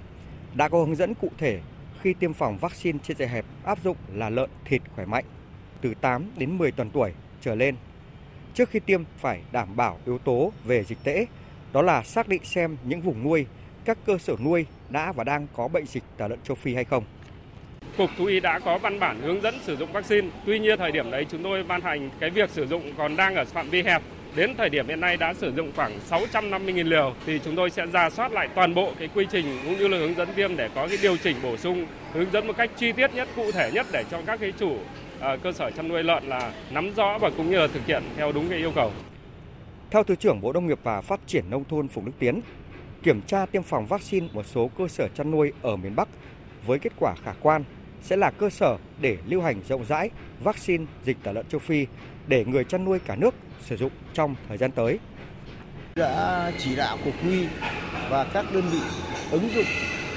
đã 0.53 0.69
có 0.69 0.77
hướng 0.77 0.95
dẫn 0.95 1.13
cụ 1.13 1.29
thể 1.37 1.59
khi 2.01 2.13
tiêm 2.13 2.33
phòng 2.33 2.57
vaccine 2.57 2.99
trên 3.03 3.17
dạy 3.17 3.29
hẹp 3.29 3.45
áp 3.63 3.83
dụng 3.83 3.97
là 4.13 4.29
lợn 4.29 4.49
thịt 4.65 4.81
khỏe 4.95 5.05
mạnh 5.05 5.25
từ 5.81 5.93
8 6.01 6.25
đến 6.37 6.57
10 6.57 6.71
tuần 6.71 6.89
tuổi 6.89 7.11
trở 7.41 7.55
lên 7.55 7.75
trước 8.55 8.69
khi 8.69 8.79
tiêm 8.79 9.01
phải 9.17 9.41
đảm 9.51 9.75
bảo 9.75 9.99
yếu 10.05 10.17
tố 10.17 10.51
về 10.63 10.83
dịch 10.83 10.97
tễ, 11.03 11.25
đó 11.73 11.81
là 11.81 12.03
xác 12.03 12.27
định 12.27 12.45
xem 12.45 12.77
những 12.83 13.01
vùng 13.01 13.23
nuôi, 13.23 13.45
các 13.85 13.97
cơ 14.05 14.17
sở 14.17 14.35
nuôi 14.43 14.65
đã 14.89 15.11
và 15.11 15.23
đang 15.23 15.47
có 15.55 15.67
bệnh 15.67 15.85
dịch 15.85 16.03
tả 16.17 16.27
lợn 16.27 16.39
châu 16.43 16.55
Phi 16.55 16.75
hay 16.75 16.83
không. 16.83 17.03
Cục 17.97 18.09
Thú 18.17 18.25
y 18.25 18.39
đã 18.39 18.59
có 18.59 18.77
văn 18.77 18.99
bản 18.99 19.21
hướng 19.21 19.41
dẫn 19.41 19.55
sử 19.63 19.77
dụng 19.77 19.91
vaccine. 19.91 20.27
Tuy 20.45 20.59
nhiên 20.59 20.79
thời 20.79 20.91
điểm 20.91 21.11
đấy 21.11 21.25
chúng 21.29 21.43
tôi 21.43 21.63
ban 21.63 21.81
hành 21.81 22.09
cái 22.19 22.29
việc 22.29 22.49
sử 22.49 22.67
dụng 22.67 22.91
còn 22.97 23.15
đang 23.15 23.35
ở 23.35 23.45
phạm 23.45 23.69
vi 23.69 23.83
hẹp. 23.83 24.01
Đến 24.35 24.55
thời 24.57 24.69
điểm 24.69 24.87
hiện 24.87 24.99
nay 24.99 25.17
đã 25.17 25.33
sử 25.33 25.53
dụng 25.55 25.71
khoảng 25.75 25.99
650.000 26.09 26.89
liều 26.89 27.13
thì 27.25 27.39
chúng 27.45 27.55
tôi 27.55 27.69
sẽ 27.69 27.85
ra 27.87 28.09
soát 28.09 28.31
lại 28.31 28.49
toàn 28.55 28.75
bộ 28.75 28.91
cái 28.99 29.09
quy 29.15 29.25
trình 29.31 29.45
cũng 29.65 29.77
như 29.77 29.87
là 29.87 29.97
hướng 29.97 30.15
dẫn 30.15 30.29
tiêm 30.35 30.55
để 30.55 30.69
có 30.75 30.87
cái 30.87 30.97
điều 31.01 31.17
chỉnh 31.17 31.35
bổ 31.43 31.57
sung, 31.57 31.85
hướng 32.13 32.31
dẫn 32.31 32.47
một 32.47 32.53
cách 32.57 32.71
chi 32.77 32.91
tiết 32.91 33.13
nhất, 33.13 33.27
cụ 33.35 33.51
thể 33.51 33.71
nhất 33.73 33.87
để 33.91 34.03
cho 34.11 34.21
các 34.25 34.39
cái 34.39 34.53
chủ 34.59 34.77
ờ, 35.19 35.37
cơ 35.43 35.51
sở 35.51 35.71
chăn 35.71 35.87
nuôi 35.87 36.03
lợn 36.03 36.23
là 36.23 36.51
nắm 36.71 36.93
rõ 36.95 37.17
và 37.17 37.29
cũng 37.37 37.49
như 37.49 37.57
là 37.57 37.67
thực 37.67 37.85
hiện 37.85 38.03
theo 38.17 38.31
đúng 38.31 38.49
cái 38.49 38.57
yêu 38.57 38.71
cầu. 38.75 38.91
Theo 39.91 40.03
Thứ 40.03 40.15
trưởng 40.15 40.41
Bộ 40.41 40.53
Nông 40.53 40.67
nghiệp 40.67 40.79
và 40.83 41.01
Phát 41.01 41.19
triển 41.27 41.43
Nông 41.49 41.63
thôn 41.63 41.87
Phùng 41.87 42.05
Đức 42.05 42.11
Tiến, 42.19 42.41
kiểm 43.03 43.21
tra 43.21 43.45
tiêm 43.45 43.63
phòng 43.63 43.85
vaccine 43.85 44.27
một 44.33 44.45
số 44.45 44.69
cơ 44.77 44.87
sở 44.87 45.07
chăn 45.07 45.31
nuôi 45.31 45.51
ở 45.61 45.75
miền 45.75 45.95
Bắc 45.95 46.07
với 46.65 46.79
kết 46.79 46.93
quả 46.99 47.15
khả 47.23 47.31
quan 47.41 47.63
sẽ 48.05 48.15
là 48.15 48.31
cơ 48.31 48.49
sở 48.49 48.77
để 49.01 49.17
lưu 49.27 49.41
hành 49.41 49.61
rộng 49.69 49.85
rãi 49.89 50.09
vaccine 50.43 50.85
dịch 51.05 51.17
tả 51.23 51.31
lợn 51.31 51.45
châu 51.47 51.59
Phi 51.59 51.85
để 52.27 52.45
người 52.45 52.63
chăn 52.63 52.85
nuôi 52.85 52.99
cả 52.99 53.15
nước 53.15 53.35
sử 53.61 53.77
dụng 53.77 53.91
trong 54.13 54.35
thời 54.47 54.57
gian 54.57 54.71
tới. 54.71 54.99
Đã 55.95 56.51
chỉ 56.57 56.75
đạo 56.75 56.97
cục 57.05 57.13
quy 57.23 57.45
và 58.09 58.23
các 58.23 58.45
đơn 58.53 58.63
vị 58.71 58.79
ứng 59.31 59.49
dụng 59.55 59.65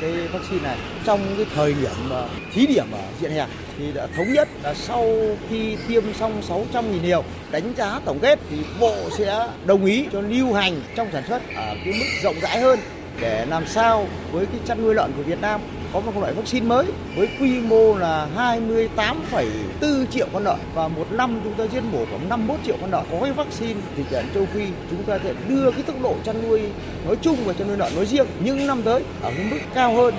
cái 0.01 0.13
vaccine 0.33 0.63
này 0.63 0.79
trong 1.05 1.21
cái 1.37 1.47
thời 1.55 1.75
điểm 1.75 1.93
mà 2.11 2.29
thí 2.53 2.67
điểm 2.67 2.87
ở 2.93 3.03
diện 3.21 3.31
hẹp 3.31 3.49
thì 3.79 3.93
đã 3.93 4.07
thống 4.17 4.33
nhất 4.33 4.49
là 4.63 4.75
sau 4.75 5.07
khi 5.51 5.77
tiêm 5.89 6.03
xong 6.15 6.41
600.000 6.49 7.03
liều, 7.03 7.25
đánh 7.51 7.73
giá 7.77 8.01
tổng 8.05 8.19
kết 8.19 8.39
thì 8.51 8.57
bộ 8.81 8.97
sẽ 9.19 9.49
đồng 9.67 9.85
ý 9.85 10.07
cho 10.13 10.21
lưu 10.21 10.53
hành 10.53 10.81
trong 10.95 11.09
sản 11.13 11.23
xuất 11.29 11.43
ở 11.55 11.77
cái 11.85 11.95
mức 11.99 12.07
rộng 12.23 12.41
rãi 12.41 12.61
hơn 12.61 12.79
để 13.21 13.47
làm 13.47 13.67
sao 13.67 14.07
với 14.33 14.47
cái 14.47 14.61
chăn 14.65 14.83
nuôi 14.83 14.95
lợn 14.95 15.13
của 15.17 15.23
Việt 15.23 15.41
Nam 15.41 15.61
có 15.93 16.01
một 16.01 16.21
loại 16.21 16.35
vaccine 16.35 16.67
mới 16.67 16.87
với 17.17 17.29
quy 17.41 17.61
mô 17.61 17.99
là 17.99 18.29
28,4 18.37 20.07
triệu 20.07 20.29
con 20.33 20.45
lợn 20.45 20.59
và 20.75 20.89
một 20.89 21.13
năm 21.13 21.41
chúng 21.45 21.55
ta 21.55 21.65
giết 21.73 21.83
mổ 21.93 22.05
khoảng 22.11 22.29
51 22.29 22.61
triệu 22.67 22.77
con 22.81 22.91
lợn 22.91 23.05
có 23.11 23.19
cái 23.23 23.33
vaccine 23.33 23.81
dịch 23.97 24.07
tả 24.11 24.23
châu 24.35 24.47
Phi 24.47 24.67
chúng 24.91 25.05
ta 25.05 25.19
sẽ 25.25 25.35
đưa 25.49 25.71
cái 25.71 25.83
tốc 25.83 25.97
độ 26.03 26.17
chăn 26.25 26.43
nuôi 26.43 26.63
nói 27.07 27.17
chung 27.23 27.37
và 27.45 27.53
chăn 27.53 27.69
nuôi 27.69 27.77
lợn 27.77 27.95
nói 27.95 28.07
riêng 28.07 28.27
những 28.45 28.67
năm 28.67 28.83
tới 28.83 29.05
ở 29.23 29.33
cái 29.37 29.51
mức 29.51 29.59
cao 29.75 29.95
hơn. 29.97 30.15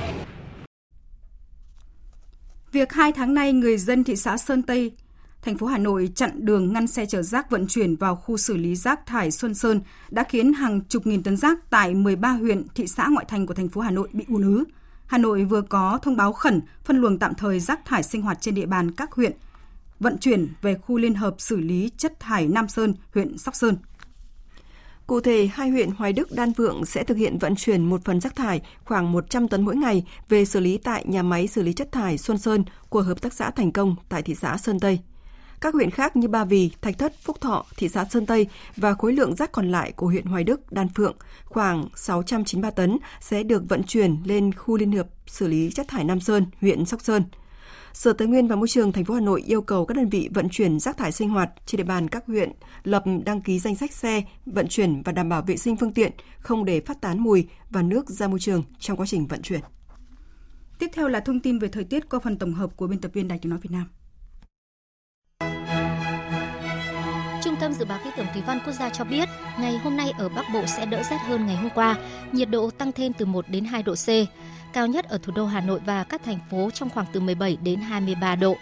Việc 2.72 2.94
hai 2.94 3.12
tháng 3.12 3.34
nay 3.34 3.54
người 3.54 3.78
dân 3.78 4.04
thị 4.04 4.16
xã 4.16 4.38
Sơn 4.38 4.64
Tây 4.64 4.92
thành 5.42 5.58
phố 5.58 5.68
Hà 5.68 5.78
Nội 5.78 6.10
chặn 6.16 6.32
đường 6.46 6.74
ngăn 6.74 6.88
xe 6.88 7.06
chở 7.06 7.22
rác 7.22 7.52
vận 7.52 7.68
chuyển 7.68 7.96
vào 7.96 8.16
khu 8.16 8.38
xử 8.38 8.58
lý 8.58 8.76
rác 8.76 9.06
thải 9.06 9.32
Xuân 9.32 9.54
Sơn 9.54 9.82
đã 10.10 10.24
khiến 10.24 10.54
hàng 10.54 10.82
chục 10.90 11.08
nghìn 11.08 11.24
tấn 11.24 11.38
rác 11.38 11.70
tại 11.70 11.94
13 11.94 12.32
huyện, 12.32 12.68
thị 12.76 12.88
xã 12.88 13.08
ngoại 13.08 13.26
thành 13.30 13.46
của 13.46 13.54
thành 13.54 13.70
phố 13.70 13.82
Hà 13.82 13.92
Nội 13.92 14.08
bị 14.14 14.26
ùn 14.28 14.44
ứ. 14.44 14.64
Hà 15.10 15.18
Nội 15.18 15.44
vừa 15.44 15.62
có 15.62 16.00
thông 16.02 16.18
báo 16.18 16.34
khẩn 16.34 16.62
phân 16.84 16.98
luồng 16.98 17.20
tạm 17.20 17.36
thời 17.36 17.60
rác 17.60 17.86
thải 17.86 18.04
sinh 18.04 18.22
hoạt 18.22 18.42
trên 18.42 18.56
địa 18.56 18.66
bàn 18.66 18.92
các 18.92 19.12
huyện 19.12 19.32
vận 20.00 20.18
chuyển 20.18 20.48
về 20.62 20.76
khu 20.76 20.98
liên 20.98 21.14
hợp 21.14 21.36
xử 21.38 21.58
lý 21.58 21.92
chất 21.98 22.20
thải 22.20 22.48
Nam 22.48 22.68
Sơn, 22.68 22.94
huyện 23.14 23.38
Sóc 23.38 23.56
Sơn. 23.56 23.78
Cụ 25.08 25.20
thể, 25.20 25.50
hai 25.54 25.70
huyện 25.70 25.90
Hoài 25.92 26.14
Đức, 26.14 26.32
Đan 26.32 26.52
Vượng 26.52 26.86
sẽ 26.86 27.04
thực 27.04 27.18
hiện 27.18 27.38
vận 27.38 27.56
chuyển 27.56 27.86
một 27.86 28.06
phần 28.06 28.22
rác 28.22 28.36
thải 28.36 28.62
khoảng 28.86 29.12
100 29.12 29.48
tấn 29.48 29.62
mỗi 29.66 29.76
ngày 29.76 30.06
về 30.30 30.46
xử 30.46 30.60
lý 30.60 30.78
tại 30.78 31.06
nhà 31.08 31.24
máy 31.24 31.48
xử 31.48 31.64
lý 31.64 31.74
chất 31.74 31.92
thải 31.92 32.18
Xuân 32.18 32.38
Sơn 32.38 32.64
của 32.90 33.02
Hợp 33.02 33.22
tác 33.22 33.34
xã 33.34 33.52
Thành 33.52 33.72
Công 33.72 33.96
tại 34.10 34.22
thị 34.22 34.36
xã 34.36 34.58
Sơn 34.58 34.80
Tây. 34.80 35.00
Các 35.62 35.74
huyện 35.74 35.92
khác 35.92 36.16
như 36.16 36.28
Ba 36.28 36.46
Vì, 36.46 36.72
Thạch 36.82 36.98
Thất, 36.98 37.14
Phúc 37.22 37.42
Thọ, 37.42 37.66
thị 37.78 37.90
xã 37.90 38.06
Sơn 38.06 38.26
Tây 38.26 38.48
và 38.76 38.94
khối 38.94 39.14
lượng 39.14 39.36
rác 39.36 39.52
còn 39.52 39.72
lại 39.72 39.92
của 39.92 40.08
huyện 40.08 40.26
Hoài 40.26 40.44
Đức, 40.44 40.72
Đan 40.72 40.90
Phượng 40.90 41.16
khoảng 41.46 41.90
693 41.96 42.72
tấn 42.72 42.98
sẽ 43.22 43.44
được 43.44 43.64
vận 43.70 43.84
chuyển 43.84 44.18
lên 44.26 44.54
khu 44.54 44.78
liên 44.78 44.92
hợp 44.92 45.08
xử 45.28 45.48
lý 45.48 45.72
chất 45.72 45.88
thải 45.88 46.04
Nam 46.04 46.20
Sơn, 46.20 46.46
huyện 46.62 46.86
Sóc 46.86 47.02
Sơn. 47.02 47.24
Sở 47.94 48.14
Tài 48.14 48.28
nguyên 48.28 48.48
và 48.48 48.56
Môi 48.56 48.68
trường 48.68 48.92
thành 48.92 49.06
phố 49.06 49.14
Hà 49.14 49.22
Nội 49.22 49.42
yêu 49.42 49.62
cầu 49.62 49.86
các 49.86 49.98
đơn 49.98 50.10
vị 50.10 50.30
vận 50.34 50.50
chuyển 50.50 50.80
rác 50.80 50.98
thải 50.98 51.12
sinh 51.12 51.30
hoạt 51.30 51.50
trên 51.66 51.78
địa 51.78 51.84
bàn 51.84 52.08
các 52.08 52.26
huyện 52.28 52.52
lập 52.84 53.04
đăng 53.26 53.42
ký 53.42 53.60
danh 53.60 53.76
sách 53.76 53.94
xe 53.94 54.24
vận 54.46 54.68
chuyển 54.68 55.02
và 55.02 55.12
đảm 55.12 55.30
bảo 55.30 55.42
vệ 55.42 55.58
sinh 55.58 55.78
phương 55.78 55.94
tiện, 55.94 56.12
không 56.40 56.66
để 56.66 56.82
phát 56.82 57.02
tán 57.02 57.20
mùi 57.20 57.48
và 57.70 57.82
nước 57.82 58.10
ra 58.10 58.28
môi 58.28 58.40
trường 58.40 58.64
trong 58.80 58.98
quá 58.98 59.06
trình 59.06 59.28
vận 59.28 59.42
chuyển. 59.42 59.62
Tiếp 60.80 60.88
theo 60.94 61.08
là 61.08 61.20
thông 61.20 61.40
tin 61.40 61.60
về 61.60 61.68
thời 61.68 61.84
tiết 61.84 62.10
qua 62.10 62.20
phần 62.20 62.38
tổng 62.38 62.54
hợp 62.54 62.78
của 62.78 62.88
biên 62.88 63.02
tập 63.02 63.12
viên 63.14 63.28
Đài 63.28 63.40
Tiếng 63.40 63.50
nói 63.50 63.60
Việt 63.62 63.72
Nam. 63.72 63.88
Trung 67.70 67.76
tâm 67.76 67.80
Dự 67.80 67.86
báo 67.86 68.00
Khí 68.04 68.10
tượng 68.18 68.26
Thủy 68.34 68.42
văn 68.48 68.60
Quốc 68.66 68.74
gia 68.74 68.90
cho 68.90 69.04
biết, 69.04 69.30
ngày 69.60 69.78
hôm 69.78 69.98
nay 69.98 70.14
ở 70.18 70.30
Bắc 70.30 70.46
Bộ 70.54 70.66
sẽ 70.66 70.86
đỡ 70.86 71.04
rét 71.04 71.18
hơn 71.28 71.46
ngày 71.46 71.56
hôm 71.56 71.70
qua, 71.76 71.96
nhiệt 72.32 72.50
độ 72.50 72.70
tăng 72.72 72.92
thêm 72.92 73.14
từ 73.14 73.26
1 73.26 73.46
đến 73.50 73.66
2 73.66 73.84
độ 73.84 73.96
C, 73.96 74.08
cao 74.74 74.88
nhất 74.88 75.06
ở 75.06 75.18
thủ 75.18 75.34
đô 75.36 75.46
Hà 75.46 75.62
Nội 75.62 75.80
và 75.86 76.04
các 76.04 76.24
thành 76.24 76.40
phố 76.52 76.70
trong 76.74 76.90
khoảng 76.90 77.06
từ 77.14 77.20
17 77.20 77.58
đến 77.64 77.80
23 77.80 78.36
độ. 78.36 78.56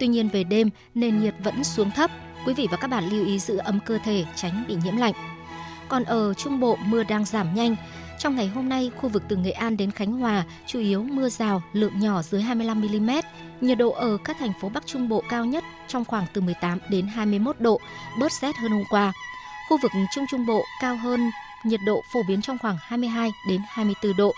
Tuy 0.00 0.06
nhiên 0.06 0.28
về 0.28 0.44
đêm, 0.44 0.70
nền 0.94 1.20
nhiệt 1.20 1.34
vẫn 1.38 1.64
xuống 1.64 1.90
thấp, 1.90 2.10
quý 2.46 2.54
vị 2.54 2.68
và 2.70 2.76
các 2.76 2.88
bạn 2.88 3.08
lưu 3.08 3.26
ý 3.26 3.38
giữ 3.38 3.56
ấm 3.56 3.80
cơ 3.86 3.98
thể 4.04 4.24
tránh 4.36 4.64
bị 4.68 4.76
nhiễm 4.84 4.96
lạnh. 4.96 5.14
Còn 5.88 6.04
ở 6.04 6.34
Trung 6.34 6.60
Bộ 6.60 6.76
mưa 6.86 7.02
đang 7.02 7.24
giảm 7.24 7.54
nhanh, 7.54 7.76
trong 8.18 8.36
ngày 8.36 8.48
hôm 8.48 8.68
nay, 8.68 8.90
khu 8.96 9.08
vực 9.08 9.22
từ 9.28 9.36
Nghệ 9.36 9.50
An 9.50 9.76
đến 9.76 9.90
Khánh 9.90 10.12
Hòa 10.12 10.44
chủ 10.66 10.78
yếu 10.78 11.02
mưa 11.02 11.28
rào, 11.28 11.62
lượng 11.72 12.00
nhỏ 12.00 12.22
dưới 12.22 12.42
25 12.42 12.80
mm. 12.80 13.10
Nhiệt 13.60 13.78
độ 13.78 13.90
ở 13.90 14.18
các 14.24 14.36
thành 14.40 14.52
phố 14.60 14.68
Bắc 14.68 14.86
Trung 14.86 15.08
Bộ 15.08 15.22
cao 15.28 15.44
nhất 15.44 15.64
trong 15.88 16.04
khoảng 16.04 16.26
từ 16.32 16.40
18 16.40 16.78
đến 16.90 17.06
21 17.06 17.60
độ, 17.60 17.80
bớt 18.20 18.32
rét 18.32 18.56
hơn 18.56 18.70
hôm 18.70 18.84
qua. 18.90 19.12
Khu 19.68 19.78
vực 19.82 19.92
Trung 20.14 20.24
Trung 20.30 20.46
Bộ 20.46 20.62
cao 20.80 20.96
hơn, 20.96 21.30
nhiệt 21.64 21.80
độ 21.86 22.02
phổ 22.12 22.20
biến 22.28 22.42
trong 22.42 22.58
khoảng 22.58 22.76
22 22.80 23.30
đến 23.48 23.60
24 23.68 24.16
độ, 24.16 24.32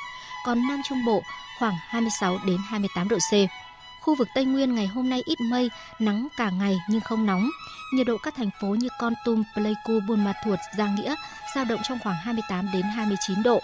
còn 0.47 0.69
Nam 0.69 0.81
Trung 0.89 1.05
Bộ 1.07 1.23
khoảng 1.59 1.75
26 1.89 2.39
đến 2.47 2.57
28 2.69 3.09
độ 3.09 3.17
C. 3.17 3.33
Khu 4.01 4.15
vực 4.15 4.29
Tây 4.35 4.45
Nguyên 4.45 4.75
ngày 4.75 4.87
hôm 4.87 5.09
nay 5.11 5.23
ít 5.25 5.39
mây, 5.51 5.71
nắng 5.99 6.29
cả 6.37 6.51
ngày 6.51 6.79
nhưng 6.89 7.01
không 7.01 7.27
nóng. 7.27 7.51
Nhiệt 7.93 8.07
độ 8.07 8.19
các 8.19 8.35
thành 8.35 8.51
phố 8.61 8.69
như 8.69 8.89
Con 8.99 9.15
Tum, 9.25 9.43
Pleiku, 9.55 10.01
Buôn 10.09 10.25
Ma 10.25 10.33
Thuột, 10.45 10.59
Giang 10.79 10.95
Nghĩa 10.95 11.15
dao 11.55 11.65
động 11.65 11.81
trong 11.89 11.99
khoảng 12.03 12.17
28 12.17 12.67
đến 12.73 12.83
29 12.83 13.43
độ. 13.43 13.61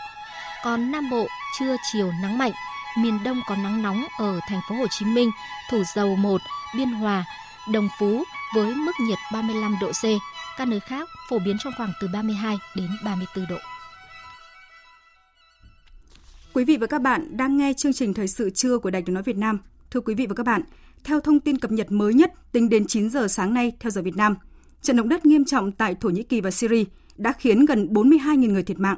Còn 0.65 0.91
Nam 0.91 1.11
Bộ 1.11 1.27
trưa 1.59 1.77
chiều 1.93 2.12
nắng 2.23 2.39
mạnh, 2.39 2.53
miền 2.99 3.19
Đông 3.25 3.41
có 3.49 3.57
nắng 3.57 3.83
nóng 3.83 4.05
ở 4.19 4.41
thành 4.49 4.61
phố 4.69 4.75
Hồ 4.75 4.87
Chí 4.91 5.07
Minh, 5.07 5.31
Thủ 5.71 5.83
Dầu 5.95 6.17
1, 6.17 6.41
Biên 6.77 6.89
Hòa, 6.89 7.25
Đồng 7.73 7.89
Phú 7.99 8.25
với 8.55 8.75
mức 8.75 8.93
nhiệt 9.01 9.19
35 9.33 9.77
độ 9.81 9.93
C. 9.93 10.05
Các 10.59 10.69
nơi 10.69 10.81
khác 10.81 11.09
phổ 11.29 11.39
biến 11.39 11.57
trong 11.59 11.73
khoảng 11.77 11.93
từ 12.01 12.09
32 12.12 12.57
đến 12.77 12.89
34 13.05 13.47
độ. 13.47 13.57
Quý 16.53 16.65
vị 16.65 16.77
và 16.77 16.87
các 16.87 17.03
bạn 17.03 17.37
đang 17.37 17.57
nghe 17.57 17.73
chương 17.73 17.93
trình 17.93 18.15
Thời 18.15 18.29
sự 18.29 18.51
trưa 18.51 18.79
của 18.79 18.91
Đài 18.91 19.03
Tiếng 19.03 19.15
Nói 19.15 19.23
Việt 19.23 19.37
Nam. 19.37 19.59
Thưa 19.91 20.01
quý 20.01 20.15
vị 20.15 20.27
và 20.27 20.35
các 20.35 20.47
bạn, 20.47 20.62
theo 21.07 21.21
thông 21.21 21.40
tin 21.40 21.59
cập 21.59 21.73
nhật 21.73 21.92
mới 21.92 22.14
nhất 22.14 22.33
tính 22.53 22.69
đến 22.69 22.87
9 22.87 23.11
giờ 23.11 23.29
sáng 23.29 23.55
nay 23.55 23.73
theo 23.81 23.90
giờ 23.90 24.03
Việt 24.03 24.16
Nam, 24.16 24.35
trận 24.83 24.97
động 24.97 25.09
đất 25.09 25.27
nghiêm 25.27 25.45
trọng 25.45 25.73
tại 25.73 25.95
Thổ 25.95 26.09
Nhĩ 26.09 26.23
Kỳ 26.23 26.40
và 26.40 26.51
Syria 26.51 26.85
đã 27.16 27.33
khiến 27.33 27.64
gần 27.64 27.87
42.000 27.92 28.53
người 28.53 28.62
thiệt 28.62 28.79
mạng. 28.79 28.97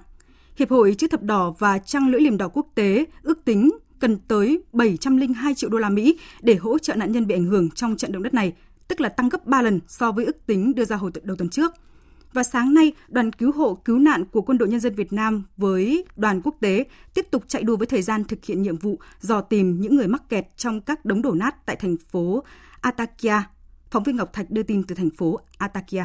Hiệp 0.57 0.71
hội 0.71 0.94
Chữ 0.99 1.07
thập 1.09 1.23
đỏ 1.23 1.55
và 1.59 1.79
Trăng 1.79 2.09
lưỡi 2.09 2.21
liềm 2.21 2.37
đỏ 2.37 2.49
quốc 2.49 2.66
tế 2.75 3.05
ước 3.23 3.44
tính 3.44 3.71
cần 4.01 4.18
tới 4.29 4.62
702 4.73 5.55
triệu 5.55 5.71
đô 5.71 5.79
la 5.79 5.88
Mỹ 5.88 6.18
để 6.40 6.55
hỗ 6.55 6.79
trợ 6.79 6.94
nạn 6.94 7.12
nhân 7.12 7.27
bị 7.27 7.35
ảnh 7.35 7.44
hưởng 7.44 7.71
trong 7.71 7.97
trận 7.97 8.12
động 8.12 8.23
đất 8.23 8.35
này, 8.35 8.53
tức 8.88 9.01
là 9.01 9.09
tăng 9.09 9.29
gấp 9.29 9.47
3 9.47 9.62
lần 9.62 9.81
so 9.87 10.12
với 10.12 10.25
ước 10.25 10.47
tính 10.47 10.75
đưa 10.75 10.85
ra 10.85 10.97
hồi 10.97 11.11
đầu 11.23 11.37
tuần 11.37 11.49
trước. 11.49 11.73
Và 12.33 12.43
sáng 12.43 12.75
nay, 12.75 12.93
đoàn 13.09 13.33
cứu 13.33 13.53
hộ 13.53 13.75
cứu 13.75 13.99
nạn 13.99 14.25
của 14.25 14.43
Quân 14.43 14.59
đội 14.59 14.69
Nhân 14.69 14.81
dân 14.81 14.95
Việt 14.95 15.12
Nam 15.12 15.45
với 15.57 16.05
đoàn 16.17 16.41
quốc 16.45 16.55
tế 16.61 16.85
tiếp 17.14 17.27
tục 17.31 17.45
chạy 17.49 17.62
đua 17.62 17.77
với 17.77 17.87
thời 17.87 18.03
gian 18.03 18.25
thực 18.25 18.45
hiện 18.45 18.62
nhiệm 18.62 18.77
vụ 18.77 18.99
dò 19.21 19.41
tìm 19.41 19.81
những 19.81 19.97
người 19.97 20.09
mắc 20.09 20.23
kẹt 20.29 20.47
trong 20.57 20.81
các 20.81 21.05
đống 21.05 21.23
đổ 21.23 21.33
nát 21.33 21.67
tại 21.67 21.77
thành 21.77 21.97
phố 22.11 22.43
Atakia. 22.81 23.43
Phóng 23.91 24.03
viên 24.03 24.17
Ngọc 24.17 24.33
Thạch 24.33 24.51
đưa 24.51 24.62
tin 24.62 24.83
từ 24.83 24.95
thành 24.95 25.11
phố 25.11 25.38
Atakia. 25.59 26.05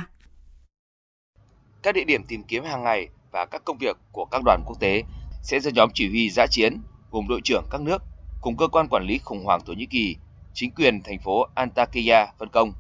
Các 1.84 1.96
địa 1.96 2.04
điểm 2.04 2.24
tìm 2.28 2.44
kiếm 2.44 2.64
hàng 2.64 2.84
ngày 2.84 3.10
và 3.32 3.46
các 3.46 3.66
công 3.66 3.78
việc 3.78 3.98
của 4.12 4.26
các 4.26 4.42
đoàn 4.46 4.64
quốc 4.66 4.80
tế 4.80 5.04
sẽ 5.44 5.60
do 5.60 5.72
nhóm 5.76 5.90
chỉ 5.94 6.10
huy 6.10 6.30
giã 6.30 6.46
chiến 6.50 6.78
gồm 7.12 7.28
đội 7.28 7.42
trưởng 7.44 7.64
các 7.72 7.82
nước 7.82 7.98
cùng 8.42 8.58
cơ 8.58 8.68
quan 8.68 8.88
quản 8.88 9.04
lý 9.04 9.18
khủng 9.18 9.46
hoảng 9.46 9.62
Thổ 9.66 9.74
Nhĩ 9.74 9.86
Kỳ, 9.86 10.16
chính 10.54 10.72
quyền 10.72 11.02
thành 11.04 11.20
phố 11.20 11.46
Antakya 11.56 12.28
phân 12.40 12.50
công. 12.50 12.74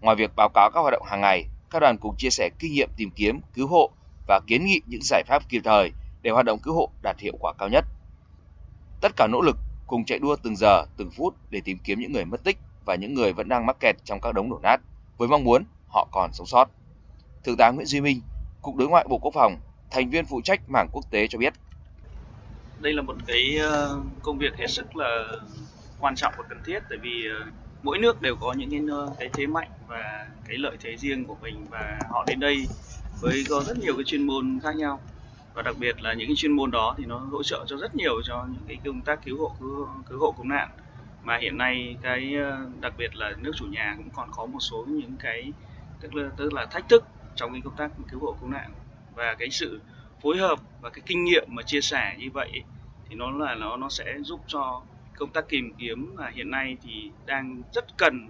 Ngoài 0.00 0.16
việc 0.16 0.36
báo 0.36 0.48
cáo 0.54 0.70
các 0.74 0.80
hoạt 0.80 0.92
động 0.92 1.06
hàng 1.06 1.20
ngày, 1.20 1.44
các 1.70 1.80
đoàn 1.80 1.98
cùng 1.98 2.16
chia 2.16 2.30
sẻ 2.30 2.50
kinh 2.58 2.72
nghiệm 2.72 2.90
tìm 2.96 3.10
kiếm, 3.10 3.40
cứu 3.54 3.66
hộ 3.66 3.90
và 4.28 4.40
kiến 4.46 4.64
nghị 4.64 4.80
những 4.86 5.02
giải 5.02 5.22
pháp 5.26 5.48
kịp 5.48 5.60
thời 5.64 5.92
để 6.22 6.30
hoạt 6.30 6.46
động 6.46 6.58
cứu 6.58 6.74
hộ 6.74 6.90
đạt 7.02 7.18
hiệu 7.18 7.34
quả 7.40 7.52
cao 7.58 7.68
nhất. 7.68 7.84
Tất 9.00 9.12
cả 9.16 9.26
nỗ 9.26 9.40
lực 9.40 9.56
cùng 9.86 10.04
chạy 10.04 10.18
đua 10.18 10.36
từng 10.36 10.56
giờ, 10.56 10.84
từng 10.96 11.10
phút 11.10 11.34
để 11.50 11.60
tìm 11.64 11.78
kiếm 11.84 12.00
những 12.00 12.12
người 12.12 12.24
mất 12.24 12.44
tích 12.44 12.58
và 12.84 12.94
những 12.94 13.14
người 13.14 13.32
vẫn 13.32 13.48
đang 13.48 13.66
mắc 13.66 13.76
kẹt 13.80 13.96
trong 14.04 14.20
các 14.20 14.34
đống 14.34 14.50
đổ 14.50 14.58
nát 14.62 14.76
với 15.16 15.28
mong 15.28 15.44
muốn 15.44 15.64
họ 15.88 16.08
còn 16.12 16.32
sống 16.32 16.46
sót. 16.46 16.68
Thượng 17.44 17.56
tá 17.56 17.70
Nguyễn 17.70 17.86
Duy 17.86 18.00
Minh, 18.00 18.20
Cục 18.62 18.76
Đối 18.76 18.88
ngoại 18.88 19.06
Bộ 19.08 19.18
Quốc 19.18 19.34
phòng, 19.34 19.56
thành 19.90 20.10
viên 20.10 20.24
phụ 20.26 20.40
trách 20.44 20.60
mảng 20.68 20.88
quốc 20.92 21.04
tế 21.10 21.26
cho 21.26 21.38
biết. 21.38 21.54
Đây 22.80 22.92
là 22.92 23.02
một 23.02 23.16
cái 23.26 23.58
ờ, 23.60 24.00
công 24.22 24.38
việc 24.38 24.56
hết 24.56 24.66
sức 24.66 24.96
là 24.96 25.24
quan 26.00 26.16
trọng 26.16 26.34
và 26.38 26.44
cần 26.48 26.58
thiết 26.66 26.78
tại 26.90 26.98
vì 27.02 27.24
ờ, 27.40 27.46
mỗi 27.82 27.98
nước 27.98 28.22
đều 28.22 28.36
có 28.36 28.52
những 28.52 28.70
cái, 28.70 28.80
cái 29.18 29.30
thế 29.32 29.46
mạnh 29.46 29.68
và 29.88 30.26
cái 30.48 30.56
lợi 30.58 30.76
thế 30.80 30.96
riêng 30.96 31.24
của 31.24 31.36
mình 31.42 31.66
và 31.70 31.98
họ 32.10 32.24
đến 32.26 32.40
đây 32.40 32.66
với 33.20 33.44
có 33.50 33.62
rất 33.66 33.78
nhiều 33.78 33.94
cái 33.96 34.04
chuyên 34.04 34.26
môn 34.26 34.58
khác 34.62 34.76
nhau. 34.76 35.00
Và 35.54 35.62
đặc 35.62 35.76
biệt 35.78 36.02
là 36.02 36.12
những 36.12 36.26
cái 36.28 36.36
chuyên 36.36 36.52
môn 36.52 36.70
đó 36.70 36.94
thì 36.98 37.04
nó 37.04 37.18
hỗ 37.18 37.42
trợ 37.42 37.64
cho 37.68 37.76
rất 37.76 37.94
nhiều 37.94 38.22
cho 38.22 38.46
những 38.52 38.62
cái 38.68 38.78
công 38.84 39.00
tác 39.00 39.24
cứu 39.24 39.38
hộ 39.38 39.52
cứu, 39.60 39.88
cứu 40.08 40.18
hộ 40.18 40.32
cứu 40.32 40.46
nạn. 40.46 40.68
Mà 41.24 41.38
hiện 41.38 41.58
nay 41.58 41.96
cái 42.02 42.34
ờ, 42.34 42.68
đặc 42.80 42.92
biệt 42.98 43.16
là 43.16 43.32
nước 43.38 43.52
chủ 43.56 43.66
nhà 43.66 43.94
cũng 43.96 44.10
còn 44.10 44.28
có 44.32 44.46
một 44.46 44.60
số 44.60 44.84
những 44.88 45.16
cái 45.20 45.52
tức 46.00 46.14
là 46.14 46.30
tức 46.36 46.52
là 46.52 46.66
thách 46.66 46.88
thức 46.88 47.04
trong 47.36 47.52
cái 47.52 47.60
công 47.64 47.76
tác 47.76 47.90
cứu 48.10 48.20
hộ 48.20 48.36
cứu 48.40 48.48
nạn. 48.48 48.70
Và 49.14 49.34
cái 49.38 49.50
sự 49.50 49.80
phối 50.22 50.36
hợp 50.36 50.58
và 50.80 50.90
cái 50.90 51.02
kinh 51.06 51.24
nghiệm 51.24 51.44
mà 51.48 51.62
chia 51.62 51.80
sẻ 51.80 52.16
như 52.18 52.30
vậy 52.32 52.62
thì 53.08 53.16
nó 53.16 53.30
là 53.30 53.54
nó 53.54 53.76
nó 53.76 53.88
sẽ 53.88 54.16
giúp 54.22 54.40
cho 54.46 54.82
công 55.16 55.30
tác 55.30 55.48
tìm 55.48 55.72
kiếm 55.78 56.16
hiện 56.32 56.50
nay 56.50 56.76
thì 56.82 57.10
đang 57.26 57.62
rất 57.72 57.84
cần 57.98 58.28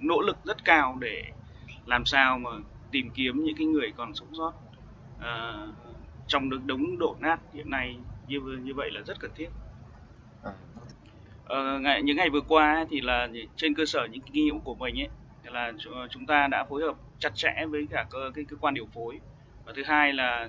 nỗ 0.00 0.20
lực 0.20 0.36
rất 0.44 0.64
cao 0.64 0.96
để 1.00 1.22
làm 1.86 2.04
sao 2.04 2.38
mà 2.38 2.50
tìm 2.90 3.10
kiếm 3.10 3.44
những 3.44 3.56
cái 3.56 3.66
người 3.66 3.92
còn 3.96 4.14
sống 4.14 4.28
sót. 4.32 4.52
Uh, 5.18 5.74
trong 6.26 6.50
đống 6.50 6.66
đống 6.66 6.98
đổ 6.98 7.16
nát 7.20 7.40
hiện 7.52 7.70
nay 7.70 7.96
như 8.28 8.40
như 8.40 8.74
vậy 8.74 8.90
là 8.90 9.00
rất 9.06 9.20
cần 9.20 9.30
thiết. 9.34 9.48
Uh, 11.44 11.80
ngày, 11.80 12.02
những 12.02 12.16
ngày 12.16 12.30
vừa 12.30 12.40
qua 12.40 12.86
thì 12.90 13.00
là 13.00 13.28
trên 13.56 13.74
cơ 13.74 13.86
sở 13.86 14.06
những 14.10 14.20
kinh 14.20 14.44
nghiệm 14.44 14.60
của 14.60 14.74
mình 14.74 15.00
ấy 15.00 15.08
là 15.44 15.72
chúng 16.10 16.26
ta 16.26 16.46
đã 16.46 16.64
phối 16.64 16.82
hợp 16.82 16.96
chặt 17.18 17.34
chẽ 17.34 17.66
với 17.68 17.86
cả 17.90 18.06
cơ, 18.10 18.30
cái 18.34 18.44
cơ 18.44 18.56
quan 18.56 18.74
điều 18.74 18.86
phối. 18.86 19.20
Và 19.64 19.72
thứ 19.76 19.82
hai 19.86 20.12
là 20.12 20.48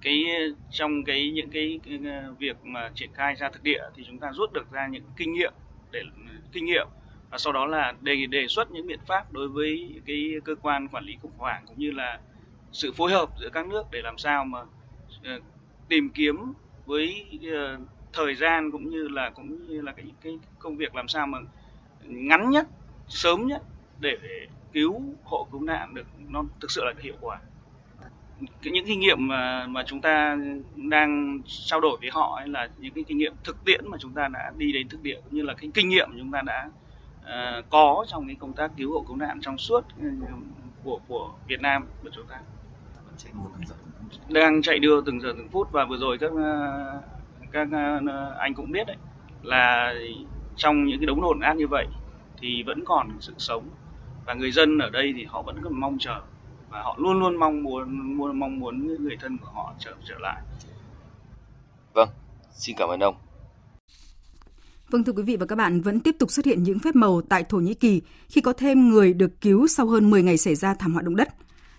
cái 0.00 0.24
trong 0.70 1.04
cái 1.04 1.30
những 1.30 1.50
cái, 1.50 1.80
cái 1.84 1.98
việc 2.38 2.56
mà 2.64 2.90
triển 2.94 3.10
khai 3.14 3.34
ra 3.34 3.50
thực 3.50 3.62
địa 3.62 3.82
thì 3.94 4.04
chúng 4.06 4.18
ta 4.18 4.32
rút 4.32 4.52
được 4.52 4.70
ra 4.72 4.86
những 4.86 5.04
kinh 5.16 5.32
nghiệm 5.32 5.52
để 5.90 6.02
kinh 6.52 6.64
nghiệm. 6.64 6.88
Và 7.30 7.38
sau 7.38 7.52
đó 7.52 7.66
là 7.66 7.94
đề 8.00 8.26
đề 8.26 8.46
xuất 8.48 8.70
những 8.70 8.86
biện 8.86 9.00
pháp 9.06 9.32
đối 9.32 9.48
với 9.48 10.00
cái 10.06 10.34
cơ 10.44 10.54
quan 10.62 10.88
quản 10.88 11.04
lý 11.04 11.16
khủng 11.22 11.38
hoảng 11.38 11.64
cũng 11.66 11.78
như 11.78 11.90
là 11.90 12.20
sự 12.72 12.92
phối 12.92 13.12
hợp 13.12 13.28
giữa 13.40 13.48
các 13.50 13.66
nước 13.66 13.82
để 13.90 14.02
làm 14.02 14.18
sao 14.18 14.44
mà 14.44 14.58
ờ, 15.24 15.40
tìm 15.88 16.10
kiếm 16.10 16.36
với 16.86 17.26
ờ, 17.52 17.78
thời 18.12 18.34
gian 18.34 18.70
cũng 18.70 18.90
như 18.90 19.08
là 19.08 19.30
cũng 19.30 19.66
như 19.68 19.80
là 19.80 19.92
cái 19.92 20.06
cái 20.22 20.38
công 20.58 20.76
việc 20.76 20.94
làm 20.94 21.08
sao 21.08 21.26
mà 21.26 21.38
ngắn 22.02 22.50
nhất 22.50 22.66
sớm 23.08 23.46
nhất 23.46 23.62
để 24.00 24.18
cứu 24.72 25.02
hộ 25.24 25.48
cứu 25.52 25.62
nạn 25.62 25.94
được 25.94 26.06
nó 26.28 26.44
thực 26.60 26.70
sự 26.70 26.82
là 26.84 26.92
hiệu 27.02 27.14
quả 27.20 27.38
những 28.62 28.86
kinh 28.86 29.00
nghiệm 29.00 29.28
mà 29.28 29.66
mà 29.66 29.82
chúng 29.86 30.00
ta 30.00 30.36
đang 30.76 31.40
trao 31.46 31.80
đổi 31.80 31.98
với 32.00 32.10
họ 32.12 32.36
ấy 32.36 32.48
là 32.48 32.68
những 32.78 32.94
cái 32.94 33.04
kinh 33.08 33.18
nghiệm 33.18 33.32
thực 33.44 33.64
tiễn 33.64 33.80
mà 33.88 33.98
chúng 34.00 34.12
ta 34.12 34.28
đã 34.28 34.52
đi 34.56 34.72
đến 34.72 34.88
thực 34.88 35.02
địa 35.02 35.20
cũng 35.24 35.34
như 35.34 35.42
là 35.42 35.54
cái 35.54 35.70
kinh 35.74 35.88
nghiệm 35.88 36.08
chúng 36.18 36.30
ta 36.32 36.42
đã 36.42 36.70
uh, 37.20 37.64
có 37.70 38.04
trong 38.08 38.26
cái 38.26 38.36
công 38.40 38.52
tác 38.52 38.70
cứu 38.76 38.92
hộ 38.92 39.04
cứu 39.08 39.16
nạn 39.16 39.38
trong 39.40 39.58
suốt 39.58 39.84
ừ, 40.00 40.08
của 40.84 41.00
của 41.08 41.32
Việt 41.46 41.60
Nam 41.60 41.86
của 42.02 42.10
chúng 42.12 42.26
ta. 42.26 42.40
Đang 44.28 44.62
chạy 44.62 44.78
đua 44.78 45.00
từng 45.00 45.20
giờ 45.20 45.32
từng 45.38 45.48
phút 45.48 45.72
và 45.72 45.84
vừa 45.84 45.96
rồi 45.96 46.18
các 46.18 46.30
ờ, 46.36 47.02
các 47.52 47.68
ờ, 48.08 48.36
anh 48.38 48.54
cũng 48.54 48.72
biết 48.72 48.86
đấy 48.86 48.96
là 49.42 49.94
trong 50.56 50.84
những 50.84 50.98
cái 50.98 51.06
đống 51.06 51.20
hỗn 51.20 51.40
ác 51.40 51.56
như 51.56 51.66
vậy 51.66 51.86
thì 52.40 52.62
vẫn 52.62 52.84
còn 52.84 53.08
sự 53.20 53.34
sống 53.38 53.64
và 54.26 54.34
người 54.34 54.50
dân 54.50 54.78
ở 54.78 54.90
đây 54.90 55.14
thì 55.16 55.24
họ 55.24 55.42
vẫn 55.42 55.56
còn 55.62 55.80
mong 55.80 55.98
chờ 55.98 56.20
và 56.70 56.82
họ 56.82 56.96
luôn 56.98 57.20
luôn 57.20 57.36
mong 57.36 57.62
muốn 57.62 58.16
muốn 58.16 58.38
mong 58.40 58.60
muốn 58.60 58.86
người 59.02 59.16
thân 59.20 59.38
của 59.38 59.50
họ 59.54 59.74
trở 59.78 59.94
trở 60.08 60.18
lại. 60.18 60.42
Vâng, 61.92 62.08
xin 62.52 62.76
cảm 62.78 62.88
ơn 62.88 63.00
ông. 63.00 63.14
Vâng 64.90 65.04
thưa 65.04 65.12
quý 65.12 65.22
vị 65.22 65.36
và 65.36 65.46
các 65.46 65.56
bạn, 65.56 65.80
vẫn 65.80 66.00
tiếp 66.00 66.16
tục 66.18 66.30
xuất 66.30 66.46
hiện 66.46 66.62
những 66.62 66.78
phép 66.78 66.94
màu 66.94 67.22
tại 67.22 67.44
Thổ 67.44 67.58
Nhĩ 67.58 67.74
Kỳ 67.74 68.02
khi 68.28 68.40
có 68.40 68.52
thêm 68.52 68.88
người 68.88 69.14
được 69.14 69.40
cứu 69.40 69.66
sau 69.66 69.86
hơn 69.86 70.10
10 70.10 70.22
ngày 70.22 70.36
xảy 70.36 70.54
ra 70.54 70.74
thảm 70.74 70.92
họa 70.92 71.02
động 71.02 71.16
đất. 71.16 71.28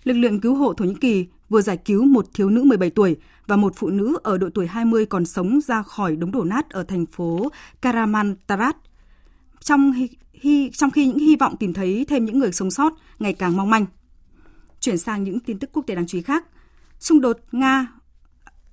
Lực 0.04 0.14
lượng 0.14 0.40
cứu 0.40 0.56
hộ 0.56 0.74
Thổ 0.74 0.86
Nhĩ 0.86 0.96
Kỳ 1.02 1.28
vừa 1.50 1.62
giải 1.62 1.78
cứu 1.78 2.06
một 2.06 2.26
thiếu 2.34 2.50
nữ 2.50 2.64
17 2.64 2.90
tuổi 2.90 3.18
và 3.48 3.56
một 3.56 3.74
phụ 3.76 3.90
nữ 3.90 4.18
ở 4.24 4.38
độ 4.38 4.50
tuổi 4.54 4.68
20 4.68 5.06
còn 5.06 5.26
sống 5.26 5.60
ra 5.62 5.84
khỏi 5.84 6.16
đống 6.16 6.32
đổ 6.32 6.44
nát 6.44 6.70
ở 6.70 6.84
thành 6.84 7.06
phố 7.06 7.52
Karamantarat. 7.82 8.78
Trong 9.60 9.94
hy, 10.34 10.70
trong 10.74 10.92
khi 10.92 11.06
những 11.06 11.20
hy 11.20 11.36
vọng 11.36 11.58
tìm 11.58 11.74
thấy 11.74 12.06
thêm 12.10 12.26
những 12.26 12.40
người 12.40 12.52
sống 12.52 12.72
sót 12.72 12.94
ngày 13.20 13.34
càng 13.34 13.58
mong 13.58 13.70
manh. 13.70 13.86
Chuyển 14.82 14.98
sang 14.98 15.24
những 15.24 15.40
tin 15.40 15.60
tức 15.60 15.70
quốc 15.74 15.84
tế 15.88 15.96
đáng 15.96 16.08
chú 16.08 16.18
ý 16.18 16.22
khác. 16.22 16.46
Xung 17.00 17.22
đột 17.22 17.38
Nga 17.52 17.88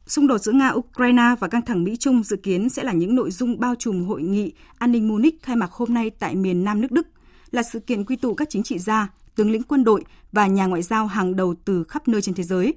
Xung 0.06 0.26
đột 0.26 0.38
giữa 0.38 0.52
Nga, 0.52 0.70
Ukraine 0.70 1.34
và 1.40 1.48
căng 1.48 1.62
thẳng 1.62 1.84
Mỹ-Trung 1.84 2.22
dự 2.22 2.36
kiến 2.36 2.68
sẽ 2.68 2.82
là 2.82 2.92
những 2.92 3.14
nội 3.14 3.30
dung 3.30 3.60
bao 3.60 3.74
trùm 3.74 4.04
hội 4.04 4.22
nghị 4.22 4.52
an 4.78 4.92
ninh 4.92 5.08
Munich 5.08 5.42
khai 5.42 5.56
mạc 5.56 5.72
hôm 5.72 5.94
nay 5.94 6.10
tại 6.10 6.34
miền 6.34 6.64
Nam 6.64 6.80
nước 6.80 6.92
Đức, 6.92 7.06
là 7.50 7.62
sự 7.62 7.80
kiện 7.80 8.04
quy 8.04 8.16
tụ 8.16 8.34
các 8.34 8.50
chính 8.50 8.62
trị 8.62 8.78
gia, 8.78 9.08
tướng 9.34 9.50
lĩnh 9.50 9.62
quân 9.62 9.84
đội 9.84 10.04
và 10.32 10.46
nhà 10.46 10.66
ngoại 10.66 10.82
giao 10.82 11.06
hàng 11.06 11.36
đầu 11.36 11.54
từ 11.64 11.84
khắp 11.84 12.08
nơi 12.08 12.22
trên 12.22 12.34
thế 12.34 12.42
giới. 12.42 12.74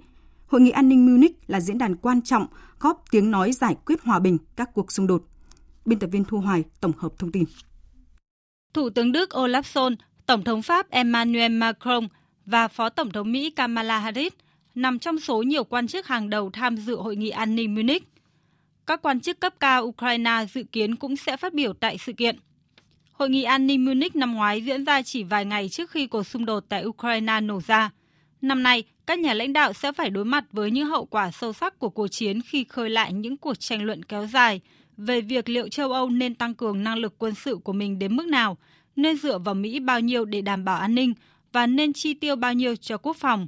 Hội 0.48 0.62
nghị 0.62 0.72
an 0.72 0.90
ninh 0.90 1.06
Munich 1.06 1.40
là 1.48 1.60
diễn 1.60 1.78
đàn 1.78 1.96
quan 1.96 2.22
trọng 2.22 2.46
góp 2.80 3.04
tiếng 3.12 3.32
nói 3.32 3.52
giải 3.52 3.76
quyết 3.86 4.02
hòa 4.04 4.20
bình 4.20 4.38
các 4.56 4.70
cuộc 4.74 4.92
xung 4.92 5.08
đột. 5.08 5.24
Biên 5.86 6.00
tập 6.00 6.08
viên 6.08 6.26
Thu 6.26 6.38
Hoài 6.38 6.64
tổng 6.82 6.92
hợp 6.98 7.14
thông 7.20 7.32
tin. 7.32 7.44
Thủ 8.74 8.90
tướng 8.90 9.12
Đức 9.12 9.30
Olaf 9.30 9.62
Scholz, 9.62 9.96
Tổng 10.26 10.44
thống 10.44 10.62
Pháp 10.62 10.90
Emmanuel 10.90 11.52
Macron 11.52 12.08
và 12.46 12.68
Phó 12.68 12.90
Tổng 12.90 13.12
thống 13.12 13.32
Mỹ 13.32 13.50
Kamala 13.50 14.00
Harris 14.00 14.34
nằm 14.76 15.00
trong 15.00 15.20
số 15.20 15.44
nhiều 15.44 15.64
quan 15.64 15.88
chức 15.88 16.08
hàng 16.08 16.30
đầu 16.30 16.50
tham 16.50 16.78
dự 16.78 16.96
hội 16.96 17.16
nghị 17.16 17.30
an 17.30 17.56
ninh 17.56 17.76
Munich. 17.76 18.04
Các 18.88 19.02
quan 19.02 19.20
chức 19.20 19.40
cấp 19.40 19.54
cao 19.60 19.84
Ukraine 19.84 20.46
dự 20.54 20.64
kiến 20.64 20.96
cũng 20.96 21.16
sẽ 21.16 21.38
phát 21.38 21.54
biểu 21.54 21.74
tại 21.74 21.98
sự 21.98 22.14
kiện. 22.14 22.36
Hội 23.14 23.30
nghị 23.30 23.44
an 23.44 23.68
ninh 23.68 23.86
Munich 23.86 24.16
năm 24.16 24.34
ngoái 24.34 24.62
diễn 24.62 24.86
ra 24.86 25.02
chỉ 25.02 25.24
vài 25.24 25.46
ngày 25.46 25.70
trước 25.70 25.92
khi 25.92 26.08
cuộc 26.08 26.24
xung 26.24 26.46
đột 26.46 26.64
tại 26.70 26.86
Ukraine 26.86 27.42
nổ 27.42 27.62
ra. 27.68 27.90
Năm 28.42 28.64
nay, 28.64 28.84
các 29.06 29.20
nhà 29.20 29.34
lãnh 29.34 29.54
đạo 29.54 29.74
sẽ 29.74 29.92
phải 29.92 30.10
đối 30.10 30.26
mặt 30.26 30.46
với 30.52 30.72
những 30.72 30.88
hậu 30.88 31.06
quả 31.06 31.32
sâu 31.32 31.54
sắc 31.54 31.80
của 31.80 31.90
cuộc 31.90 32.08
chiến 32.08 32.42
khi 32.42 32.64
khơi 32.64 32.90
lại 32.90 33.14
những 33.14 33.38
cuộc 33.38 33.60
tranh 33.60 33.84
luận 33.84 34.04
kéo 34.04 34.28
dài 34.28 34.62
về 34.98 35.22
việc 35.22 35.50
liệu 35.50 35.70
châu 35.70 35.92
Âu 35.92 36.10
nên 36.10 36.36
tăng 36.36 36.54
cường 36.54 36.84
năng 36.84 36.98
lực 36.98 37.14
quân 37.18 37.36
sự 37.36 37.58
của 37.64 37.74
mình 37.74 38.00
đến 38.00 38.16
mức 38.16 38.26
nào, 38.26 38.58
nên 38.96 39.18
dựa 39.18 39.40
vào 39.40 39.56
Mỹ 39.56 39.80
bao 39.80 40.00
nhiêu 40.00 40.26
để 40.26 40.42
đảm 40.42 40.66
bảo 40.66 40.78
an 40.78 40.96
ninh 40.96 41.14
và 41.52 41.68
nên 41.68 41.94
chi 41.94 42.14
tiêu 42.14 42.36
bao 42.36 42.54
nhiêu 42.54 42.76
cho 42.76 42.98
quốc 42.98 43.18
phòng. 43.18 43.48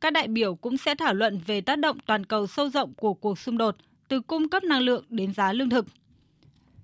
Các 0.00 0.12
đại 0.12 0.28
biểu 0.28 0.54
cũng 0.54 0.76
sẽ 0.76 0.94
thảo 0.94 1.14
luận 1.14 1.40
về 1.46 1.60
tác 1.60 1.78
động 1.78 1.98
toàn 2.06 2.26
cầu 2.26 2.46
sâu 2.46 2.70
rộng 2.70 2.94
của 2.94 3.14
cuộc 3.14 3.38
xung 3.38 3.58
đột 3.58 3.76
từ 4.08 4.20
cung 4.20 4.48
cấp 4.48 4.64
năng 4.64 4.80
lượng 4.80 5.04
đến 5.08 5.34
giá 5.34 5.52
lương 5.52 5.70
thực. 5.70 5.86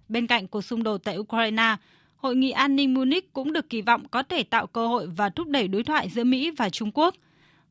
Bên 0.08 0.26
cạnh 0.26 0.48
cuộc 0.48 0.62
xung 0.62 0.82
đột 0.82 0.98
tại 1.04 1.18
Ukraine, 1.18 1.76
Hội 2.20 2.36
nghị 2.36 2.50
an 2.50 2.76
ninh 2.76 2.94
Munich 2.94 3.32
cũng 3.32 3.52
được 3.52 3.70
kỳ 3.70 3.82
vọng 3.82 4.08
có 4.08 4.22
thể 4.22 4.42
tạo 4.42 4.66
cơ 4.66 4.86
hội 4.86 5.06
và 5.06 5.28
thúc 5.28 5.48
đẩy 5.48 5.68
đối 5.68 5.82
thoại 5.82 6.08
giữa 6.08 6.24
Mỹ 6.24 6.50
và 6.50 6.70
Trung 6.70 6.90
Quốc. 6.94 7.14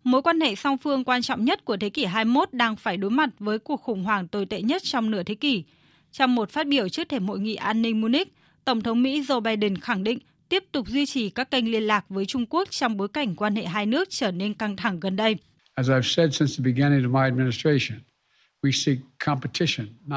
Mối 0.03 0.21
quan 0.21 0.41
hệ 0.41 0.55
song 0.55 0.77
phương 0.77 1.03
quan 1.03 1.21
trọng 1.21 1.45
nhất 1.45 1.65
của 1.65 1.77
thế 1.77 1.89
kỷ 1.89 2.05
21 2.05 2.53
đang 2.53 2.75
phải 2.75 2.97
đối 2.97 3.11
mặt 3.11 3.29
với 3.39 3.59
cuộc 3.59 3.81
khủng 3.81 4.03
hoảng 4.03 4.27
tồi 4.27 4.45
tệ 4.45 4.61
nhất 4.61 4.81
trong 4.83 5.11
nửa 5.11 5.23
thế 5.23 5.35
kỷ. 5.35 5.63
Trong 6.11 6.35
một 6.35 6.49
phát 6.49 6.67
biểu 6.67 6.89
trước 6.89 7.09
thềm 7.09 7.27
hội 7.27 7.39
nghị 7.39 7.55
an 7.55 7.81
ninh 7.81 8.01
Munich, 8.01 8.33
Tổng 8.65 8.81
thống 8.81 9.01
Mỹ 9.03 9.21
Joe 9.21 9.39
Biden 9.39 9.77
khẳng 9.77 10.03
định 10.03 10.19
tiếp 10.49 10.63
tục 10.71 10.87
duy 10.87 11.05
trì 11.05 11.29
các 11.29 11.51
kênh 11.51 11.71
liên 11.71 11.83
lạc 11.83 12.05
với 12.09 12.25
Trung 12.25 12.45
Quốc 12.45 12.67
trong 12.71 12.97
bối 12.97 13.07
cảnh 13.07 13.35
quan 13.35 13.55
hệ 13.55 13.65
hai 13.65 13.85
nước 13.85 14.07
trở 14.09 14.31
nên 14.31 14.53
căng 14.53 14.75
thẳng 14.75 14.99
gần 14.99 15.15
đây. 15.15 15.35
As 15.73 15.89
I've 15.89 16.01
said 16.01 16.35
since 16.35 16.57
the 16.57 16.63
beginning 16.63 17.03
of 17.03 17.11
my 17.11 17.23
administration, 17.23 17.99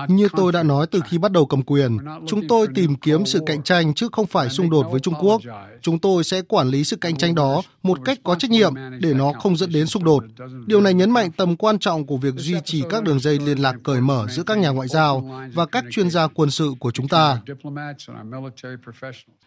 như 0.09 0.29
tôi 0.37 0.53
đã 0.53 0.63
nói 0.63 0.87
từ 0.87 1.01
khi 1.01 1.19
bắt 1.19 1.33
đầu 1.33 1.47
cầm 1.47 1.63
quyền, 1.63 1.99
chúng 2.27 2.49
tôi 2.49 2.67
tìm 2.75 2.95
kiếm 2.95 3.27
sự 3.27 3.41
cạnh 3.47 3.63
tranh 3.63 3.95
chứ 3.95 4.09
không 4.13 4.27
phải 4.27 4.49
xung 4.49 4.71
đột 4.71 4.87
với 4.91 5.01
Trung 5.01 5.15
Quốc. 5.21 5.43
Chúng 5.81 5.99
tôi 5.99 6.25
sẽ 6.25 6.43
quản 6.43 6.69
lý 6.69 6.85
sự 6.85 6.97
cạnh 6.97 7.17
tranh 7.17 7.35
đó 7.35 7.63
một 7.83 7.99
cách 8.05 8.19
có 8.23 8.35
trách 8.35 8.51
nhiệm 8.51 8.75
để 9.01 9.15
nó 9.15 9.33
không 9.33 9.57
dẫn 9.57 9.73
đến 9.73 9.87
xung 9.87 10.05
đột. 10.05 10.25
Điều 10.67 10.81
này 10.81 10.95
nhấn 10.95 11.11
mạnh 11.11 11.31
tầm 11.33 11.57
quan 11.57 11.79
trọng 11.79 12.07
của 12.07 12.17
việc 12.17 12.35
duy 12.37 12.55
trì 12.65 12.83
các 12.91 13.05
đường 13.05 13.21
dây 13.21 13.39
liên 13.39 13.59
lạc 13.59 13.75
cởi 13.83 14.01
mở 14.01 14.27
giữa 14.31 14.43
các 14.43 14.59
nhà 14.59 14.69
ngoại 14.69 14.89
giao 14.89 15.31
và 15.55 15.67
các 15.67 15.85
chuyên 15.91 16.11
gia 16.11 16.27
quân 16.27 16.51
sự 16.51 16.73
của 16.79 16.91
chúng 16.91 17.09
ta. 17.09 17.41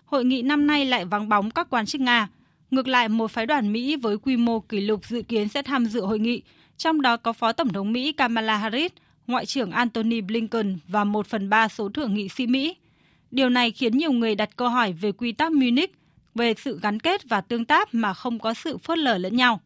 Hội 0.05 0.25
nghị 0.25 0.41
năm 0.41 0.67
nay 0.67 0.85
lại 0.85 1.05
vắng 1.05 1.29
bóng 1.29 1.51
các 1.51 1.67
quan 1.69 1.85
chức 1.85 2.01
Nga. 2.01 2.27
Ngược 2.71 2.87
lại, 2.87 3.09
một 3.09 3.31
phái 3.31 3.45
đoàn 3.45 3.73
Mỹ 3.73 3.95
với 3.95 4.17
quy 4.17 4.37
mô 4.37 4.59
kỷ 4.59 4.81
lục 4.81 5.05
dự 5.05 5.21
kiến 5.21 5.49
sẽ 5.49 5.61
tham 5.61 5.85
dự 5.85 6.01
hội 6.01 6.19
nghị, 6.19 6.41
trong 6.77 7.01
đó 7.01 7.17
có 7.17 7.33
Phó 7.33 7.51
Tổng 7.51 7.73
thống 7.73 7.93
Mỹ 7.93 8.11
Kamala 8.11 8.57
Harris, 8.57 8.91
Ngoại 9.27 9.45
trưởng 9.45 9.71
Antony 9.71 10.21
Blinken 10.21 10.77
và 10.87 11.03
một 11.03 11.27
phần 11.27 11.49
ba 11.49 11.67
số 11.67 11.89
thượng 11.89 12.13
nghị 12.13 12.29
sĩ 12.29 12.47
Mỹ. 12.47 12.75
Điều 13.31 13.49
này 13.49 13.71
khiến 13.71 13.97
nhiều 13.97 14.11
người 14.11 14.35
đặt 14.35 14.49
câu 14.55 14.69
hỏi 14.69 14.93
về 14.93 15.11
quy 15.11 15.31
tắc 15.31 15.51
Munich, 15.51 15.95
về 16.35 16.53
sự 16.57 16.79
gắn 16.81 16.99
kết 16.99 17.29
và 17.29 17.41
tương 17.41 17.65
tác 17.65 17.93
mà 17.93 18.13
không 18.13 18.39
có 18.39 18.53
sự 18.53 18.77
phớt 18.77 18.97
lờ 18.97 19.17
lẫn 19.17 19.35
nhau. 19.35 19.61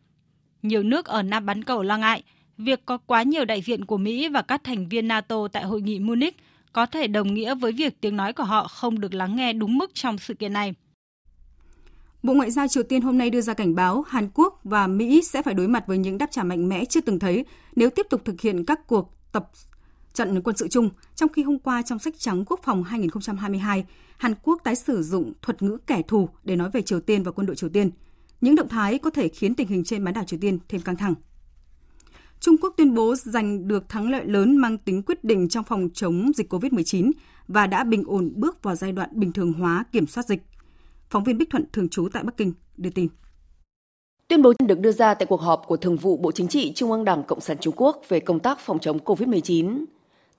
Nhiều 0.61 0.83
nước 0.83 1.05
ở 1.05 1.23
Nam 1.23 1.45
bán 1.45 1.63
cầu 1.63 1.83
lo 1.83 1.97
ngại 1.97 2.23
việc 2.59 2.85
có 2.85 2.97
quá 2.97 3.23
nhiều 3.23 3.45
đại 3.45 3.61
diện 3.61 3.85
của 3.85 3.97
Mỹ 3.97 4.29
và 4.29 4.41
các 4.41 4.63
thành 4.63 4.87
viên 4.87 5.07
NATO 5.07 5.47
tại 5.47 5.63
hội 5.63 5.81
nghị 5.81 5.99
Munich 5.99 6.37
có 6.73 6.85
thể 6.85 7.07
đồng 7.07 7.33
nghĩa 7.33 7.55
với 7.55 7.71
việc 7.71 8.01
tiếng 8.01 8.17
nói 8.17 8.33
của 8.33 8.43
họ 8.43 8.67
không 8.67 8.99
được 8.99 9.13
lắng 9.13 9.35
nghe 9.35 9.53
đúng 9.53 9.77
mức 9.77 9.95
trong 9.95 10.17
sự 10.17 10.33
kiện 10.33 10.53
này. 10.53 10.73
Bộ 12.23 12.33
Ngoại 12.33 12.51
giao 12.51 12.67
Triều 12.67 12.83
Tiên 12.83 13.01
hôm 13.01 13.17
nay 13.17 13.29
đưa 13.29 13.41
ra 13.41 13.53
cảnh 13.53 13.75
báo 13.75 14.01
Hàn 14.01 14.29
Quốc 14.33 14.59
và 14.63 14.87
Mỹ 14.87 15.21
sẽ 15.23 15.41
phải 15.41 15.53
đối 15.53 15.67
mặt 15.67 15.87
với 15.87 15.97
những 15.97 16.17
đáp 16.17 16.27
trả 16.31 16.43
mạnh 16.43 16.69
mẽ 16.69 16.85
chưa 16.85 17.01
từng 17.01 17.19
thấy 17.19 17.45
nếu 17.75 17.89
tiếp 17.89 18.05
tục 18.09 18.21
thực 18.25 18.41
hiện 18.41 18.65
các 18.65 18.87
cuộc 18.87 19.13
tập 19.31 19.49
trận 20.13 20.41
quân 20.41 20.57
sự 20.57 20.67
chung, 20.67 20.89
trong 21.15 21.29
khi 21.29 21.43
hôm 21.43 21.59
qua 21.59 21.81
trong 21.81 21.99
sách 21.99 22.13
trắng 22.17 22.45
quốc 22.45 22.59
phòng 22.63 22.83
2022, 22.83 23.85
Hàn 24.17 24.33
Quốc 24.43 24.61
tái 24.63 24.75
sử 24.75 25.03
dụng 25.03 25.33
thuật 25.41 25.61
ngữ 25.61 25.77
kẻ 25.87 26.01
thù 26.07 26.29
để 26.43 26.55
nói 26.55 26.69
về 26.73 26.81
Triều 26.81 26.99
Tiên 26.99 27.23
và 27.23 27.31
quân 27.31 27.47
đội 27.47 27.55
Triều 27.55 27.69
Tiên. 27.69 27.91
Những 28.41 28.55
động 28.55 28.69
thái 28.69 28.97
có 28.97 29.09
thể 29.09 29.27
khiến 29.27 29.55
tình 29.55 29.67
hình 29.67 29.83
trên 29.83 30.03
bán 30.03 30.13
đảo 30.13 30.23
Triều 30.23 30.39
Tiên 30.39 30.59
thêm 30.69 30.81
căng 30.81 30.95
thẳng. 30.95 31.13
Trung 32.39 32.55
Quốc 32.61 32.73
tuyên 32.77 32.93
bố 32.93 33.15
giành 33.15 33.67
được 33.67 33.89
thắng 33.89 34.09
lợi 34.09 34.25
lớn 34.25 34.57
mang 34.57 34.77
tính 34.77 35.03
quyết 35.03 35.23
định 35.23 35.49
trong 35.49 35.63
phòng 35.63 35.89
chống 35.93 36.31
dịch 36.35 36.53
COVID-19 36.53 37.11
và 37.47 37.67
đã 37.67 37.83
bình 37.83 38.03
ổn 38.07 38.33
bước 38.35 38.63
vào 38.63 38.75
giai 38.75 38.91
đoạn 38.91 39.09
bình 39.13 39.31
thường 39.31 39.53
hóa 39.53 39.83
kiểm 39.91 40.07
soát 40.07 40.25
dịch. 40.25 40.48
Phóng 41.09 41.23
viên 41.23 41.37
Bích 41.37 41.49
Thuận 41.49 41.65
thường 41.73 41.89
trú 41.89 42.07
tại 42.13 42.23
Bắc 42.23 42.37
Kinh 42.37 42.53
đưa 42.77 42.89
tin. 42.89 43.07
Tuyên 44.27 44.41
bố 44.41 44.53
được 44.59 44.79
đưa 44.79 44.91
ra 44.91 45.13
tại 45.13 45.25
cuộc 45.25 45.41
họp 45.41 45.67
của 45.67 45.77
Thường 45.77 45.95
vụ 45.95 46.17
Bộ 46.17 46.31
Chính 46.31 46.47
trị 46.47 46.71
Trung 46.75 46.91
ương 46.91 47.05
Đảng 47.05 47.23
Cộng 47.23 47.41
sản 47.41 47.57
Trung 47.57 47.73
Quốc 47.77 48.01
về 48.07 48.19
công 48.19 48.39
tác 48.39 48.59
phòng 48.59 48.79
chống 48.79 48.97
COVID-19. 49.05 49.85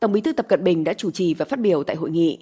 Tổng 0.01 0.13
Bí 0.13 0.21
thư 0.21 0.33
Tập 0.33 0.47
Cận 0.49 0.65
Bình 0.65 0.85
đã 0.85 0.95
chủ 0.95 1.11
trì 1.11 1.35
và 1.35 1.45
phát 1.45 1.61
biểu 1.61 1.85
tại 1.85 1.97
hội 1.97 2.11
nghị. 2.11 2.39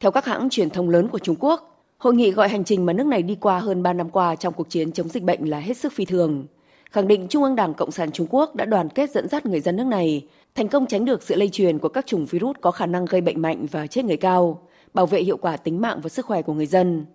Theo 0.00 0.10
các 0.10 0.24
hãng 0.24 0.50
truyền 0.50 0.70
thông 0.70 0.90
lớn 0.90 1.08
của 1.08 1.18
Trung 1.18 1.36
Quốc, 1.40 1.84
hội 1.98 2.14
nghị 2.14 2.30
gọi 2.30 2.48
hành 2.48 2.64
trình 2.64 2.86
mà 2.86 2.92
nước 2.92 3.06
này 3.06 3.22
đi 3.22 3.34
qua 3.34 3.58
hơn 3.58 3.82
3 3.82 3.92
năm 3.92 4.10
qua 4.10 4.36
trong 4.36 4.54
cuộc 4.54 4.70
chiến 4.70 4.92
chống 4.92 5.08
dịch 5.08 5.22
bệnh 5.22 5.50
là 5.50 5.60
hết 5.60 5.76
sức 5.76 5.92
phi 5.92 6.04
thường. 6.04 6.46
Khẳng 6.90 7.08
định 7.08 7.26
Trung 7.28 7.42
ương 7.42 7.56
Đảng 7.56 7.74
Cộng 7.74 7.90
sản 7.90 8.12
Trung 8.12 8.26
Quốc 8.30 8.54
đã 8.54 8.64
đoàn 8.64 8.88
kết 8.88 9.10
dẫn 9.10 9.28
dắt 9.28 9.46
người 9.46 9.60
dân 9.60 9.76
nước 9.76 9.86
này, 9.86 10.28
thành 10.54 10.68
công 10.68 10.86
tránh 10.86 11.04
được 11.04 11.22
sự 11.22 11.34
lây 11.34 11.48
truyền 11.48 11.78
của 11.78 11.88
các 11.88 12.06
chủng 12.06 12.26
virus 12.26 12.56
có 12.60 12.70
khả 12.70 12.86
năng 12.86 13.04
gây 13.04 13.20
bệnh 13.20 13.42
mạnh 13.42 13.66
và 13.70 13.86
chết 13.86 14.04
người 14.04 14.16
cao, 14.16 14.68
bảo 14.94 15.06
vệ 15.06 15.22
hiệu 15.22 15.36
quả 15.36 15.56
tính 15.56 15.80
mạng 15.80 16.00
và 16.02 16.08
sức 16.08 16.26
khỏe 16.26 16.42
của 16.42 16.54
người 16.54 16.66
dân. 16.66 17.06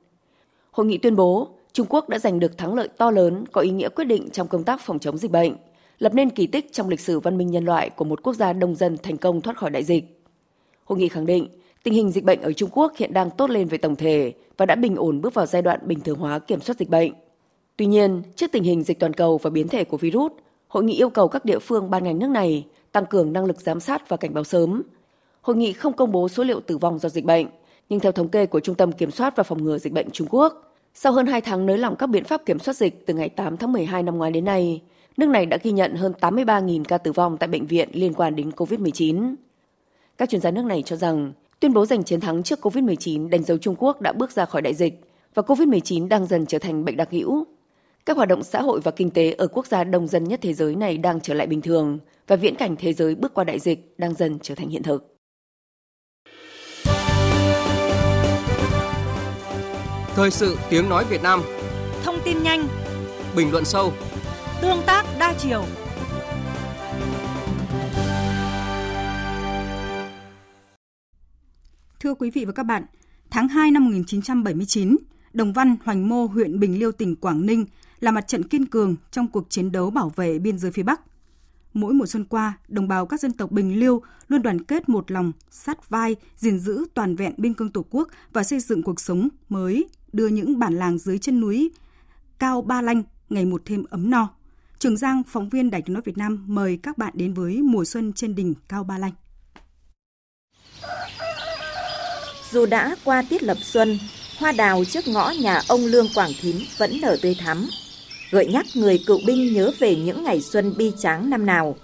Hội 0.71 0.85
nghị 0.85 0.97
tuyên 0.97 1.15
bố, 1.15 1.47
Trung 1.73 1.87
Quốc 1.89 2.09
đã 2.09 2.19
giành 2.19 2.39
được 2.39 2.57
thắng 2.57 2.73
lợi 2.73 2.87
to 2.97 3.11
lớn 3.11 3.43
có 3.51 3.61
ý 3.61 3.71
nghĩa 3.71 3.89
quyết 3.89 4.05
định 4.05 4.29
trong 4.29 4.47
công 4.47 4.63
tác 4.63 4.81
phòng 4.81 4.99
chống 4.99 5.17
dịch 5.17 5.31
bệnh, 5.31 5.55
lập 5.99 6.13
nên 6.13 6.29
kỳ 6.29 6.47
tích 6.47 6.73
trong 6.73 6.89
lịch 6.89 6.99
sử 6.99 7.19
văn 7.19 7.37
minh 7.37 7.51
nhân 7.51 7.65
loại 7.65 7.89
của 7.89 8.05
một 8.05 8.23
quốc 8.23 8.33
gia 8.33 8.53
đông 8.53 8.75
dân 8.75 8.97
thành 9.03 9.17
công 9.17 9.41
thoát 9.41 9.57
khỏi 9.57 9.69
đại 9.69 9.83
dịch. 9.83 10.21
Hội 10.83 10.99
nghị 10.99 11.07
khẳng 11.07 11.25
định, 11.25 11.47
tình 11.83 11.93
hình 11.93 12.11
dịch 12.11 12.23
bệnh 12.23 12.41
ở 12.41 12.53
Trung 12.53 12.69
Quốc 12.73 12.93
hiện 12.97 13.13
đang 13.13 13.29
tốt 13.29 13.49
lên 13.49 13.67
về 13.67 13.77
tổng 13.77 13.95
thể 13.95 14.33
và 14.57 14.65
đã 14.65 14.75
bình 14.75 14.95
ổn 14.95 15.21
bước 15.21 15.33
vào 15.33 15.45
giai 15.45 15.61
đoạn 15.61 15.79
bình 15.85 15.99
thường 15.99 16.19
hóa 16.19 16.39
kiểm 16.39 16.61
soát 16.61 16.75
dịch 16.79 16.89
bệnh. 16.89 17.13
Tuy 17.77 17.85
nhiên, 17.85 18.21
trước 18.35 18.51
tình 18.51 18.63
hình 18.63 18.83
dịch 18.83 18.99
toàn 18.99 19.13
cầu 19.13 19.37
và 19.37 19.49
biến 19.49 19.67
thể 19.67 19.83
của 19.83 19.97
virus, 19.97 20.31
hội 20.67 20.83
nghị 20.83 20.93
yêu 20.93 21.09
cầu 21.09 21.27
các 21.27 21.45
địa 21.45 21.59
phương 21.59 21.89
ban 21.89 22.03
ngành 22.03 22.19
nước 22.19 22.29
này 22.29 22.65
tăng 22.91 23.05
cường 23.05 23.33
năng 23.33 23.45
lực 23.45 23.61
giám 23.61 23.79
sát 23.79 24.09
và 24.09 24.17
cảnh 24.17 24.33
báo 24.33 24.43
sớm. 24.43 24.81
Hội 25.41 25.55
nghị 25.55 25.73
không 25.73 25.93
công 25.93 26.11
bố 26.11 26.29
số 26.29 26.43
liệu 26.43 26.59
tử 26.59 26.77
vong 26.77 26.99
do 26.99 27.09
dịch 27.09 27.25
bệnh, 27.25 27.47
nhưng 27.91 27.99
theo 27.99 28.11
thống 28.11 28.29
kê 28.29 28.45
của 28.45 28.59
Trung 28.59 28.75
tâm 28.75 28.91
Kiểm 28.91 29.11
soát 29.11 29.35
và 29.35 29.43
Phòng 29.43 29.63
ngừa 29.63 29.77
Dịch 29.77 29.93
bệnh 29.93 30.11
Trung 30.11 30.27
Quốc, 30.29 30.73
sau 30.93 31.11
hơn 31.13 31.25
2 31.25 31.41
tháng 31.41 31.65
nới 31.65 31.77
lỏng 31.77 31.95
các 31.95 32.07
biện 32.07 32.23
pháp 32.23 32.45
kiểm 32.45 32.59
soát 32.59 32.73
dịch 32.73 33.05
từ 33.05 33.13
ngày 33.13 33.29
8 33.29 33.57
tháng 33.57 33.71
12 33.71 34.03
năm 34.03 34.17
ngoái 34.17 34.31
đến 34.31 34.45
nay, 34.45 34.81
nước 35.17 35.29
này 35.29 35.45
đã 35.45 35.57
ghi 35.63 35.71
nhận 35.71 35.95
hơn 35.95 36.13
83.000 36.21 36.83
ca 36.83 36.97
tử 36.97 37.11
vong 37.11 37.37
tại 37.37 37.47
bệnh 37.47 37.65
viện 37.65 37.89
liên 37.93 38.13
quan 38.13 38.35
đến 38.35 38.49
COVID-19. 38.49 39.35
Các 40.17 40.29
chuyên 40.29 40.41
gia 40.41 40.51
nước 40.51 40.65
này 40.65 40.83
cho 40.85 40.95
rằng, 40.95 41.33
tuyên 41.59 41.73
bố 41.73 41.85
giành 41.85 42.03
chiến 42.03 42.19
thắng 42.19 42.43
trước 42.43 42.65
COVID-19 42.65 43.29
đánh 43.29 43.43
dấu 43.43 43.57
Trung 43.57 43.75
Quốc 43.77 44.01
đã 44.01 44.11
bước 44.11 44.31
ra 44.31 44.45
khỏi 44.45 44.61
đại 44.61 44.73
dịch 44.73 45.01
và 45.33 45.43
COVID-19 45.43 46.07
đang 46.07 46.25
dần 46.25 46.45
trở 46.45 46.59
thành 46.59 46.85
bệnh 46.85 46.97
đặc 46.97 47.07
hữu. 47.11 47.45
Các 48.05 48.17
hoạt 48.17 48.29
động 48.29 48.43
xã 48.43 48.61
hội 48.61 48.79
và 48.79 48.91
kinh 48.91 49.09
tế 49.09 49.31
ở 49.31 49.47
quốc 49.47 49.67
gia 49.67 49.83
đông 49.83 50.07
dân 50.07 50.23
nhất 50.23 50.39
thế 50.43 50.53
giới 50.53 50.75
này 50.75 50.97
đang 50.97 51.21
trở 51.21 51.33
lại 51.33 51.47
bình 51.47 51.61
thường 51.61 51.99
và 52.27 52.35
viễn 52.35 52.55
cảnh 52.55 52.75
thế 52.79 52.93
giới 52.93 53.15
bước 53.15 53.33
qua 53.33 53.43
đại 53.43 53.59
dịch 53.59 53.93
đang 53.97 54.13
dần 54.13 54.39
trở 54.41 54.55
thành 54.55 54.69
hiện 54.69 54.83
thực. 54.83 55.10
Thời 60.15 60.31
sự 60.31 60.57
tiếng 60.69 60.89
nói 60.89 61.05
Việt 61.09 61.23
Nam. 61.23 61.41
Thông 62.03 62.15
tin 62.25 62.43
nhanh. 62.43 62.67
Bình 63.35 63.51
luận 63.51 63.65
sâu. 63.65 63.93
Tương 64.61 64.81
tác 64.85 65.05
đa 65.19 65.33
chiều. 65.33 65.65
Thưa 71.99 72.13
quý 72.13 72.31
vị 72.31 72.45
và 72.45 72.51
các 72.51 72.63
bạn, 72.63 72.85
tháng 73.29 73.47
2 73.47 73.71
năm 73.71 73.85
1979, 73.85 74.97
Đồng 75.33 75.53
Văn, 75.53 75.75
Hoành 75.83 76.09
Mô, 76.09 76.25
huyện 76.25 76.59
Bình 76.59 76.79
Liêu, 76.79 76.91
tỉnh 76.91 77.15
Quảng 77.15 77.45
Ninh 77.45 77.65
là 77.99 78.11
mặt 78.11 78.27
trận 78.27 78.47
kiên 78.47 78.65
cường 78.65 78.95
trong 79.11 79.27
cuộc 79.27 79.49
chiến 79.49 79.71
đấu 79.71 79.89
bảo 79.89 80.11
vệ 80.15 80.39
biên 80.39 80.57
giới 80.57 80.71
phía 80.71 80.83
Bắc. 80.83 81.01
Mỗi 81.73 81.93
mùa 81.93 82.05
xuân 82.05 82.25
qua, 82.25 82.53
đồng 82.67 82.87
bào 82.87 83.05
các 83.05 83.19
dân 83.19 83.31
tộc 83.31 83.51
Bình 83.51 83.79
Liêu 83.79 84.01
luôn 84.27 84.41
đoàn 84.41 84.63
kết 84.63 84.89
một 84.89 85.11
lòng, 85.11 85.31
sát 85.49 85.89
vai, 85.89 86.15
gìn 86.37 86.59
giữ 86.59 86.85
toàn 86.93 87.15
vẹn 87.15 87.33
biên 87.37 87.53
cương 87.53 87.71
Tổ 87.71 87.85
quốc 87.89 88.07
và 88.33 88.43
xây 88.43 88.59
dựng 88.59 88.83
cuộc 88.83 88.99
sống 88.99 89.29
mới, 89.49 89.87
đưa 90.13 90.27
những 90.27 90.59
bản 90.59 90.77
làng 90.77 90.97
dưới 90.97 91.17
chân 91.17 91.39
núi 91.39 91.71
Cao 92.39 92.61
Ba 92.61 92.81
Lanh 92.81 93.03
ngày 93.29 93.45
một 93.45 93.61
thêm 93.65 93.83
ấm 93.89 94.09
no. 94.09 94.29
Trường 94.79 94.97
Giang, 94.97 95.23
phóng 95.27 95.49
viên 95.49 95.71
Đài 95.71 95.81
tiếng 95.81 95.93
nói 95.93 96.03
Việt 96.05 96.17
Nam 96.17 96.45
mời 96.47 96.79
các 96.83 96.97
bạn 96.97 97.13
đến 97.15 97.33
với 97.33 97.61
mùa 97.61 97.85
xuân 97.85 98.13
trên 98.13 98.35
đỉnh 98.35 98.53
Cao 98.67 98.83
Ba 98.83 98.97
Lanh. 98.97 99.11
Dù 102.51 102.65
đã 102.65 102.95
qua 103.03 103.23
tiết 103.29 103.43
lập 103.43 103.57
xuân, 103.61 103.97
hoa 104.39 104.51
đào 104.51 104.83
trước 104.85 105.07
ngõ 105.07 105.33
nhà 105.41 105.61
ông 105.67 105.85
Lương 105.85 106.07
Quảng 106.15 106.31
Thím 106.41 106.55
vẫn 106.77 106.91
nở 107.01 107.17
tươi 107.21 107.35
thắm, 107.39 107.67
gợi 108.31 108.47
nhắc 108.47 108.65
người 108.75 108.99
cựu 109.07 109.19
binh 109.27 109.53
nhớ 109.53 109.71
về 109.79 109.95
những 109.95 110.23
ngày 110.23 110.41
xuân 110.41 110.73
bi 110.77 110.91
tráng 110.99 111.29
năm 111.29 111.45
nào. 111.45 111.75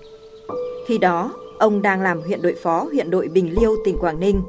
Khi 0.87 0.97
đó, 0.97 1.33
ông 1.59 1.81
đang 1.81 2.01
làm 2.01 2.21
huyện 2.21 2.41
đội 2.41 2.55
phó 2.63 2.83
huyện 2.83 3.09
đội 3.09 3.27
Bình 3.27 3.55
Liêu, 3.59 3.75
tỉnh 3.85 3.97
Quảng 3.99 4.19
Ninh. 4.19 4.41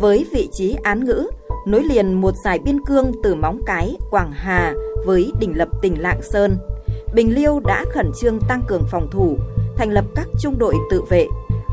Với 0.00 0.26
vị 0.32 0.48
trí 0.52 0.74
án 0.82 1.04
ngữ, 1.04 1.26
nối 1.66 1.82
liền 1.82 2.20
một 2.20 2.34
dải 2.44 2.58
biên 2.58 2.84
cương 2.84 3.12
từ 3.22 3.34
Móng 3.34 3.60
Cái, 3.66 3.96
Quảng 4.10 4.32
Hà 4.32 4.74
với 5.06 5.32
đỉnh 5.40 5.58
lập 5.58 5.68
tỉnh 5.82 6.02
Lạng 6.02 6.22
Sơn. 6.22 6.56
Bình 7.14 7.34
Liêu 7.34 7.60
đã 7.60 7.84
khẩn 7.92 8.10
trương 8.20 8.38
tăng 8.48 8.62
cường 8.68 8.82
phòng 8.90 9.08
thủ, 9.10 9.38
thành 9.76 9.90
lập 9.90 10.04
các 10.14 10.26
trung 10.40 10.58
đội 10.58 10.74
tự 10.90 11.02
vệ, 11.02 11.26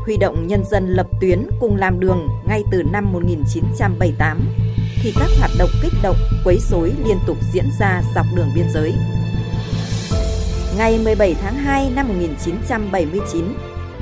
huy 0.04 0.16
động 0.16 0.46
nhân 0.46 0.62
dân 0.70 0.88
lập 0.88 1.06
tuyến 1.20 1.46
cùng 1.60 1.76
làm 1.76 2.00
đường 2.00 2.28
ngay 2.48 2.62
từ 2.72 2.82
năm 2.92 3.12
1978 3.12 4.40
khi 5.02 5.12
các 5.18 5.28
hoạt 5.38 5.50
động 5.58 5.70
kích 5.82 5.92
động, 6.02 6.16
quấy 6.44 6.58
rối 6.70 6.92
liên 7.04 7.16
tục 7.26 7.36
diễn 7.52 7.64
ra 7.80 8.02
dọc 8.14 8.26
đường 8.36 8.48
biên 8.54 8.66
giới. 8.74 8.94
Ngày 10.76 11.00
17 11.04 11.34
tháng 11.34 11.54
2 11.54 11.90
năm 11.94 12.08
1979, 12.08 13.44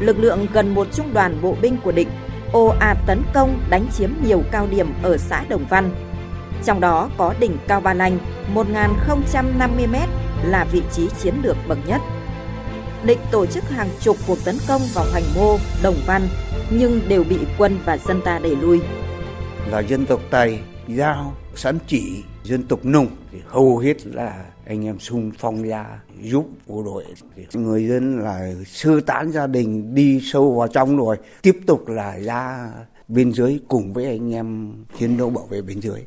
lực 0.01 0.19
lượng 0.19 0.47
gần 0.53 0.75
một 0.75 0.87
trung 0.93 1.15
đoàn 1.15 1.39
bộ 1.43 1.55
binh 1.63 1.77
của 1.85 1.93
địch 1.93 2.09
ồ 2.53 2.67
ạt 2.81 2.97
tấn 3.07 3.23
công 3.35 3.61
đánh 3.71 3.87
chiếm 3.97 4.11
nhiều 4.25 4.43
cao 4.53 4.67
điểm 4.71 4.93
ở 5.03 5.17
xã 5.17 5.45
Đồng 5.49 5.65
Văn. 5.71 5.91
Trong 6.65 6.81
đó 6.81 7.11
có 7.17 7.35
đỉnh 7.41 7.57
Cao 7.69 7.81
Ba 7.81 7.95
Lanh 7.95 8.19
1.050m 8.55 10.07
là 10.45 10.67
vị 10.73 10.83
trí 10.93 11.09
chiến 11.21 11.35
lược 11.43 11.57
bậc 11.69 11.79
nhất. 11.87 12.01
Địch 13.05 13.19
tổ 13.31 13.47
chức 13.47 13.65
hàng 13.71 13.89
chục 14.01 14.17
cuộc 14.27 14.39
tấn 14.45 14.57
công 14.69 14.81
vào 14.95 15.05
Hoành 15.13 15.23
Mô, 15.37 15.59
Đồng 15.83 15.97
Văn 16.07 16.23
nhưng 16.71 17.01
đều 17.09 17.25
bị 17.25 17.39
quân 17.59 17.79
và 17.85 17.99
dân 17.99 18.21
ta 18.25 18.39
đẩy 18.39 18.57
lui. 18.57 18.81
Là 19.71 19.81
dân 19.81 20.07
tộc 20.07 20.21
Tây, 20.31 20.59
Giao, 20.89 21.35
Sán 21.55 21.79
Chỉ, 21.87 22.23
dân 22.45 22.63
tộc 22.63 22.85
Nùng 22.85 23.09
thì 23.33 23.39
hầu 23.47 23.79
hết 23.79 24.07
là 24.07 24.45
anh 24.69 24.85
em 24.85 24.99
sung 24.99 25.31
phong 25.39 25.63
ra, 25.63 26.01
giúp 26.23 26.49
bộ 26.67 26.83
đội. 26.83 27.05
Người 27.53 27.89
dân 27.89 28.19
là 28.19 28.55
sơ 28.67 29.01
tán 29.01 29.33
gia 29.33 29.47
đình, 29.47 29.95
đi 29.95 30.21
sâu 30.23 30.55
vào 30.55 30.69
trong 30.69 30.97
rồi, 30.97 31.17
tiếp 31.43 31.59
tục 31.67 31.89
là 31.89 32.19
ra 32.19 32.73
biên 33.09 33.33
giới 33.33 33.61
cùng 33.69 33.93
với 33.93 34.05
anh 34.07 34.35
em 34.35 34.73
chiến 34.99 35.17
đấu 35.17 35.31
bảo 35.31 35.47
vệ 35.47 35.63
biên 35.63 35.81
giới. 35.81 36.05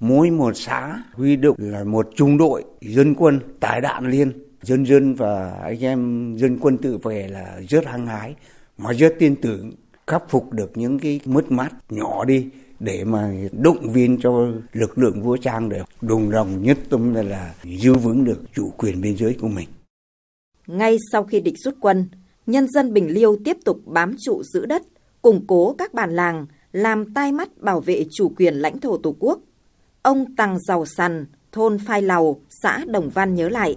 Mỗi 0.00 0.30
một 0.30 0.52
xã 0.56 1.02
huy 1.12 1.36
động 1.36 1.56
là 1.58 1.84
một 1.84 2.08
trung 2.14 2.38
đội 2.38 2.64
dân 2.80 3.14
quân 3.14 3.40
tải 3.60 3.80
đạn 3.80 4.10
liên. 4.10 4.32
Dân 4.62 4.86
dân 4.86 5.14
và 5.14 5.50
anh 5.50 5.84
em 5.84 6.32
dân 6.36 6.58
quân 6.60 6.78
tự 6.78 6.98
vệ 6.98 7.28
là 7.28 7.60
rất 7.68 7.86
hăng 7.86 8.06
hái, 8.06 8.34
mà 8.78 8.92
rất 8.92 9.14
tin 9.18 9.36
tưởng 9.36 9.72
khắc 10.06 10.22
phục 10.28 10.52
được 10.52 10.72
những 10.74 10.98
cái 10.98 11.20
mất 11.24 11.52
mát 11.52 11.70
nhỏ 11.90 12.24
đi 12.24 12.46
để 12.80 13.04
mà 13.04 13.32
động 13.52 13.92
viên 13.92 14.18
cho 14.20 14.48
lực 14.72 14.98
lượng 14.98 15.22
vũ 15.22 15.36
trang 15.36 15.68
để 15.68 15.82
đồng 16.00 16.30
lòng 16.30 16.62
nhất 16.62 16.78
tâm 16.90 17.14
là 17.14 17.54
giữ 17.64 17.94
vững 17.94 18.24
được 18.24 18.38
chủ 18.54 18.72
quyền 18.78 19.00
biên 19.00 19.16
giới 19.16 19.36
của 19.40 19.48
mình. 19.48 19.68
Ngay 20.66 20.96
sau 21.12 21.24
khi 21.24 21.40
địch 21.40 21.58
rút 21.64 21.74
quân, 21.80 22.08
nhân 22.46 22.68
dân 22.68 22.92
Bình 22.92 23.08
Liêu 23.10 23.36
tiếp 23.44 23.56
tục 23.64 23.80
bám 23.86 24.16
trụ 24.18 24.42
giữ 24.42 24.66
đất, 24.66 24.82
củng 25.22 25.46
cố 25.46 25.74
các 25.78 25.94
bản 25.94 26.10
làng, 26.10 26.46
làm 26.72 27.14
tai 27.14 27.32
mắt 27.32 27.58
bảo 27.58 27.80
vệ 27.80 28.04
chủ 28.10 28.32
quyền 28.36 28.54
lãnh 28.54 28.80
thổ 28.80 28.96
Tổ 28.96 29.14
quốc. 29.18 29.40
Ông 30.02 30.36
Tăng 30.36 30.58
Giàu 30.60 30.86
Sằn, 30.86 31.26
thôn 31.52 31.78
Phai 31.86 32.02
Lầu, 32.02 32.40
xã 32.62 32.84
Đồng 32.86 33.10
Văn 33.10 33.34
nhớ 33.34 33.48
lại, 33.48 33.76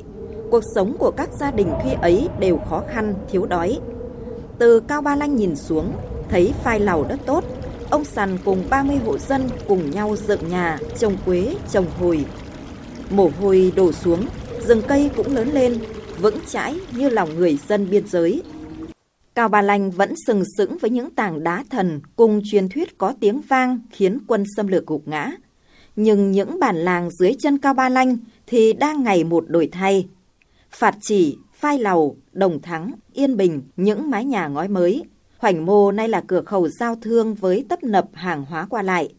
cuộc 0.51 0.63
sống 0.75 0.95
của 0.99 1.11
các 1.11 1.29
gia 1.39 1.51
đình 1.51 1.67
khi 1.83 1.89
ấy 2.01 2.27
đều 2.39 2.57
khó 2.69 2.83
khăn, 2.89 3.13
thiếu 3.31 3.45
đói. 3.45 3.79
Từ 4.59 4.79
Cao 4.79 5.01
Ba 5.01 5.15
Lanh 5.15 5.35
nhìn 5.35 5.55
xuống, 5.55 5.91
thấy 6.29 6.53
Phai 6.63 6.79
Lầu 6.79 7.05
đất 7.09 7.19
tốt, 7.25 7.43
ông 7.93 8.05
Sằn 8.05 8.37
cùng 8.45 8.63
30 8.69 8.97
hộ 8.97 9.17
dân 9.17 9.49
cùng 9.67 9.91
nhau 9.91 10.15
dựng 10.27 10.49
nhà, 10.49 10.79
trồng 10.99 11.17
quế, 11.25 11.55
trồng 11.71 11.85
hồi. 11.99 12.25
Mồ 13.09 13.31
hôi 13.39 13.73
đổ 13.75 13.91
xuống, 13.91 14.25
rừng 14.67 14.81
cây 14.87 15.09
cũng 15.15 15.35
lớn 15.35 15.49
lên, 15.53 15.77
vững 16.19 16.37
chãi 16.47 16.75
như 16.91 17.09
lòng 17.09 17.35
người 17.35 17.57
dân 17.67 17.89
biên 17.89 18.07
giới. 18.07 18.43
Cao 19.35 19.49
Ba 19.49 19.61
Lanh 19.61 19.91
vẫn 19.91 20.13
sừng 20.27 20.43
sững 20.57 20.77
với 20.77 20.89
những 20.89 21.09
tảng 21.09 21.43
đá 21.43 21.63
thần 21.69 22.01
cùng 22.15 22.41
truyền 22.45 22.69
thuyết 22.69 22.97
có 22.97 23.13
tiếng 23.19 23.41
vang 23.41 23.79
khiến 23.91 24.19
quân 24.27 24.43
xâm 24.55 24.67
lược 24.67 24.85
gục 24.85 25.07
ngã. 25.07 25.31
Nhưng 25.95 26.31
những 26.31 26.59
bản 26.59 26.75
làng 26.75 27.09
dưới 27.11 27.35
chân 27.39 27.57
Cao 27.57 27.73
Ba 27.73 27.89
Lanh 27.89 28.17
thì 28.47 28.73
đang 28.73 29.03
ngày 29.03 29.23
một 29.23 29.45
đổi 29.47 29.69
thay. 29.71 30.07
Phạt 30.71 30.95
chỉ, 31.01 31.37
phai 31.53 31.79
lầu, 31.79 32.17
đồng 32.31 32.61
thắng, 32.61 32.91
yên 33.13 33.37
bình, 33.37 33.61
những 33.75 34.09
mái 34.09 34.25
nhà 34.25 34.47
ngói 34.47 34.67
mới, 34.67 35.03
Hoành 35.43 35.65
Mô 35.65 35.91
nay 35.91 36.09
là 36.09 36.21
cửa 36.27 36.41
khẩu 36.41 36.67
giao 36.67 36.95
thương 36.95 37.33
với 37.33 37.65
tấp 37.69 37.83
nập 37.83 38.05
hàng 38.13 38.45
hóa 38.45 38.67
qua 38.69 38.81
lại. 38.81 39.09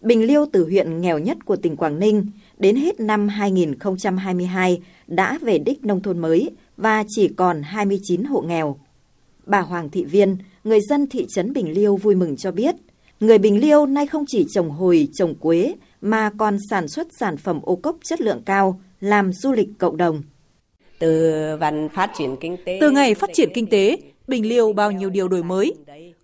Bình 0.00 0.26
Liêu 0.26 0.46
từ 0.52 0.64
huyện 0.64 1.00
nghèo 1.00 1.18
nhất 1.18 1.44
của 1.44 1.56
tỉnh 1.56 1.76
Quảng 1.76 1.98
Ninh 1.98 2.26
đến 2.58 2.76
hết 2.76 3.00
năm 3.00 3.28
2022 3.28 4.82
đã 5.06 5.38
về 5.42 5.58
đích 5.58 5.84
nông 5.84 6.02
thôn 6.02 6.18
mới 6.18 6.50
và 6.76 7.04
chỉ 7.08 7.28
còn 7.28 7.62
29 7.62 8.24
hộ 8.24 8.40
nghèo. 8.40 8.76
Bà 9.46 9.60
Hoàng 9.60 9.90
Thị 9.90 10.04
Viên, 10.04 10.36
người 10.64 10.80
dân 10.80 11.06
thị 11.06 11.26
trấn 11.28 11.52
Bình 11.52 11.72
Liêu 11.72 11.96
vui 11.96 12.14
mừng 12.14 12.36
cho 12.36 12.50
biết, 12.50 12.74
Người 13.20 13.38
Bình 13.38 13.60
Liêu 13.60 13.86
nay 13.86 14.06
không 14.06 14.24
chỉ 14.26 14.46
trồng 14.50 14.70
hồi, 14.70 15.08
trồng 15.14 15.34
quế 15.34 15.74
mà 16.00 16.30
còn 16.38 16.56
sản 16.70 16.88
xuất 16.88 17.06
sản 17.18 17.36
phẩm 17.36 17.60
ô 17.62 17.76
cốc 17.76 17.96
chất 18.04 18.20
lượng 18.20 18.42
cao, 18.46 18.80
làm 19.00 19.32
du 19.32 19.52
lịch 19.52 19.68
cộng 19.78 19.96
đồng. 19.96 20.22
Từ 20.98 21.32
phát 21.92 22.10
triển 22.18 22.36
kinh 22.40 22.56
tế. 22.64 22.78
Từ 22.80 22.90
ngày 22.90 23.14
phát 23.14 23.30
triển 23.32 23.48
kinh 23.54 23.66
tế, 23.66 23.98
Bình 24.26 24.48
Liêu 24.48 24.72
bao 24.72 24.92
nhiêu 24.92 25.10
điều 25.10 25.28
đổi 25.28 25.42
mới. 25.42 25.74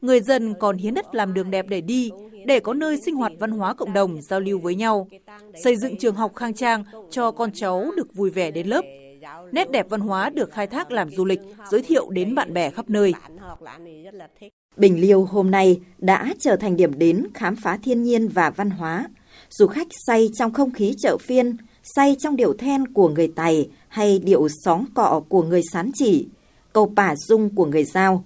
Người 0.01 0.21
dân 0.21 0.55
còn 0.61 0.77
hiến 0.77 0.95
đất 0.95 1.15
làm 1.15 1.35
đường 1.35 1.51
đẹp 1.51 1.67
để 1.69 1.81
đi, 1.81 2.11
để 2.47 2.61
có 2.61 2.75
nơi 2.75 2.97
sinh 3.05 3.15
hoạt 3.15 3.33
văn 3.39 3.51
hóa 3.51 3.75
cộng 3.75 3.93
đồng, 3.93 4.23
giao 4.23 4.41
lưu 4.41 4.59
với 4.59 4.75
nhau. 4.75 5.09
Xây 5.65 5.77
dựng 5.77 5.97
trường 5.97 6.15
học 6.15 6.33
khang 6.37 6.55
trang 6.55 6.85
cho 7.11 7.31
con 7.31 7.53
cháu 7.53 7.91
được 7.97 8.15
vui 8.15 8.31
vẻ 8.31 8.51
đến 8.51 8.67
lớp. 8.67 8.83
Nét 9.53 9.71
đẹp 9.71 9.87
văn 9.89 10.01
hóa 10.01 10.31
được 10.31 10.51
khai 10.53 10.67
thác 10.67 10.91
làm 10.91 11.11
du 11.11 11.25
lịch, 11.25 11.41
giới 11.71 11.83
thiệu 11.83 12.11
đến 12.11 12.35
bạn 12.35 12.55
bè 12.55 12.71
khắp 12.71 12.91
nơi. 12.91 13.13
Bình 14.77 15.01
Liêu 15.01 15.25
hôm 15.25 15.51
nay 15.51 15.81
đã 15.99 16.35
trở 16.39 16.57
thành 16.57 16.77
điểm 16.77 16.99
đến 16.99 17.27
khám 17.35 17.57
phá 17.57 17.79
thiên 17.83 18.03
nhiên 18.03 18.29
và 18.29 18.51
văn 18.51 18.71
hóa. 18.71 19.09
Du 19.51 19.67
khách 19.67 19.87
say 20.07 20.29
trong 20.35 20.53
không 20.53 20.71
khí 20.71 20.95
chợ 20.99 21.17
phiên, 21.21 21.57
say 21.83 22.17
trong 22.19 22.37
điệu 22.37 22.53
then 22.53 22.87
của 22.87 23.09
người 23.09 23.29
Tày 23.29 23.69
hay 23.89 24.19
điệu 24.19 24.49
sóng 24.65 24.85
cọ 24.95 25.23
của 25.29 25.43
người 25.43 25.63
Sán 25.73 25.91
Chỉ, 25.95 26.27
câu 26.73 26.87
bả 26.87 27.17
dung 27.17 27.55
của 27.55 27.67
người 27.67 27.85
Giao. 27.85 28.25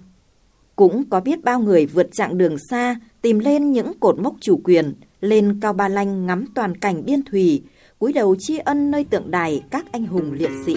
Cũng 0.75 1.03
có 1.09 1.19
biết 1.19 1.43
bao 1.43 1.59
người 1.59 1.85
vượt 1.85 2.09
chặng 2.11 2.37
đường 2.37 2.57
xa 2.69 2.95
tìm 3.21 3.39
lên 3.39 3.71
những 3.71 3.99
cột 3.99 4.19
mốc 4.19 4.35
chủ 4.41 4.59
quyền, 4.63 4.93
lên 5.21 5.59
Cao 5.61 5.73
Ba 5.73 5.87
Lanh 5.87 6.25
ngắm 6.25 6.45
toàn 6.55 6.77
cảnh 6.77 7.05
biên 7.05 7.23
thùy, 7.23 7.63
cúi 7.99 8.13
đầu 8.13 8.35
tri 8.39 8.57
ân 8.57 8.91
nơi 8.91 9.03
tượng 9.03 9.31
đài 9.31 9.63
các 9.69 9.85
anh 9.91 10.05
hùng 10.05 10.31
liệt 10.33 10.51
sĩ. 10.65 10.75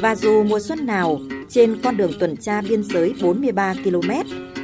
Và 0.00 0.14
dù 0.14 0.42
mùa 0.42 0.60
xuân 0.60 0.86
nào, 0.86 1.20
trên 1.48 1.78
con 1.82 1.96
đường 1.96 2.12
tuần 2.20 2.36
tra 2.36 2.62
biên 2.62 2.82
giới 2.82 3.14
43 3.22 3.74
km, 3.84 4.10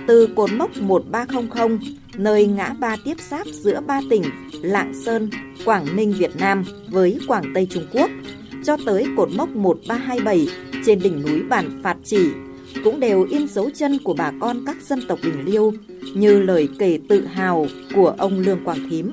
từ 0.07 0.29
cột 0.37 0.51
mốc 0.53 0.77
1300, 0.77 1.79
nơi 2.15 2.47
ngã 2.47 2.75
ba 2.79 2.97
tiếp 3.05 3.17
giáp 3.31 3.47
giữa 3.47 3.81
ba 3.81 4.01
tỉnh 4.11 4.23
Lạng 4.63 4.93
Sơn, 5.05 5.31
Quảng 5.65 5.97
Ninh 5.97 6.13
Việt 6.13 6.37
Nam 6.37 6.65
với 6.89 7.19
Quảng 7.29 7.45
Tây 7.55 7.67
Trung 7.71 7.87
Quốc, 7.93 8.11
cho 8.65 8.77
tới 8.87 9.07
cột 9.17 9.29
mốc 9.37 9.49
1327 9.49 10.49
trên 10.87 10.99
đỉnh 10.99 11.23
núi 11.23 11.43
Bản 11.43 11.81
Phạt 11.83 11.97
Chỉ, 12.05 12.31
cũng 12.85 13.01
đều 13.01 13.27
in 13.31 13.49
dấu 13.49 13.71
chân 13.75 13.99
của 14.05 14.15
bà 14.19 14.33
con 14.41 14.57
các 14.67 14.77
dân 14.83 15.01
tộc 15.09 15.19
Bình 15.23 15.45
Liêu 15.45 15.73
như 16.15 16.43
lời 16.43 16.69
kể 16.79 16.99
tự 17.09 17.27
hào 17.27 17.67
của 17.95 18.15
ông 18.19 18.39
Lương 18.39 18.65
Quang 18.65 18.79
Thím. 18.91 19.11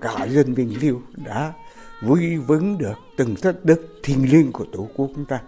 Cả 0.00 0.26
dân 0.30 0.54
Bình 0.54 0.74
Liêu 0.80 1.02
đã 1.24 1.52
vui 2.02 2.36
vững 2.36 2.78
được 2.78 2.94
từng 3.16 3.34
thất 3.36 3.64
đất 3.64 3.80
thiêng 4.02 4.32
liêng 4.32 4.52
của 4.52 4.64
Tổ 4.72 4.88
quốc 4.96 5.10
chúng 5.14 5.24
ta. 5.24 5.40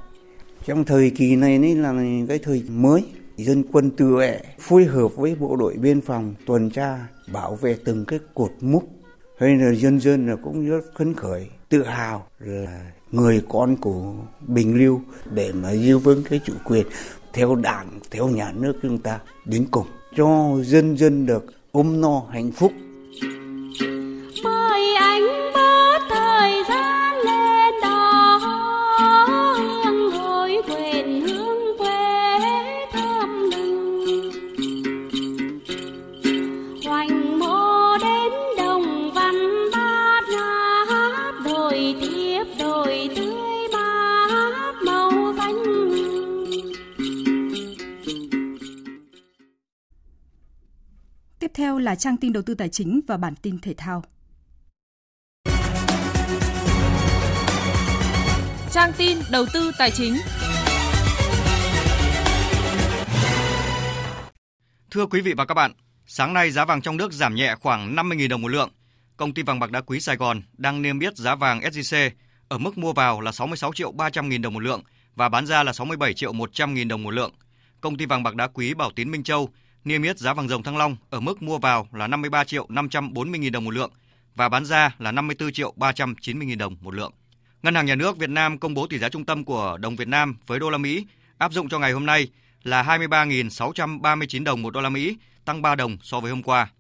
Trong 0.67 0.85
thời 0.85 1.11
kỳ 1.11 1.37
này 1.37 1.59
nên 1.59 1.83
là 1.83 1.95
cái 2.29 2.39
thời 2.39 2.63
mới, 2.69 3.05
dân 3.37 3.65
quân 3.73 3.91
tự 3.91 4.17
vệ 4.17 4.41
phối 4.61 4.85
hợp 4.85 5.17
với 5.17 5.35
bộ 5.35 5.57
đội 5.57 5.75
biên 5.75 6.01
phòng 6.01 6.35
tuần 6.47 6.71
tra 6.71 7.07
bảo 7.33 7.55
vệ 7.55 7.77
từng 7.85 8.05
cái 8.05 8.19
cột 8.35 8.53
mốc 8.61 8.83
hay 9.39 9.57
là 9.57 9.73
dân 9.73 10.01
dân 10.01 10.27
là 10.27 10.37
cũng 10.37 10.69
rất 10.69 10.85
phấn 10.99 11.15
khởi 11.15 11.47
tự 11.69 11.83
hào 11.83 12.27
là 12.39 12.93
người 13.13 13.43
con 13.49 13.77
của 13.77 14.13
Bình 14.41 14.79
Liêu 14.79 15.01
để 15.31 15.53
mà 15.53 15.73
giữ 15.73 15.99
vững 15.99 16.25
cái 16.25 16.41
chủ 16.45 16.53
quyền 16.65 16.87
theo 17.33 17.55
đảng, 17.55 17.89
theo 18.11 18.29
nhà 18.29 18.53
nước 18.57 18.79
chúng 18.83 18.99
ta 18.99 19.19
đến 19.45 19.67
cùng, 19.71 19.87
cho 20.17 20.57
dân 20.63 20.97
dân 20.99 21.27
được 21.27 21.45
ôm 21.73 22.01
no 22.01 22.23
hạnh 22.31 22.53
phúc. 22.53 22.73
Mời 24.45 24.95
anh 24.95 25.23
bớt 25.55 25.99
thời 26.09 26.65
gian 26.69 27.17
lên 27.17 27.75
đó 27.83 28.39
hương 29.57 30.11
hồi 30.11 30.63
quên 30.67 31.21
hướng 31.21 31.79
quê 31.79 32.39
thăm 32.93 33.51
nồng. 33.51 34.31
Hoành 36.87 37.39
mô 37.39 37.99
đến 37.99 38.33
đồng 38.59 39.13
văn 39.15 39.35
bát 39.73 40.23
ngát, 40.31 41.35
đồi 41.45 41.95
thiên 42.01 42.26
theo 51.57 51.79
là 51.79 51.95
trang 51.95 52.17
tin 52.17 52.33
đầu 52.33 52.43
tư 52.43 52.55
tài 52.55 52.69
chính 52.69 53.01
và 53.07 53.17
bản 53.17 53.35
tin 53.43 53.59
thể 53.59 53.75
thao. 53.77 54.05
Trang 58.73 58.93
tin 58.97 59.19
đầu 59.31 59.47
tư 59.53 59.73
tài 59.79 59.91
chính. 59.91 60.17
Thưa 64.91 65.07
quý 65.07 65.21
vị 65.21 65.33
và 65.37 65.45
các 65.45 65.55
bạn, 65.55 65.73
sáng 66.07 66.35
nay 66.35 66.51
giá 66.51 66.65
vàng 66.65 66.83
trong 66.83 66.97
nước 66.97 67.13
giảm 67.13 67.35
nhẹ 67.35 67.55
khoảng 67.61 67.97
50.000 67.97 68.29
đồng 68.29 68.43
một 68.43 68.49
lượng. 68.49 68.71
Công 69.17 69.35
ty 69.35 69.43
vàng 69.43 69.61
bạc 69.61 69.71
đá 69.71 69.81
quý 69.81 70.01
Sài 70.01 70.17
Gòn 70.17 70.43
đang 70.53 70.83
niêm 70.83 70.99
yết 70.99 71.17
giá 71.17 71.35
vàng 71.35 71.61
SJC 71.61 72.11
ở 72.49 72.59
mức 72.59 72.79
mua 72.79 72.93
vào 72.93 73.21
là 73.21 73.33
66 73.33 73.73
triệu 73.73 73.93
300 73.93 74.29
nghìn 74.29 74.43
đồng 74.43 74.55
một 74.55 74.61
lượng 74.61 74.83
và 75.15 75.29
bán 75.29 75.47
ra 75.47 75.63
là 75.63 75.73
67 75.73 76.15
triệu 76.15 76.33
100 76.33 76.75
nghìn 76.75 76.89
đồng 76.89 77.03
một 77.03 77.11
lượng. 77.11 77.33
Công 77.81 77.97
ty 77.97 78.07
vàng 78.07 78.23
bạc 78.23 78.35
đá 78.35 78.47
quý 78.47 78.75
Bảo 78.75 78.91
Tín 78.91 79.11
Minh 79.11 79.23
Châu 79.23 79.49
niêm 79.87 80.03
yết 80.03 80.19
giá 80.19 80.35
vàng 80.35 80.49
dòng 80.49 80.63
Thăng 80.63 80.77
Long 80.77 80.97
ở 81.11 81.21
mức 81.21 81.43
mua 81.43 81.59
vào 81.59 81.89
là 81.93 82.07
53 82.07 82.45
triệu 82.45 82.67
540 82.69 83.41
000 83.43 83.53
đồng 83.53 83.65
một 83.65 83.71
lượng 83.71 83.91
và 84.35 84.49
bán 84.49 84.65
ra 84.65 84.95
là 84.99 85.13
54 85.13 85.53
triệu 85.53 85.73
390 85.77 86.49
000 86.49 86.59
đồng 86.59 86.77
một 86.81 86.95
lượng. 86.95 87.13
Ngân 87.63 87.75
hàng 87.75 87.87
Nhà 87.87 87.95
nước 87.95 88.19
Việt 88.19 88.31
Nam 88.31 88.59
công 88.59 88.75
bố 88.75 88.87
tỷ 88.87 88.99
giá 88.99 89.09
trung 89.09 89.25
tâm 89.25 89.45
của 89.45 89.79
đồng 89.81 89.97
Việt 89.97 90.09
Nam 90.09 90.37
với 90.47 90.59
đô 90.59 90.71
la 90.71 90.79
Mỹ 90.79 91.07
áp 91.39 91.53
dụng 91.53 91.69
cho 91.69 91.79
ngày 91.79 91.93
hôm 91.93 92.07
nay 92.07 92.29
là 92.63 92.83
23.639 92.83 94.45
đồng 94.45 94.63
một 94.63 94.75
đô 94.75 94.81
la 94.81 94.89
Mỹ, 94.89 95.17
tăng 95.45 95.63
3 95.63 95.75
đồng 95.75 95.97
so 96.03 96.21
với 96.21 96.31
hôm 96.31 96.43
qua. 96.43 96.71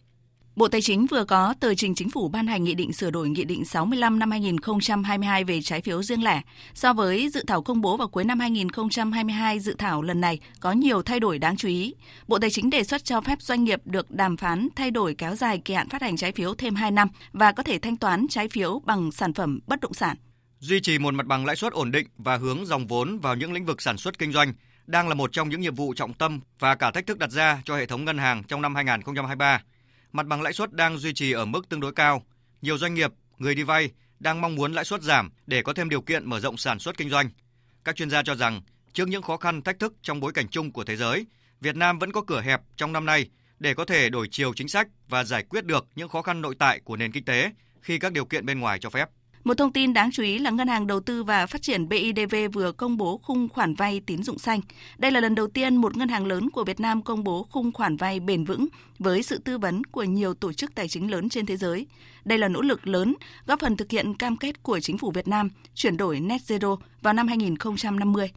Bộ 0.56 0.68
Tài 0.68 0.82
chính 0.82 1.06
vừa 1.06 1.24
có 1.24 1.54
tờ 1.60 1.74
trình 1.74 1.94
chính 1.94 2.10
phủ 2.10 2.28
ban 2.28 2.46
hành 2.46 2.64
nghị 2.64 2.74
định 2.74 2.92
sửa 2.92 3.10
đổi 3.10 3.28
nghị 3.28 3.44
định 3.44 3.64
65 3.64 4.18
năm 4.18 4.30
2022 4.30 5.44
về 5.44 5.62
trái 5.62 5.80
phiếu 5.80 6.02
riêng 6.02 6.24
lẻ. 6.24 6.42
So 6.74 6.92
với 6.92 7.28
dự 7.28 7.44
thảo 7.46 7.62
công 7.62 7.80
bố 7.80 7.96
vào 7.96 8.08
cuối 8.08 8.24
năm 8.24 8.40
2022, 8.40 9.60
dự 9.60 9.74
thảo 9.78 10.02
lần 10.02 10.20
này 10.20 10.40
có 10.60 10.72
nhiều 10.72 11.02
thay 11.02 11.20
đổi 11.20 11.38
đáng 11.38 11.56
chú 11.56 11.68
ý. 11.68 11.94
Bộ 12.28 12.38
Tài 12.38 12.50
chính 12.50 12.70
đề 12.70 12.84
xuất 12.84 13.04
cho 13.04 13.20
phép 13.20 13.42
doanh 13.42 13.64
nghiệp 13.64 13.80
được 13.84 14.10
đàm 14.10 14.36
phán 14.36 14.68
thay 14.76 14.90
đổi 14.90 15.14
kéo 15.14 15.34
dài 15.36 15.58
kỳ 15.58 15.74
hạn 15.74 15.88
phát 15.88 16.02
hành 16.02 16.16
trái 16.16 16.32
phiếu 16.32 16.54
thêm 16.54 16.74
2 16.74 16.90
năm 16.90 17.08
và 17.32 17.52
có 17.52 17.62
thể 17.62 17.78
thanh 17.78 17.96
toán 17.96 18.26
trái 18.28 18.48
phiếu 18.48 18.82
bằng 18.84 19.12
sản 19.12 19.34
phẩm 19.34 19.60
bất 19.66 19.80
động 19.80 19.94
sản. 19.94 20.16
Duy 20.58 20.80
trì 20.80 20.98
một 20.98 21.14
mặt 21.14 21.26
bằng 21.26 21.46
lãi 21.46 21.56
suất 21.56 21.72
ổn 21.72 21.90
định 21.90 22.06
và 22.18 22.36
hướng 22.36 22.66
dòng 22.66 22.86
vốn 22.86 23.18
vào 23.18 23.34
những 23.34 23.52
lĩnh 23.52 23.66
vực 23.66 23.82
sản 23.82 23.96
xuất 23.96 24.18
kinh 24.18 24.32
doanh 24.32 24.52
đang 24.86 25.08
là 25.08 25.14
một 25.14 25.32
trong 25.32 25.48
những 25.48 25.60
nhiệm 25.60 25.74
vụ 25.74 25.94
trọng 25.94 26.14
tâm 26.14 26.40
và 26.58 26.74
cả 26.74 26.90
thách 26.90 27.06
thức 27.06 27.18
đặt 27.18 27.30
ra 27.30 27.62
cho 27.64 27.76
hệ 27.76 27.86
thống 27.86 28.04
ngân 28.04 28.18
hàng 28.18 28.42
trong 28.48 28.62
năm 28.62 28.74
2023. 28.74 29.62
Mặt 30.16 30.26
bằng 30.26 30.42
lãi 30.42 30.52
suất 30.52 30.72
đang 30.72 30.98
duy 30.98 31.12
trì 31.14 31.32
ở 31.32 31.44
mức 31.44 31.68
tương 31.68 31.80
đối 31.80 31.92
cao. 31.92 32.22
Nhiều 32.62 32.78
doanh 32.78 32.94
nghiệp, 32.94 33.10
người 33.38 33.54
đi 33.54 33.62
vay 33.62 33.90
đang 34.20 34.40
mong 34.40 34.54
muốn 34.54 34.72
lãi 34.72 34.84
suất 34.84 35.02
giảm 35.02 35.30
để 35.46 35.62
có 35.62 35.72
thêm 35.72 35.88
điều 35.88 36.00
kiện 36.00 36.30
mở 36.30 36.40
rộng 36.40 36.56
sản 36.56 36.78
xuất 36.78 36.96
kinh 36.96 37.10
doanh. 37.10 37.30
Các 37.84 37.96
chuyên 37.96 38.10
gia 38.10 38.22
cho 38.22 38.34
rằng, 38.34 38.62
trước 38.92 39.08
những 39.08 39.22
khó 39.22 39.36
khăn 39.36 39.62
thách 39.62 39.78
thức 39.78 39.94
trong 40.02 40.20
bối 40.20 40.32
cảnh 40.32 40.48
chung 40.48 40.72
của 40.72 40.84
thế 40.84 40.96
giới, 40.96 41.26
Việt 41.60 41.76
Nam 41.76 41.98
vẫn 41.98 42.12
có 42.12 42.22
cửa 42.22 42.40
hẹp 42.40 42.60
trong 42.76 42.92
năm 42.92 43.06
nay 43.06 43.28
để 43.58 43.74
có 43.74 43.84
thể 43.84 44.10
đổi 44.10 44.28
chiều 44.30 44.54
chính 44.54 44.68
sách 44.68 44.88
và 45.08 45.24
giải 45.24 45.42
quyết 45.42 45.64
được 45.64 45.86
những 45.94 46.08
khó 46.08 46.22
khăn 46.22 46.42
nội 46.42 46.54
tại 46.58 46.80
của 46.84 46.96
nền 46.96 47.12
kinh 47.12 47.24
tế 47.24 47.52
khi 47.82 47.98
các 47.98 48.12
điều 48.12 48.24
kiện 48.24 48.46
bên 48.46 48.60
ngoài 48.60 48.78
cho 48.78 48.90
phép. 48.90 49.08
Một 49.46 49.54
thông 49.58 49.72
tin 49.72 49.92
đáng 49.92 50.10
chú 50.12 50.22
ý 50.22 50.38
là 50.38 50.50
Ngân 50.50 50.68
hàng 50.68 50.86
Đầu 50.86 51.00
tư 51.00 51.24
và 51.24 51.46
Phát 51.46 51.62
triển 51.62 51.88
BIDV 51.88 52.34
vừa 52.52 52.72
công 52.72 52.96
bố 52.96 53.20
khung 53.22 53.48
khoản 53.48 53.74
vay 53.74 54.00
tín 54.06 54.22
dụng 54.22 54.38
xanh. 54.38 54.60
Đây 54.98 55.10
là 55.10 55.20
lần 55.20 55.34
đầu 55.34 55.46
tiên 55.46 55.76
một 55.76 55.96
ngân 55.96 56.08
hàng 56.08 56.26
lớn 56.26 56.50
của 56.50 56.64
Việt 56.64 56.80
Nam 56.80 57.02
công 57.02 57.24
bố 57.24 57.46
khung 57.50 57.72
khoản 57.72 57.96
vay 57.96 58.20
bền 58.20 58.44
vững 58.44 58.66
với 58.98 59.22
sự 59.22 59.38
tư 59.38 59.58
vấn 59.58 59.84
của 59.84 60.02
nhiều 60.02 60.34
tổ 60.34 60.52
chức 60.52 60.74
tài 60.74 60.88
chính 60.88 61.10
lớn 61.10 61.28
trên 61.28 61.46
thế 61.46 61.56
giới. 61.56 61.86
Đây 62.24 62.38
là 62.38 62.48
nỗ 62.48 62.62
lực 62.62 62.86
lớn 62.86 63.14
góp 63.46 63.60
phần 63.60 63.76
thực 63.76 63.90
hiện 63.90 64.14
cam 64.14 64.36
kết 64.36 64.62
của 64.62 64.80
chính 64.80 64.98
phủ 64.98 65.10
Việt 65.10 65.28
Nam 65.28 65.50
chuyển 65.74 65.96
đổi 65.96 66.20
net 66.20 66.40
zero 66.46 66.76
vào 67.02 67.14
năm 67.14 67.28
2050. 67.28 68.30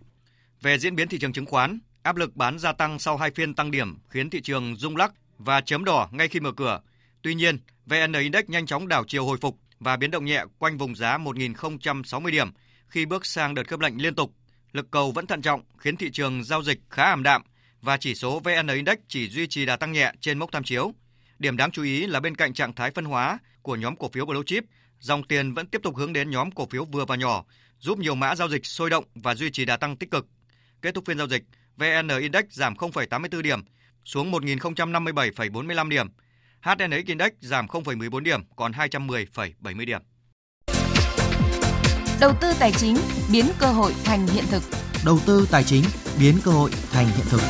Về 0.61 0.79
diễn 0.79 0.95
biến 0.95 1.07
thị 1.07 1.17
trường 1.19 1.33
chứng 1.33 1.45
khoán, 1.45 1.79
áp 2.03 2.15
lực 2.15 2.35
bán 2.35 2.59
gia 2.59 2.71
tăng 2.71 2.99
sau 2.99 3.17
hai 3.17 3.31
phiên 3.31 3.53
tăng 3.53 3.71
điểm 3.71 3.97
khiến 4.09 4.29
thị 4.29 4.41
trường 4.41 4.75
rung 4.75 4.95
lắc 4.95 5.13
và 5.37 5.61
chấm 5.61 5.85
đỏ 5.85 6.09
ngay 6.11 6.27
khi 6.27 6.39
mở 6.39 6.51
cửa. 6.51 6.81
Tuy 7.21 7.35
nhiên, 7.35 7.57
VN 7.85 8.13
Index 8.13 8.45
nhanh 8.47 8.65
chóng 8.65 8.87
đảo 8.87 9.03
chiều 9.07 9.25
hồi 9.25 9.37
phục 9.41 9.57
và 9.79 9.97
biến 9.97 10.11
động 10.11 10.25
nhẹ 10.25 10.43
quanh 10.59 10.77
vùng 10.77 10.95
giá 10.95 11.17
1.060 11.17 12.31
điểm 12.31 12.51
khi 12.87 13.05
bước 13.05 13.25
sang 13.25 13.55
đợt 13.55 13.67
khớp 13.67 13.79
lệnh 13.79 14.01
liên 14.01 14.15
tục. 14.15 14.33
Lực 14.71 14.91
cầu 14.91 15.11
vẫn 15.11 15.27
thận 15.27 15.41
trọng 15.41 15.61
khiến 15.77 15.97
thị 15.97 16.11
trường 16.11 16.43
giao 16.43 16.63
dịch 16.63 16.79
khá 16.89 17.03
ảm 17.03 17.23
đạm 17.23 17.41
và 17.81 17.97
chỉ 17.97 18.15
số 18.15 18.39
VN 18.39 18.67
Index 18.67 18.97
chỉ 19.07 19.29
duy 19.29 19.47
trì 19.47 19.65
đà 19.65 19.75
tăng 19.75 19.91
nhẹ 19.91 20.11
trên 20.21 20.39
mốc 20.39 20.51
tham 20.51 20.63
chiếu. 20.63 20.93
Điểm 21.39 21.57
đáng 21.57 21.71
chú 21.71 21.83
ý 21.83 22.07
là 22.07 22.19
bên 22.19 22.35
cạnh 22.35 22.53
trạng 22.53 22.73
thái 22.73 22.91
phân 22.91 23.05
hóa 23.05 23.39
của 23.61 23.75
nhóm 23.75 23.95
cổ 23.95 24.09
phiếu 24.09 24.25
blue 24.25 24.43
chip, 24.45 24.63
dòng 24.99 25.23
tiền 25.23 25.53
vẫn 25.53 25.67
tiếp 25.67 25.81
tục 25.83 25.95
hướng 25.95 26.13
đến 26.13 26.29
nhóm 26.29 26.51
cổ 26.51 26.67
phiếu 26.71 26.85
vừa 26.85 27.05
và 27.05 27.15
nhỏ, 27.15 27.45
giúp 27.79 27.99
nhiều 27.99 28.15
mã 28.15 28.35
giao 28.35 28.49
dịch 28.49 28.65
sôi 28.65 28.89
động 28.89 29.05
và 29.15 29.35
duy 29.35 29.51
trì 29.51 29.65
đà 29.65 29.77
tăng 29.77 29.97
tích 29.97 30.11
cực. 30.11 30.27
Kết 30.81 30.95
thúc 30.95 31.05
phiên 31.05 31.17
giao 31.17 31.27
dịch, 31.27 31.43
VN 31.77 32.07
Index 32.21 32.43
giảm 32.49 32.73
0,84 32.73 33.41
điểm 33.41 33.61
xuống 34.05 34.31
1.057,45 34.31 35.89
điểm. 35.89 36.07
HNX 36.61 37.05
Index 37.05 37.31
giảm 37.41 37.65
0,14 37.67 38.19
điểm 38.19 38.41
còn 38.55 38.71
210,70 38.71 39.85
điểm. 39.85 40.01
Đầu 42.21 42.31
tư 42.41 42.53
tài 42.59 42.71
chính 42.71 42.95
biến 43.31 43.45
cơ 43.59 43.67
hội 43.67 43.93
thành 44.03 44.27
hiện 44.27 44.43
thực. 44.49 44.63
Đầu 45.05 45.19
tư 45.25 45.47
tài 45.51 45.63
chính 45.63 45.83
biến 46.19 46.35
cơ 46.43 46.51
hội 46.51 46.71
thành 46.91 47.05
hiện 47.05 47.25
thực. 47.29 47.41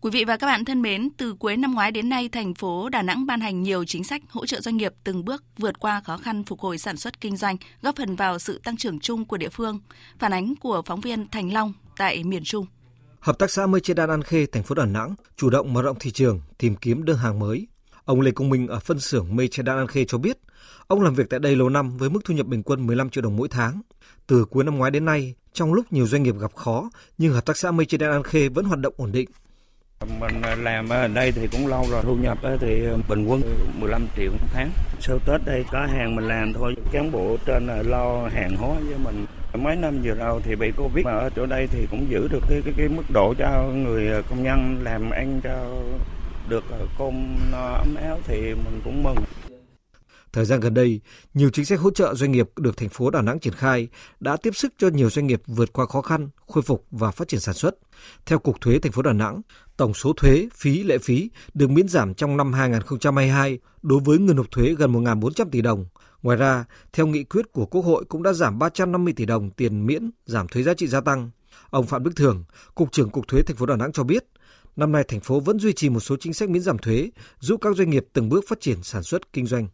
Quý 0.00 0.10
vị 0.10 0.24
và 0.24 0.36
các 0.36 0.46
bạn 0.46 0.64
thân 0.64 0.82
mến, 0.82 1.08
từ 1.16 1.34
cuối 1.34 1.56
năm 1.56 1.74
ngoái 1.74 1.92
đến 1.92 2.08
nay, 2.08 2.28
thành 2.28 2.54
phố 2.54 2.88
Đà 2.88 3.02
Nẵng 3.02 3.26
ban 3.26 3.40
hành 3.40 3.62
nhiều 3.62 3.84
chính 3.84 4.04
sách 4.04 4.22
hỗ 4.28 4.46
trợ 4.46 4.60
doanh 4.60 4.76
nghiệp 4.76 4.92
từng 5.04 5.24
bước 5.24 5.44
vượt 5.58 5.78
qua 5.78 6.00
khó 6.00 6.16
khăn 6.16 6.44
phục 6.44 6.60
hồi 6.60 6.78
sản 6.78 6.96
xuất 6.96 7.20
kinh 7.20 7.36
doanh, 7.36 7.56
góp 7.82 7.96
phần 7.96 8.16
vào 8.16 8.38
sự 8.38 8.60
tăng 8.64 8.76
trưởng 8.76 9.00
chung 9.00 9.24
của 9.24 9.36
địa 9.36 9.48
phương. 9.48 9.80
Phản 10.18 10.32
ánh 10.32 10.54
của 10.60 10.82
phóng 10.86 11.00
viên 11.00 11.28
Thành 11.28 11.52
Long 11.52 11.72
tại 11.96 12.24
miền 12.24 12.44
Trung. 12.44 12.66
Hợp 13.20 13.38
tác 13.38 13.50
xã 13.50 13.66
Mây 13.66 13.80
Che 13.80 13.94
Đan 13.94 14.10
An 14.10 14.22
Khê, 14.22 14.46
thành 14.46 14.62
phố 14.62 14.74
Đà 14.74 14.84
Nẵng 14.84 15.14
chủ 15.36 15.50
động 15.50 15.72
mở 15.72 15.82
rộng 15.82 15.96
thị 16.00 16.10
trường, 16.10 16.40
tìm 16.58 16.76
kiếm 16.76 17.04
đơn 17.04 17.16
hàng 17.16 17.38
mới. 17.38 17.66
Ông 18.04 18.20
Lê 18.20 18.30
Công 18.30 18.50
Minh 18.50 18.68
ở 18.68 18.78
phân 18.78 19.00
xưởng 19.00 19.36
Mây 19.36 19.48
Che 19.48 19.62
Đan 19.62 19.76
An 19.76 19.86
Khê 19.86 20.04
cho 20.04 20.18
biết, 20.18 20.38
ông 20.86 21.00
làm 21.00 21.14
việc 21.14 21.30
tại 21.30 21.40
đây 21.40 21.56
lâu 21.56 21.68
năm 21.68 21.96
với 21.96 22.10
mức 22.10 22.20
thu 22.24 22.34
nhập 22.34 22.46
bình 22.46 22.62
quân 22.62 22.86
15 22.86 23.10
triệu 23.10 23.22
đồng 23.22 23.36
mỗi 23.36 23.48
tháng. 23.48 23.80
Từ 24.26 24.44
cuối 24.44 24.64
năm 24.64 24.76
ngoái 24.78 24.90
đến 24.90 25.04
nay, 25.04 25.34
trong 25.52 25.72
lúc 25.72 25.92
nhiều 25.92 26.06
doanh 26.06 26.22
nghiệp 26.22 26.34
gặp 26.40 26.54
khó, 26.54 26.90
nhưng 27.18 27.32
hợp 27.32 27.46
tác 27.46 27.56
xã 27.56 27.70
Mây 27.70 27.86
Che 27.86 27.98
Đan 27.98 28.10
An 28.10 28.22
Khê 28.22 28.48
vẫn 28.48 28.64
hoạt 28.64 28.80
động 28.80 28.94
ổn 28.96 29.12
định. 29.12 29.28
Mình 30.20 30.42
làm 30.62 30.88
ở 30.88 31.08
đây 31.08 31.32
thì 31.32 31.48
cũng 31.52 31.66
lâu 31.66 31.86
rồi, 31.90 32.02
thu 32.02 32.16
nhập 32.16 32.38
thì 32.60 32.84
ờ, 32.84 32.98
bình 33.08 33.26
quân 33.26 33.42
15 33.80 34.06
triệu 34.16 34.32
một 34.32 34.48
tháng. 34.52 34.70
Sau 35.00 35.18
Tết 35.26 35.40
đây 35.44 35.64
có 35.72 35.86
hàng 35.86 36.16
mình 36.16 36.28
làm 36.28 36.52
thôi, 36.52 36.74
cán 36.92 37.12
bộ 37.12 37.36
trên 37.46 37.66
lo 37.66 38.28
hàng 38.32 38.56
hóa 38.56 38.74
với 38.88 38.98
mình. 39.04 39.26
Mấy 39.54 39.76
năm 39.76 40.00
vừa 40.04 40.14
rồi 40.14 40.40
thì 40.44 40.56
bị 40.56 40.72
Covid 40.76 41.04
mà 41.04 41.12
ở 41.12 41.30
chỗ 41.36 41.46
đây 41.46 41.66
thì 41.66 41.86
cũng 41.90 42.10
giữ 42.10 42.28
được 42.28 42.40
cái 42.48 42.62
cái, 42.64 42.74
cái 42.76 42.88
mức 42.88 43.02
độ 43.14 43.34
cho 43.38 43.62
người 43.74 44.08
ờ, 44.08 44.22
công 44.30 44.42
nhân 44.42 44.80
làm 44.82 45.10
ăn 45.10 45.40
cho 45.44 45.82
được 46.48 46.64
ờ, 46.70 46.86
cơm 46.98 47.36
no 47.52 47.72
ấm 47.72 47.94
áo 47.94 48.18
thì 48.24 48.40
mình 48.40 48.80
cũng 48.84 49.02
mừng. 49.02 49.16
Thời 50.32 50.44
gian 50.44 50.60
gần 50.60 50.74
đây, 50.74 51.00
nhiều 51.34 51.50
chính 51.50 51.64
sách 51.64 51.80
hỗ 51.80 51.90
trợ 51.90 52.14
doanh 52.14 52.32
nghiệp 52.32 52.48
được 52.56 52.76
thành 52.76 52.88
phố 52.88 53.10
Đà 53.10 53.22
Nẵng 53.22 53.38
triển 53.38 53.52
khai 53.52 53.88
đã 54.20 54.36
tiếp 54.36 54.56
sức 54.56 54.72
cho 54.78 54.88
nhiều 54.88 55.10
doanh 55.10 55.26
nghiệp 55.26 55.42
vượt 55.46 55.72
qua 55.72 55.86
khó 55.86 56.02
khăn, 56.02 56.28
khôi 56.46 56.62
phục 56.62 56.86
và 56.90 57.10
phát 57.10 57.28
triển 57.28 57.40
sản 57.40 57.54
xuất. 57.54 57.74
Theo 58.26 58.38
Cục 58.38 58.60
Thuế 58.60 58.78
thành 58.78 58.92
phố 58.92 59.02
Đà 59.02 59.12
Nẵng, 59.12 59.40
tổng 59.76 59.94
số 59.94 60.12
thuế, 60.12 60.48
phí, 60.54 60.82
lệ 60.82 60.98
phí 60.98 61.30
được 61.54 61.70
miễn 61.70 61.88
giảm 61.88 62.14
trong 62.14 62.36
năm 62.36 62.52
2022 62.52 63.58
đối 63.82 64.00
với 64.00 64.18
người 64.18 64.34
nộp 64.34 64.50
thuế 64.50 64.74
gần 64.78 64.92
1.400 64.92 65.44
tỷ 65.50 65.62
đồng. 65.62 65.86
Ngoài 66.22 66.36
ra, 66.36 66.64
theo 66.92 67.06
nghị 67.06 67.24
quyết 67.24 67.52
của 67.52 67.66
Quốc 67.66 67.82
hội 67.82 68.04
cũng 68.08 68.22
đã 68.22 68.32
giảm 68.32 68.58
350 68.58 69.12
tỷ 69.16 69.24
đồng 69.24 69.50
tiền 69.50 69.86
miễn 69.86 70.10
giảm 70.26 70.48
thuế 70.48 70.62
giá 70.62 70.74
trị 70.74 70.86
gia 70.86 71.00
tăng. 71.00 71.30
Ông 71.70 71.86
Phạm 71.86 72.04
Đức 72.04 72.12
Thường, 72.16 72.44
Cục 72.74 72.92
trưởng 72.92 73.10
Cục 73.10 73.28
Thuế 73.28 73.42
thành 73.46 73.56
phố 73.56 73.66
Đà 73.66 73.76
Nẵng 73.76 73.92
cho 73.92 74.04
biết, 74.04 74.24
năm 74.76 74.92
nay 74.92 75.04
thành 75.08 75.20
phố 75.20 75.40
vẫn 75.40 75.58
duy 75.58 75.72
trì 75.72 75.88
một 75.88 76.00
số 76.00 76.16
chính 76.20 76.32
sách 76.32 76.50
miễn 76.50 76.62
giảm 76.62 76.78
thuế, 76.78 77.10
giúp 77.40 77.60
các 77.60 77.76
doanh 77.76 77.90
nghiệp 77.90 78.06
từng 78.12 78.28
bước 78.28 78.44
phát 78.48 78.60
triển 78.60 78.82
sản 78.82 79.02
xuất 79.02 79.32
kinh 79.32 79.46
doanh. 79.46 79.68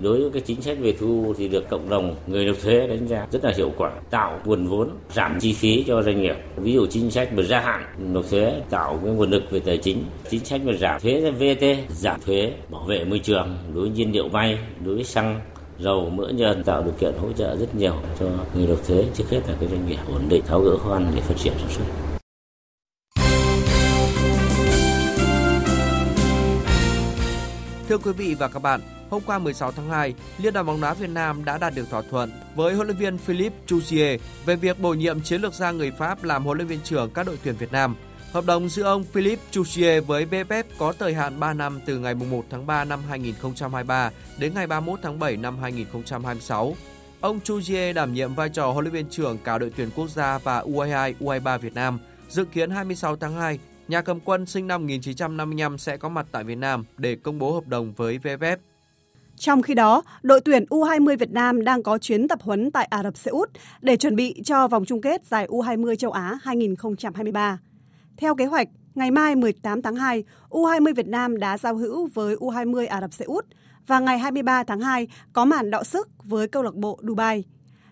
Đối 0.00 0.20
với 0.20 0.30
cái 0.30 0.42
chính 0.46 0.62
sách 0.62 0.78
về 0.80 0.92
thu 1.00 1.34
thì 1.38 1.48
được 1.48 1.68
cộng 1.70 1.88
đồng 1.88 2.16
người 2.26 2.44
nộp 2.46 2.56
thuế 2.62 2.86
đánh 2.86 3.08
giá 3.08 3.26
rất 3.32 3.44
là 3.44 3.52
hiệu 3.56 3.72
quả, 3.76 3.92
tạo 4.10 4.40
nguồn 4.44 4.66
vốn, 4.66 4.90
giảm 5.14 5.40
chi 5.40 5.52
phí 5.52 5.84
cho 5.86 6.02
doanh 6.02 6.22
nghiệp. 6.22 6.36
Ví 6.56 6.72
dụ 6.72 6.86
chính 6.86 7.10
sách 7.10 7.28
về 7.36 7.44
gia 7.44 7.60
hạn 7.60 8.12
nộp 8.12 8.30
thuế 8.30 8.62
tạo 8.70 9.00
cái 9.04 9.14
nguồn 9.14 9.30
lực 9.30 9.42
về 9.50 9.60
tài 9.60 9.78
chính, 9.78 10.04
chính 10.30 10.44
sách 10.44 10.60
về 10.64 10.76
giảm 10.78 11.00
thuế 11.00 11.30
VAT, 11.30 11.78
giảm 11.90 12.20
thuế 12.20 12.52
bảo 12.70 12.84
vệ 12.84 13.04
môi 13.04 13.18
trường 13.18 13.58
đối 13.74 13.82
với 13.82 13.90
nhiên 13.90 14.12
liệu 14.12 14.28
bay, 14.28 14.58
đối 14.84 14.94
với 14.94 15.04
xăng 15.04 15.40
dầu 15.82 16.10
mỡ 16.10 16.28
nhờn 16.28 16.64
tạo 16.64 16.82
điều 16.82 16.92
kiện 16.92 17.14
hỗ 17.18 17.32
trợ 17.32 17.56
rất 17.56 17.74
nhiều 17.74 17.94
cho 18.20 18.26
người 18.54 18.66
nộp 18.66 18.86
thuế 18.86 19.04
trước 19.14 19.24
hết 19.30 19.40
là 19.48 19.54
cái 19.60 19.68
doanh 19.68 19.86
nghiệp 19.86 19.98
ổn 20.12 20.22
định 20.28 20.42
tháo 20.46 20.60
gỡ 20.60 20.78
khó 20.78 20.92
khăn 20.92 21.12
để 21.14 21.20
phát 21.20 21.34
triển 21.38 21.52
sản 21.58 21.70
xuất. 21.70 21.84
Thưa 27.88 27.98
quý 27.98 28.12
vị 28.12 28.34
và 28.38 28.48
các 28.48 28.62
bạn, 28.62 28.80
hôm 29.10 29.22
qua 29.26 29.38
16 29.38 29.72
tháng 29.72 29.88
2, 29.90 30.14
Liên 30.38 30.54
đoàn 30.54 30.66
bóng 30.66 30.80
đá 30.80 30.94
Việt 30.94 31.10
Nam 31.10 31.44
đã 31.44 31.58
đạt 31.58 31.74
được 31.74 31.90
thỏa 31.90 32.02
thuận 32.10 32.30
với 32.54 32.74
huấn 32.74 32.86
luyện 32.86 32.98
viên 32.98 33.18
Philippe 33.18 33.56
Jouzier 33.68 34.18
về 34.46 34.56
việc 34.56 34.80
bổ 34.80 34.94
nhiệm 34.94 35.20
chiến 35.20 35.42
lược 35.42 35.54
gia 35.54 35.70
người 35.70 35.90
Pháp 35.90 36.24
làm 36.24 36.44
huấn 36.44 36.58
luyện 36.58 36.68
viên 36.68 36.80
trưởng 36.84 37.10
các 37.10 37.26
đội 37.26 37.38
tuyển 37.44 37.54
Việt 37.58 37.72
Nam. 37.72 37.96
Hợp 38.32 38.46
đồng 38.46 38.68
giữa 38.68 38.82
ông 38.82 39.04
Philippe 39.04 39.42
Chuchier 39.50 40.04
với 40.06 40.26
BFF 40.26 40.64
có 40.78 40.92
thời 40.98 41.14
hạn 41.14 41.40
3 41.40 41.52
năm 41.52 41.80
từ 41.86 41.98
ngày 41.98 42.14
1 42.14 42.44
tháng 42.50 42.66
3 42.66 42.84
năm 42.84 43.00
2023 43.08 44.10
đến 44.38 44.54
ngày 44.54 44.66
31 44.66 44.98
tháng 45.02 45.18
7 45.18 45.36
năm 45.36 45.58
2026. 45.58 46.74
Ông 47.20 47.40
Chuchier 47.40 47.96
đảm 47.96 48.14
nhiệm 48.14 48.34
vai 48.34 48.48
trò 48.48 48.70
huấn 48.70 48.84
luyện 48.84 48.94
viên 48.94 49.10
trưởng 49.10 49.38
cả 49.44 49.58
đội 49.58 49.72
tuyển 49.76 49.90
quốc 49.96 50.08
gia 50.08 50.38
và 50.38 50.62
U22, 50.62 51.12
U23 51.20 51.58
Việt 51.58 51.74
Nam. 51.74 51.98
Dự 52.28 52.44
kiến 52.44 52.70
26 52.70 53.16
tháng 53.16 53.34
2, 53.34 53.58
nhà 53.88 54.02
cầm 54.02 54.20
quân 54.20 54.46
sinh 54.46 54.66
năm 54.66 54.82
1955 54.82 55.78
sẽ 55.78 55.96
có 55.96 56.08
mặt 56.08 56.26
tại 56.32 56.44
Việt 56.44 56.58
Nam 56.58 56.84
để 56.96 57.16
công 57.22 57.38
bố 57.38 57.52
hợp 57.52 57.66
đồng 57.66 57.92
với 57.92 58.18
VFF. 58.18 58.56
Trong 59.36 59.62
khi 59.62 59.74
đó, 59.74 60.02
đội 60.22 60.40
tuyển 60.40 60.64
U20 60.70 61.16
Việt 61.16 61.30
Nam 61.30 61.64
đang 61.64 61.82
có 61.82 61.98
chuyến 61.98 62.28
tập 62.28 62.38
huấn 62.42 62.70
tại 62.70 62.84
Ả 62.90 63.02
Rập 63.02 63.16
Xê 63.16 63.30
Út 63.30 63.50
để 63.80 63.96
chuẩn 63.96 64.16
bị 64.16 64.42
cho 64.44 64.68
vòng 64.68 64.84
chung 64.84 65.00
kết 65.00 65.24
giải 65.24 65.46
U20 65.46 65.94
châu 65.94 66.10
Á 66.10 66.38
2023. 66.42 67.58
Theo 68.16 68.34
kế 68.34 68.46
hoạch, 68.46 68.68
ngày 68.94 69.10
mai 69.10 69.36
18 69.36 69.82
tháng 69.82 69.96
2, 69.96 70.24
U20 70.50 70.94
Việt 70.94 71.06
Nam 71.06 71.38
đã 71.38 71.58
giao 71.58 71.76
hữu 71.76 72.08
với 72.14 72.36
U20 72.36 72.88
Ả 72.88 73.00
Rập 73.00 73.12
Xê 73.12 73.24
Út 73.24 73.46
và 73.86 73.98
ngày 73.98 74.18
23 74.18 74.64
tháng 74.64 74.80
2 74.80 75.08
có 75.32 75.44
màn 75.44 75.70
đọ 75.70 75.82
sức 75.82 76.08
với 76.24 76.48
câu 76.48 76.62
lạc 76.62 76.74
bộ 76.74 77.00
Dubai. 77.02 77.44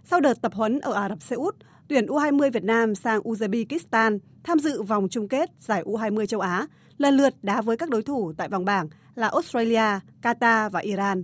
Sau 0.04 0.20
đợt 0.20 0.42
tập 0.42 0.54
huấn 0.54 0.80
ở 0.80 0.92
Ả 0.92 1.08
Rập 1.08 1.22
Xê 1.22 1.36
Út, 1.36 1.56
tuyển 1.88 2.06
U20 2.06 2.50
Việt 2.50 2.64
Nam 2.64 2.94
sang 2.94 3.20
Uzbekistan 3.20 4.18
tham 4.44 4.58
dự 4.58 4.82
vòng 4.82 5.08
chung 5.10 5.28
kết 5.28 5.50
giải 5.58 5.82
U20 5.82 6.26
châu 6.26 6.40
Á, 6.40 6.66
lần 6.98 7.16
lượt 7.16 7.34
đá 7.42 7.60
với 7.60 7.76
các 7.76 7.90
đối 7.90 8.02
thủ 8.02 8.32
tại 8.36 8.48
vòng 8.48 8.64
bảng 8.64 8.88
là 9.14 9.28
Australia, 9.28 10.00
Qatar 10.22 10.70
và 10.70 10.80
Iran. 10.80 11.22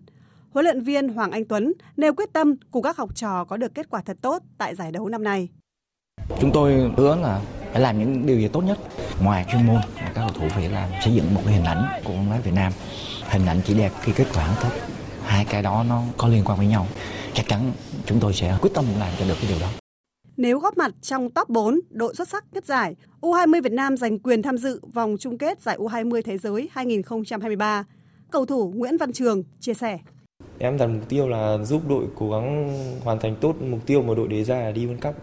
Huấn 0.51 0.65
luyện 0.65 0.83
viên 0.83 1.09
Hoàng 1.09 1.31
Anh 1.31 1.45
Tuấn 1.45 1.73
nêu 1.97 2.15
quyết 2.15 2.33
tâm 2.33 2.55
cùng 2.71 2.83
các 2.83 2.97
học 2.97 3.17
trò 3.17 3.45
có 3.45 3.57
được 3.57 3.75
kết 3.75 3.91
quả 3.91 4.03
thật 4.03 4.17
tốt 4.23 4.43
tại 4.59 4.75
giải 4.75 4.93
đấu 4.93 5.09
năm 5.09 5.25
nay. 5.25 5.49
Chúng 6.41 6.53
tôi 6.53 6.91
hứa 6.97 7.17
là 7.17 7.41
phải 7.73 7.83
làm 7.83 7.99
những 7.99 8.27
điều 8.27 8.39
gì 8.39 8.49
tốt 8.49 8.61
nhất. 8.61 8.79
Ngoài 9.23 9.47
chuyên 9.53 9.67
môn, 9.67 9.81
các 9.97 10.13
cầu 10.15 10.29
thủ 10.29 10.49
phải 10.49 10.69
làm 10.69 10.89
xây 11.05 11.15
dựng 11.15 11.35
một 11.35 11.41
cái 11.45 11.55
hình 11.55 11.65
ảnh 11.65 12.03
của 12.05 12.13
bóng 12.13 12.31
đá 12.31 12.39
Việt 12.39 12.55
Nam. 12.55 12.73
Hình 13.29 13.47
ảnh 13.47 13.61
chỉ 13.65 13.75
đẹp 13.75 13.93
khi 14.03 14.13
kết 14.17 14.27
quả 14.35 14.57
tốt. 14.63 14.69
Hai 15.25 15.45
cái 15.45 15.63
đó 15.63 15.85
nó 15.89 16.03
có 16.17 16.29
liên 16.29 16.45
quan 16.45 16.59
với 16.59 16.67
nhau. 16.67 16.87
Chắc 17.35 17.49
chắn 17.49 17.73
chúng 18.07 18.21
tôi 18.21 18.35
sẽ 18.35 18.59
quyết 18.61 18.71
tâm 18.75 18.85
làm 18.99 19.09
cho 19.19 19.25
được 19.29 19.35
cái 19.41 19.51
điều 19.51 19.61
đó. 19.61 19.69
Nếu 20.37 20.59
góp 20.59 20.77
mặt 20.77 20.93
trong 21.03 21.31
top 21.31 21.49
4 21.49 21.81
đội 21.91 22.15
xuất 22.15 22.29
sắc 22.29 22.45
nhất 22.53 22.65
giải, 22.67 22.95
U20 23.21 23.63
Việt 23.63 23.73
Nam 23.73 23.97
giành 23.97 24.19
quyền 24.19 24.43
tham 24.43 24.59
dự 24.59 24.81
vòng 24.93 25.17
chung 25.21 25.39
kết 25.39 25.63
giải 25.63 25.77
U20 25.79 26.23
Thế 26.25 26.39
giới 26.39 26.69
2023. 26.73 27.85
Cầu 28.31 28.47
thủ 28.47 28.73
Nguyễn 28.77 28.97
Văn 28.97 29.13
Trường 29.13 29.43
chia 29.61 29.75
sẻ. 29.75 29.99
Em 30.59 30.79
đặt 30.79 30.87
mục 30.87 31.09
tiêu 31.09 31.29
là 31.29 31.59
giúp 31.65 31.83
đội 31.89 32.05
cố 32.17 32.31
gắng 32.31 32.75
hoàn 33.05 33.19
thành 33.21 33.37
tốt 33.41 33.55
mục 33.71 33.81
tiêu 33.87 34.03
mà 34.03 34.15
đội 34.15 34.29
đề 34.29 34.45
ra 34.45 34.61
là 34.61 34.71
đi 34.71 34.87
World 34.87 35.01
Cup. 35.01 35.15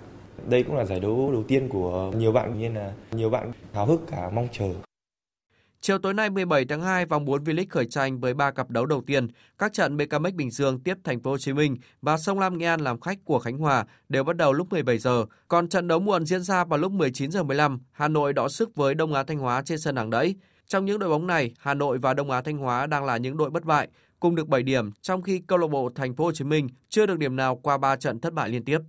Đây 0.49 0.63
cũng 0.63 0.75
là 0.75 0.85
giải 0.85 0.99
đấu 0.99 1.29
đầu 1.31 1.43
tiên 1.43 1.69
của 1.69 2.11
nhiều 2.17 2.31
bạn 2.31 2.59
nên 2.59 2.73
là 2.73 2.93
nhiều 3.11 3.29
bạn 3.29 3.51
háo 3.73 3.85
hức 3.85 4.01
cả 4.07 4.29
mong 4.29 4.47
chờ. 4.51 4.73
Chiều 5.81 5.97
tối 5.97 6.13
nay 6.13 6.29
17 6.29 6.65
tháng 6.65 6.81
2, 6.81 7.05
vòng 7.05 7.25
4 7.25 7.43
V-League 7.43 7.65
khởi 7.69 7.85
tranh 7.85 8.19
với 8.19 8.33
3 8.33 8.51
cặp 8.51 8.69
đấu 8.69 8.85
đầu 8.85 9.01
tiên. 9.07 9.27
Các 9.57 9.73
trận 9.73 9.97
BKMX 9.97 10.33
Bình 10.33 10.51
Dương 10.51 10.79
tiếp 10.79 10.97
Thành 11.03 11.21
phố 11.21 11.31
Hồ 11.31 11.37
Chí 11.37 11.53
Minh 11.53 11.75
và 12.01 12.17
Sông 12.17 12.39
Lam 12.39 12.57
Nghệ 12.57 12.65
An 12.65 12.81
làm 12.81 12.99
khách 12.99 13.17
của 13.25 13.39
Khánh 13.39 13.57
Hòa 13.57 13.85
đều 14.09 14.23
bắt 14.23 14.37
đầu 14.37 14.53
lúc 14.53 14.67
17 14.69 14.97
giờ. 14.97 15.25
Còn 15.47 15.69
trận 15.69 15.87
đấu 15.87 15.99
muộn 15.99 16.25
diễn 16.25 16.41
ra 16.41 16.65
vào 16.65 16.79
lúc 16.79 16.91
19 16.91 17.31
giờ 17.31 17.43
15, 17.43 17.79
Hà 17.91 18.07
Nội 18.07 18.33
đọ 18.33 18.49
sức 18.49 18.75
với 18.75 18.95
Đông 18.95 19.13
Á 19.13 19.23
Thanh 19.23 19.39
Hóa 19.39 19.61
trên 19.65 19.79
sân 19.79 19.95
Hàng 19.95 20.09
Đẫy. 20.09 20.35
Trong 20.67 20.85
những 20.85 20.99
đội 20.99 21.09
bóng 21.09 21.27
này, 21.27 21.53
Hà 21.59 21.73
Nội 21.73 21.97
và 21.97 22.13
Đông 22.13 22.31
Á 22.31 22.41
Thanh 22.41 22.57
Hóa 22.57 22.87
đang 22.87 23.05
là 23.05 23.17
những 23.17 23.37
đội 23.37 23.49
bất 23.49 23.65
bại, 23.65 23.87
cùng 24.19 24.35
được 24.35 24.47
7 24.47 24.63
điểm, 24.63 24.91
trong 25.01 25.21
khi 25.21 25.41
câu 25.47 25.57
lạc 25.57 25.67
bộ 25.67 25.89
Thành 25.95 26.15
phố 26.15 26.23
Hồ 26.23 26.31
Chí 26.31 26.45
Minh 26.45 26.67
chưa 26.89 27.05
được 27.05 27.19
điểm 27.19 27.35
nào 27.35 27.55
qua 27.55 27.77
3 27.77 27.95
trận 27.95 28.19
thất 28.19 28.33
bại 28.33 28.49
liên 28.49 28.65
tiếp. 28.65 28.79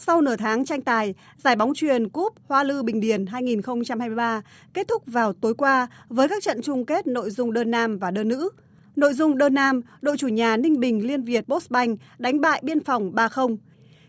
Sau 0.00 0.20
nửa 0.20 0.36
tháng 0.36 0.64
tranh 0.64 0.82
tài, 0.82 1.14
giải 1.36 1.56
bóng 1.56 1.74
truyền 1.74 2.08
Cúp 2.08 2.34
Hoa 2.48 2.62
Lư 2.64 2.82
Bình 2.82 3.00
Điền 3.00 3.26
2023 3.26 4.42
kết 4.74 4.88
thúc 4.88 5.02
vào 5.06 5.32
tối 5.32 5.54
qua 5.54 5.86
với 6.08 6.28
các 6.28 6.42
trận 6.42 6.62
chung 6.62 6.84
kết 6.84 7.06
nội 7.06 7.30
dung 7.30 7.52
đơn 7.52 7.70
nam 7.70 7.98
và 7.98 8.10
đơn 8.10 8.28
nữ. 8.28 8.48
Nội 8.96 9.14
dung 9.14 9.38
đơn 9.38 9.54
nam, 9.54 9.82
đội 10.00 10.16
chủ 10.16 10.28
nhà 10.28 10.56
Ninh 10.56 10.80
Bình 10.80 11.06
Liên 11.06 11.22
Việt 11.22 11.44
Postbank 11.48 12.00
đánh 12.18 12.40
bại 12.40 12.60
Biên 12.64 12.84
phòng 12.84 13.12
3-0. 13.12 13.56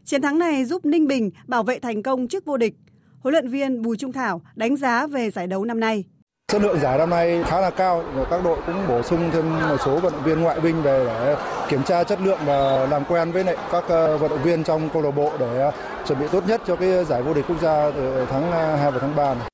Chiến 0.05 0.21
thắng 0.21 0.39
này 0.39 0.65
giúp 0.65 0.85
Ninh 0.85 1.07
Bình 1.07 1.31
bảo 1.47 1.63
vệ 1.63 1.79
thành 1.79 2.03
công 2.03 2.27
chức 2.27 2.45
vô 2.45 2.57
địch. 2.57 2.75
Huấn 3.19 3.31
luyện 3.31 3.49
viên 3.49 3.81
Bùi 3.81 3.97
Trung 3.97 4.11
Thảo 4.11 4.41
đánh 4.55 4.75
giá 4.75 5.07
về 5.07 5.31
giải 5.31 5.47
đấu 5.47 5.65
năm 5.65 5.79
nay. 5.79 6.05
Chất 6.49 6.61
lượng 6.61 6.79
giải 6.79 6.97
năm 6.97 7.09
nay 7.09 7.43
khá 7.45 7.61
là 7.61 7.69
cao 7.69 8.03
và 8.13 8.25
các 8.29 8.43
đội 8.43 8.57
cũng 8.65 8.87
bổ 8.87 9.03
sung 9.03 9.29
thêm 9.33 9.69
một 9.69 9.77
số 9.85 9.99
vận 9.99 10.13
động 10.13 10.23
viên 10.23 10.41
ngoại 10.41 10.59
binh 10.59 10.81
về 10.81 11.05
để 11.05 11.35
kiểm 11.69 11.83
tra 11.83 12.03
chất 12.03 12.21
lượng 12.21 12.39
và 12.45 12.87
làm 12.91 13.05
quen 13.05 13.31
với 13.31 13.43
lại 13.43 13.55
các 13.71 13.83
vận 13.89 14.29
động 14.29 14.43
viên 14.43 14.63
trong 14.63 14.89
câu 14.93 15.01
lạc 15.01 15.11
bộ 15.11 15.31
để 15.39 15.71
chuẩn 16.07 16.19
bị 16.19 16.25
tốt 16.31 16.43
nhất 16.47 16.61
cho 16.67 16.75
cái 16.75 17.05
giải 17.05 17.21
vô 17.21 17.33
địch 17.33 17.45
quốc 17.47 17.61
gia 17.61 17.91
từ 17.91 18.25
tháng 18.29 18.51
2 18.51 18.91
và 18.91 18.99
tháng 19.01 19.15
3 19.15 19.33
này. 19.33 19.47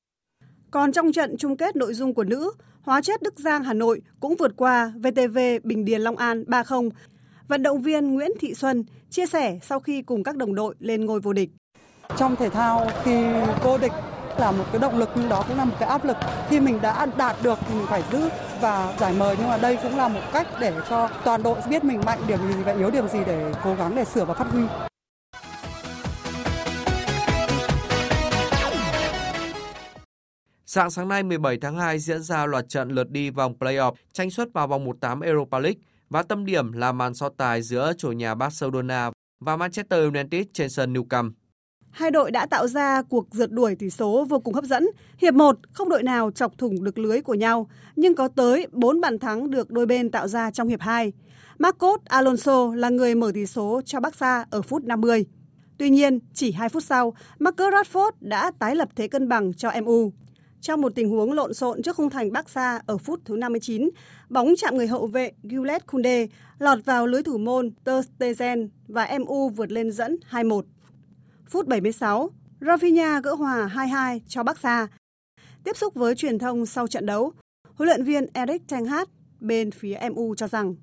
Còn 0.70 0.92
trong 0.92 1.12
trận 1.12 1.36
chung 1.38 1.56
kết 1.56 1.76
nội 1.76 1.94
dung 1.94 2.14
của 2.14 2.24
nữ, 2.24 2.52
Hóa 2.82 3.02
chất 3.02 3.22
Đức 3.22 3.34
Giang 3.38 3.64
Hà 3.64 3.74
Nội 3.74 4.00
cũng 4.20 4.36
vượt 4.38 4.52
qua 4.56 4.92
VTV 4.96 5.38
Bình 5.62 5.84
Điền 5.84 6.00
Long 6.00 6.16
An 6.16 6.44
3-0. 6.44 6.90
Vận 7.48 7.62
động 7.62 7.82
viên 7.82 8.14
Nguyễn 8.14 8.30
Thị 8.40 8.54
Xuân 8.54 8.84
chia 9.10 9.26
sẻ 9.26 9.58
sau 9.62 9.80
khi 9.80 10.02
cùng 10.02 10.22
các 10.22 10.36
đồng 10.36 10.54
đội 10.54 10.74
lên 10.78 11.04
ngôi 11.04 11.20
vô 11.20 11.32
địch. 11.32 11.50
Trong 12.16 12.36
thể 12.36 12.50
thao 12.50 12.86
khi 13.04 13.24
vô 13.62 13.78
địch 13.78 13.92
là 14.40 14.50
một 14.50 14.64
cái 14.72 14.80
động 14.80 14.98
lực, 14.98 15.10
nhưng 15.14 15.28
đó 15.28 15.44
cũng 15.48 15.56
là 15.56 15.64
một 15.64 15.76
cái 15.80 15.88
áp 15.88 16.04
lực 16.04 16.16
khi 16.48 16.60
mình 16.60 16.80
đã 16.82 17.06
đạt 17.06 17.36
được 17.42 17.58
thì 17.68 17.74
mình 17.74 17.86
phải 17.86 18.02
giữ 18.12 18.28
và 18.60 18.94
giải 19.00 19.12
mời, 19.18 19.36
nhưng 19.38 19.48
mà 19.48 19.56
đây 19.56 19.78
cũng 19.82 19.96
là 19.96 20.08
một 20.08 20.20
cách 20.32 20.46
để 20.60 20.72
cho 20.88 21.08
toàn 21.24 21.42
đội 21.42 21.58
biết 21.70 21.84
mình 21.84 22.00
mạnh 22.06 22.20
điểm 22.26 22.38
gì 22.48 22.62
và 22.62 22.72
yếu 22.72 22.90
điểm 22.90 23.08
gì 23.08 23.18
để 23.26 23.52
cố 23.64 23.74
gắng 23.74 23.94
để 23.94 24.04
sửa 24.04 24.24
và 24.24 24.34
phát 24.34 24.46
huy. 24.50 24.62
Sáng 30.66 30.90
sáng 30.90 31.08
nay 31.08 31.22
17 31.22 31.58
tháng 31.62 31.78
2 31.78 31.98
diễn 31.98 32.22
ra 32.22 32.46
loạt 32.46 32.68
trận 32.68 32.90
lượt 32.90 33.10
đi 33.10 33.30
vòng 33.30 33.54
playoff 33.60 33.92
tranh 34.12 34.30
suất 34.30 34.48
vào 34.52 34.66
vòng 34.66 34.84
1/8 34.84 35.20
Europa 35.20 35.58
League 35.58 35.80
và 36.10 36.22
tâm 36.22 36.46
điểm 36.46 36.72
là 36.72 36.92
màn 36.92 37.14
so 37.14 37.28
tài 37.36 37.62
giữa 37.62 37.92
chủ 37.98 38.12
nhà 38.12 38.34
Barcelona 38.34 39.10
và 39.40 39.56
Manchester 39.56 40.04
United 40.04 40.46
trên 40.52 40.68
sân 40.68 40.92
Nou 40.92 41.04
Camp. 41.04 41.32
Hai 41.96 42.10
đội 42.10 42.30
đã 42.30 42.46
tạo 42.46 42.68
ra 42.68 43.02
cuộc 43.02 43.26
rượt 43.32 43.52
đuổi 43.52 43.74
tỷ 43.74 43.90
số 43.90 44.26
vô 44.28 44.38
cùng 44.38 44.54
hấp 44.54 44.64
dẫn. 44.64 44.86
Hiệp 45.18 45.34
1, 45.34 45.58
không 45.72 45.88
đội 45.88 46.02
nào 46.02 46.30
chọc 46.30 46.58
thủng 46.58 46.84
được 46.84 46.98
lưới 46.98 47.20
của 47.20 47.34
nhau, 47.34 47.68
nhưng 47.96 48.14
có 48.14 48.28
tới 48.28 48.66
4 48.72 49.00
bàn 49.00 49.18
thắng 49.18 49.50
được 49.50 49.70
đôi 49.70 49.86
bên 49.86 50.10
tạo 50.10 50.28
ra 50.28 50.50
trong 50.50 50.68
hiệp 50.68 50.80
2. 50.80 51.12
Marcos 51.58 52.00
Alonso 52.04 52.74
là 52.74 52.88
người 52.88 53.14
mở 53.14 53.30
tỷ 53.34 53.46
số 53.46 53.80
cho 53.84 54.00
Barca 54.00 54.44
ở 54.50 54.62
phút 54.62 54.84
50. 54.84 55.26
Tuy 55.78 55.90
nhiên, 55.90 56.18
chỉ 56.34 56.52
2 56.52 56.68
phút 56.68 56.84
sau, 56.84 57.14
Marcus 57.38 57.74
Rashford 57.74 58.10
đã 58.20 58.52
tái 58.58 58.74
lập 58.74 58.88
thế 58.96 59.08
cân 59.08 59.28
bằng 59.28 59.54
cho 59.54 59.70
MU. 59.84 60.12
Trong 60.60 60.80
một 60.80 60.94
tình 60.94 61.10
huống 61.10 61.32
lộn 61.32 61.54
xộn 61.54 61.82
trước 61.82 61.96
khung 61.96 62.10
thành 62.10 62.32
Barca 62.32 62.80
ở 62.86 62.98
phút 62.98 63.20
thứ 63.24 63.36
59, 63.36 63.90
bóng 64.28 64.54
chạm 64.56 64.76
người 64.76 64.86
hậu 64.86 65.06
vệ 65.06 65.32
Gillette 65.42 65.86
Koundé 65.86 66.26
lọt 66.58 66.78
vào 66.84 67.06
lưới 67.06 67.22
thủ 67.22 67.38
môn 67.38 67.70
Ter 67.84 68.04
Stegen 68.04 68.68
và 68.88 69.18
MU 69.18 69.48
vượt 69.48 69.72
lên 69.72 69.92
dẫn 69.92 70.16
2-1. 70.30 70.62
Phút 71.50 71.66
76, 71.66 72.30
Rafinha 72.60 73.20
gỡ 73.22 73.34
hòa 73.34 73.70
2-2 73.74 74.20
cho 74.28 74.42
Barca. 74.42 74.88
Tiếp 75.64 75.76
xúc 75.76 75.94
với 75.94 76.14
truyền 76.14 76.38
thông 76.38 76.66
sau 76.66 76.86
trận 76.86 77.06
đấu, 77.06 77.32
huấn 77.74 77.88
luyện 77.88 78.04
viên 78.04 78.26
Eric 78.32 78.62
Ten 78.68 78.84
Hag 78.84 79.04
bên 79.40 79.70
phía 79.70 79.98
MU 80.12 80.34
cho 80.34 80.48
rằng 80.48 80.74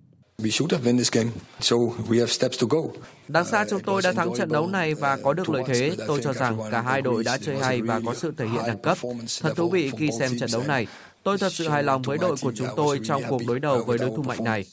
Đáng 3.28 3.46
ra 3.46 3.66
chúng 3.70 3.80
tôi 3.80 4.02
đã 4.02 4.12
thắng 4.12 4.36
trận 4.38 4.50
đấu 4.50 4.68
này 4.68 4.94
và 4.94 5.18
có 5.24 5.34
được 5.34 5.50
lợi 5.50 5.64
thế. 5.68 5.96
Tôi 6.08 6.22
cho 6.24 6.34
rằng 6.34 6.58
cả 6.72 6.82
hai 6.82 7.02
đội 7.02 7.24
đã 7.24 7.38
chơi 7.38 7.58
hay 7.58 7.82
và 7.82 8.02
có 8.06 8.14
sự 8.14 8.34
thể 8.38 8.48
hiện 8.48 8.62
đẳng 8.68 8.82
cấp. 8.82 8.98
Thật 9.42 9.54
thú 9.56 9.70
vị 9.70 9.92
khi 9.98 10.10
xem 10.20 10.32
trận 10.40 10.50
đấu 10.54 10.64
này. 10.68 10.88
Tôi 11.24 11.38
thật 11.38 11.54
sự 11.54 11.68
hài 11.68 11.84
lòng 11.84 12.02
với 12.02 12.18
đội 12.18 12.36
của 12.42 12.52
chúng 12.56 12.68
tôi 12.76 13.00
trong 13.04 13.24
cuộc 13.30 13.42
đối 13.48 13.60
đầu 13.60 13.84
với 13.84 13.98
đối 13.98 14.10
thủ 14.10 14.24
mạnh 14.24 14.44
này. 14.44 14.66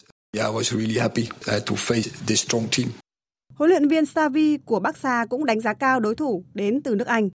Huấn 3.54 3.70
luyện 3.70 3.88
viên 3.88 4.06
Xavi 4.06 4.56
của 4.64 4.80
Barca 4.80 5.26
cũng 5.26 5.44
đánh 5.44 5.60
giá 5.60 5.74
cao 5.74 6.00
đối 6.00 6.14
thủ 6.14 6.44
đến 6.54 6.82
từ 6.82 6.94
nước 6.94 7.06
Anh. 7.06 7.28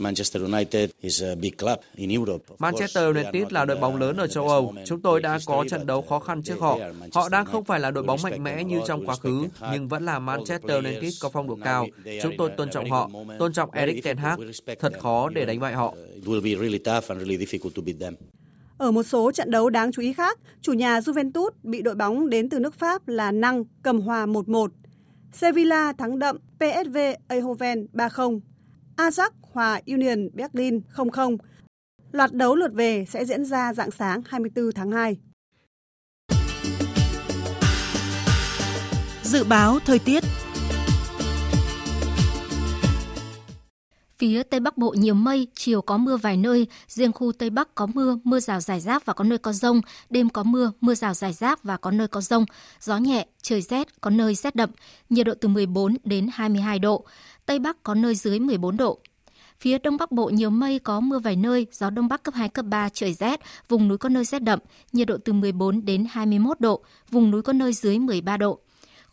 Manchester 0.00 0.42
United 0.42 0.90
is 1.00 1.22
a 1.22 1.34
big 1.34 1.56
club 1.56 1.78
in 1.94 2.10
Europe. 2.10 2.44
Manchester 2.58 3.04
United 3.04 3.46
là 3.50 3.64
đội 3.64 3.76
bóng 3.76 3.96
lớn 3.96 4.16
ở 4.16 4.26
châu 4.26 4.48
Âu. 4.48 4.74
Chúng 4.84 5.02
tôi 5.02 5.20
đã 5.20 5.38
có 5.46 5.64
trận 5.70 5.86
đấu 5.86 6.02
khó 6.02 6.18
khăn 6.18 6.42
trước 6.42 6.60
họ. 6.60 6.78
Họ 7.14 7.28
đang 7.28 7.46
không 7.46 7.64
phải 7.64 7.80
là 7.80 7.90
đội 7.90 8.04
bóng 8.04 8.18
mạnh 8.22 8.42
mẽ 8.42 8.64
như 8.64 8.80
trong 8.86 9.06
quá 9.06 9.16
khứ, 9.16 9.46
nhưng 9.72 9.88
vẫn 9.88 10.04
là 10.04 10.18
Manchester 10.18 10.84
United 10.84 11.22
có 11.22 11.28
phong 11.32 11.48
độ 11.48 11.58
cao. 11.64 11.86
Chúng 12.22 12.32
tôi 12.38 12.50
tôn 12.56 12.70
trọng 12.70 12.90
họ, 12.90 13.10
tôn 13.38 13.52
trọng 13.52 13.70
Erik 13.70 14.04
ten 14.04 14.16
Hag. 14.16 14.38
Thật 14.78 14.92
khó 15.00 15.28
để 15.28 15.46
đánh 15.46 15.60
bại 15.60 15.72
họ. 15.72 15.94
Ở 18.78 18.90
một 18.90 19.02
số 19.02 19.32
trận 19.32 19.50
đấu 19.50 19.70
đáng 19.70 19.92
chú 19.92 20.02
ý 20.02 20.12
khác, 20.12 20.38
chủ 20.60 20.72
nhà 20.72 21.00
Juventus 21.00 21.50
bị 21.62 21.82
đội 21.82 21.94
bóng 21.94 22.30
đến 22.30 22.48
từ 22.48 22.58
nước 22.58 22.74
Pháp 22.74 23.08
là 23.08 23.32
Năng 23.32 23.64
cầm 23.82 24.00
hòa 24.00 24.26
1-1. 24.26 24.68
Sevilla 25.34 25.92
thắng 25.92 26.18
đậm 26.18 26.36
PSV 26.58 26.96
Eindhoven 27.28 27.86
3-0. 27.92 28.40
Ajax 28.96 29.30
hòa 29.42 29.80
Union 29.86 30.28
Berlin 30.32 30.80
0-0. 30.94 31.36
Loạt 32.12 32.32
đấu 32.32 32.54
lượt 32.54 32.72
về 32.74 33.04
sẽ 33.08 33.24
diễn 33.24 33.44
ra 33.44 33.74
dạng 33.74 33.90
sáng 33.90 34.22
24 34.26 34.72
tháng 34.72 34.90
2. 34.90 35.16
Dự 39.22 39.44
báo 39.44 39.78
thời 39.86 39.98
tiết 39.98 40.24
Phía 44.18 44.42
Tây 44.42 44.60
Bắc 44.60 44.78
Bộ 44.78 44.94
nhiều 44.98 45.14
mây, 45.14 45.46
chiều 45.54 45.82
có 45.82 45.96
mưa 45.96 46.16
vài 46.16 46.36
nơi, 46.36 46.66
riêng 46.88 47.12
khu 47.12 47.32
Tây 47.32 47.50
Bắc 47.50 47.74
có 47.74 47.86
mưa, 47.86 48.18
mưa 48.24 48.40
rào 48.40 48.60
rải 48.60 48.80
rác 48.80 49.06
và 49.06 49.12
có 49.12 49.24
nơi 49.24 49.38
có 49.38 49.52
rông, 49.52 49.80
đêm 50.10 50.28
có 50.28 50.42
mưa, 50.42 50.72
mưa 50.80 50.94
rào 50.94 51.14
rải 51.14 51.32
rác 51.32 51.62
và 51.62 51.76
có 51.76 51.90
nơi 51.90 52.08
có 52.08 52.20
rông, 52.20 52.44
gió 52.80 52.96
nhẹ, 52.96 53.26
trời 53.42 53.62
rét, 53.62 54.00
có 54.00 54.10
nơi 54.10 54.34
rét 54.34 54.56
đậm, 54.56 54.70
nhiệt 55.10 55.26
độ 55.26 55.34
từ 55.40 55.48
14 55.48 55.96
đến 56.04 56.28
22 56.32 56.78
độ, 56.78 57.04
Tây 57.46 57.58
Bắc 57.58 57.82
có 57.82 57.94
nơi 57.94 58.14
dưới 58.14 58.38
14 58.38 58.76
độ. 58.76 58.98
Phía 59.60 59.78
Đông 59.78 59.96
Bắc 59.96 60.12
Bộ 60.12 60.26
nhiều 60.28 60.50
mây 60.50 60.78
có 60.78 61.00
mưa 61.00 61.18
vài 61.18 61.36
nơi, 61.36 61.66
gió 61.72 61.90
Đông 61.90 62.08
Bắc 62.08 62.22
cấp 62.22 62.34
2, 62.34 62.48
cấp 62.48 62.64
3, 62.68 62.88
trời 62.88 63.12
rét, 63.12 63.40
vùng 63.68 63.88
núi 63.88 63.98
có 63.98 64.08
nơi 64.08 64.24
rét 64.24 64.42
đậm, 64.42 64.58
nhiệt 64.92 65.08
độ 65.08 65.16
từ 65.24 65.32
14 65.32 65.84
đến 65.84 66.06
21 66.10 66.60
độ, 66.60 66.82
vùng 67.10 67.30
núi 67.30 67.42
có 67.42 67.52
nơi 67.52 67.72
dưới 67.72 67.98
13 67.98 68.36
độ. 68.36 68.60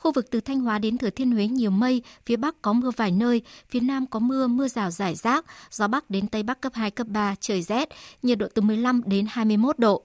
Khu 0.01 0.11
vực 0.11 0.29
từ 0.31 0.41
Thanh 0.41 0.59
Hóa 0.59 0.79
đến 0.79 0.97
Thừa 0.97 1.09
Thiên 1.09 1.31
Huế 1.31 1.47
nhiều 1.47 1.71
mây, 1.71 2.01
phía 2.25 2.35
Bắc 2.35 2.61
có 2.61 2.73
mưa 2.73 2.91
vài 2.97 3.11
nơi, 3.11 3.41
phía 3.69 3.79
Nam 3.79 4.05
có 4.05 4.19
mưa, 4.19 4.47
mưa 4.47 4.67
rào 4.67 4.91
rải 4.91 5.15
rác, 5.15 5.45
gió 5.71 5.87
Bắc 5.87 6.09
đến 6.09 6.27
Tây 6.27 6.43
Bắc 6.43 6.61
cấp 6.61 6.73
2, 6.75 6.91
cấp 6.91 7.07
3, 7.07 7.35
trời 7.39 7.61
rét, 7.61 7.89
nhiệt 8.23 8.37
độ 8.37 8.47
từ 8.53 8.61
15 8.61 9.01
đến 9.05 9.25
21 9.29 9.79
độ. 9.79 10.03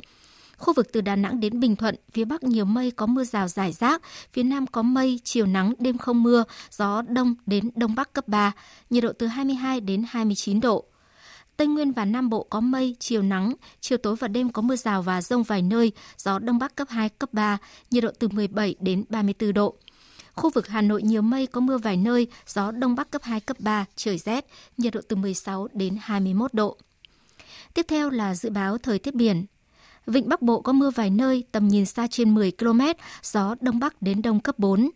Khu 0.57 0.73
vực 0.73 0.93
từ 0.93 1.01
Đà 1.01 1.17
Nẵng 1.17 1.41
đến 1.41 1.61
Bình 1.61 1.77
Thuận, 1.77 1.95
phía 2.13 2.25
Bắc 2.25 2.43
nhiều 2.43 2.65
mây 2.65 2.91
có 2.91 3.07
mưa 3.07 3.25
rào 3.25 3.49
rải 3.49 3.73
rác, 3.73 4.03
phía 4.33 4.43
Nam 4.43 4.67
có 4.67 4.83
mây, 4.83 5.21
chiều 5.25 5.47
nắng, 5.47 5.75
đêm 5.79 5.99
không 5.99 6.23
mưa, 6.23 6.45
gió 6.71 7.03
Đông 7.03 7.35
đến 7.47 7.71
Đông 7.75 7.95
Bắc 7.95 8.13
cấp 8.13 8.29
3, 8.29 8.53
nhiệt 8.91 9.03
độ 9.03 9.13
từ 9.19 9.27
22 9.27 9.81
đến 9.81 10.05
29 10.09 10.61
độ. 10.61 10.85
Tây 11.57 11.67
Nguyên 11.67 11.93
và 11.93 12.05
Nam 12.05 12.31
Bộ 12.31 12.47
có 12.51 12.61
mây, 12.61 12.97
chiều 12.99 13.23
nắng, 13.23 13.53
chiều 13.81 13.99
tối 13.99 14.17
và 14.17 14.29
đêm 14.29 14.51
có 14.51 14.63
mưa 14.63 14.77
rào 14.77 15.03
và 15.03 15.23
rông 15.23 15.43
vài 15.43 15.63
nơi, 15.63 15.93
gió 16.17 16.39
Đông 16.39 16.59
Bắc 16.59 16.77
cấp 16.77 16.89
2, 16.91 17.09
cấp 17.09 17.33
3, 17.33 17.59
nhiệt 17.91 18.05
độ 18.05 18.11
từ 18.19 18.29
17 18.29 18.75
đến 18.81 19.05
34 19.09 19.55
độ. 19.55 19.77
Khu 20.37 20.51
vực 20.51 20.69
Hà 20.69 20.83
Nội 20.83 21.03
nhiều 21.03 21.23
mây 21.23 21.47
có 21.47 21.61
mưa 21.61 21.79
vài 21.79 21.97
nơi, 21.97 22.27
gió 22.47 22.71
Đông 22.71 22.95
Bắc 22.95 23.11
cấp 23.11 23.23
2, 23.23 23.41
cấp 23.41 23.61
3, 23.61 23.85
trời 23.97 24.19
rét, 24.19 24.47
nhiệt 24.77 24.95
độ 24.95 25.01
từ 25.09 25.17
16 25.17 25.69
đến 25.73 25.97
21 26.01 26.55
độ. 26.55 26.77
Tiếp 27.75 27.87
theo 27.89 28.11
là 28.11 28.35
dự 28.35 28.51
báo 28.51 28.79
thời 28.79 28.99
tiết 28.99 29.15
biển. 29.15 29.47
Vịnh 30.07 30.29
Bắc 30.29 30.43
Bộ 30.43 30.61
có 30.61 30.73
mưa 30.73 30.91
vài 30.91 31.11
nơi, 31.11 31.45
tầm 31.53 31.69
nhìn 31.69 31.87
xa 31.87 32.07
trên 32.07 32.35
10 32.35 32.53
km, 32.59 32.81
gió 33.23 33.55
Đông 33.61 33.79
Bắc 33.79 34.03
đến 34.03 34.23
Đông 34.23 34.41
cấp 34.41 34.59
4. 34.59 34.91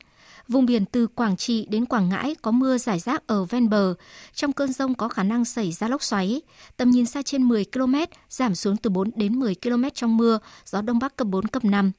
Vùng 0.49 0.66
biển 0.66 0.84
từ 0.84 1.07
Quảng 1.07 1.36
Trị 1.36 1.66
đến 1.70 1.86
Quảng 1.86 2.09
Ngãi 2.09 2.34
có 2.43 2.51
mưa 2.51 2.78
rải 2.78 2.99
rác 2.99 3.26
ở 3.26 3.45
ven 3.45 3.68
bờ. 3.68 3.95
Trong 4.34 4.53
cơn 4.53 4.72
rông 4.72 4.95
có 4.95 5.09
khả 5.09 5.22
năng 5.22 5.45
xảy 5.45 5.72
ra 5.72 5.88
lốc 5.88 6.03
xoáy. 6.03 6.43
Tầm 6.76 6.91
nhìn 6.91 7.07
xa 7.07 7.22
trên 7.22 7.43
10 7.43 7.64
km, 7.72 7.95
giảm 8.28 8.55
xuống 8.55 8.76
từ 8.76 8.91
4 8.91 9.11
đến 9.16 9.38
10 9.38 9.55
km 9.62 9.84
trong 9.95 10.16
mưa, 10.16 10.38
gió 10.64 10.82
Đông 10.82 10.99
Bắc 10.99 11.16
cấp 11.16 11.26
4, 11.26 11.47
cấp 11.47 11.64
5 11.64 11.93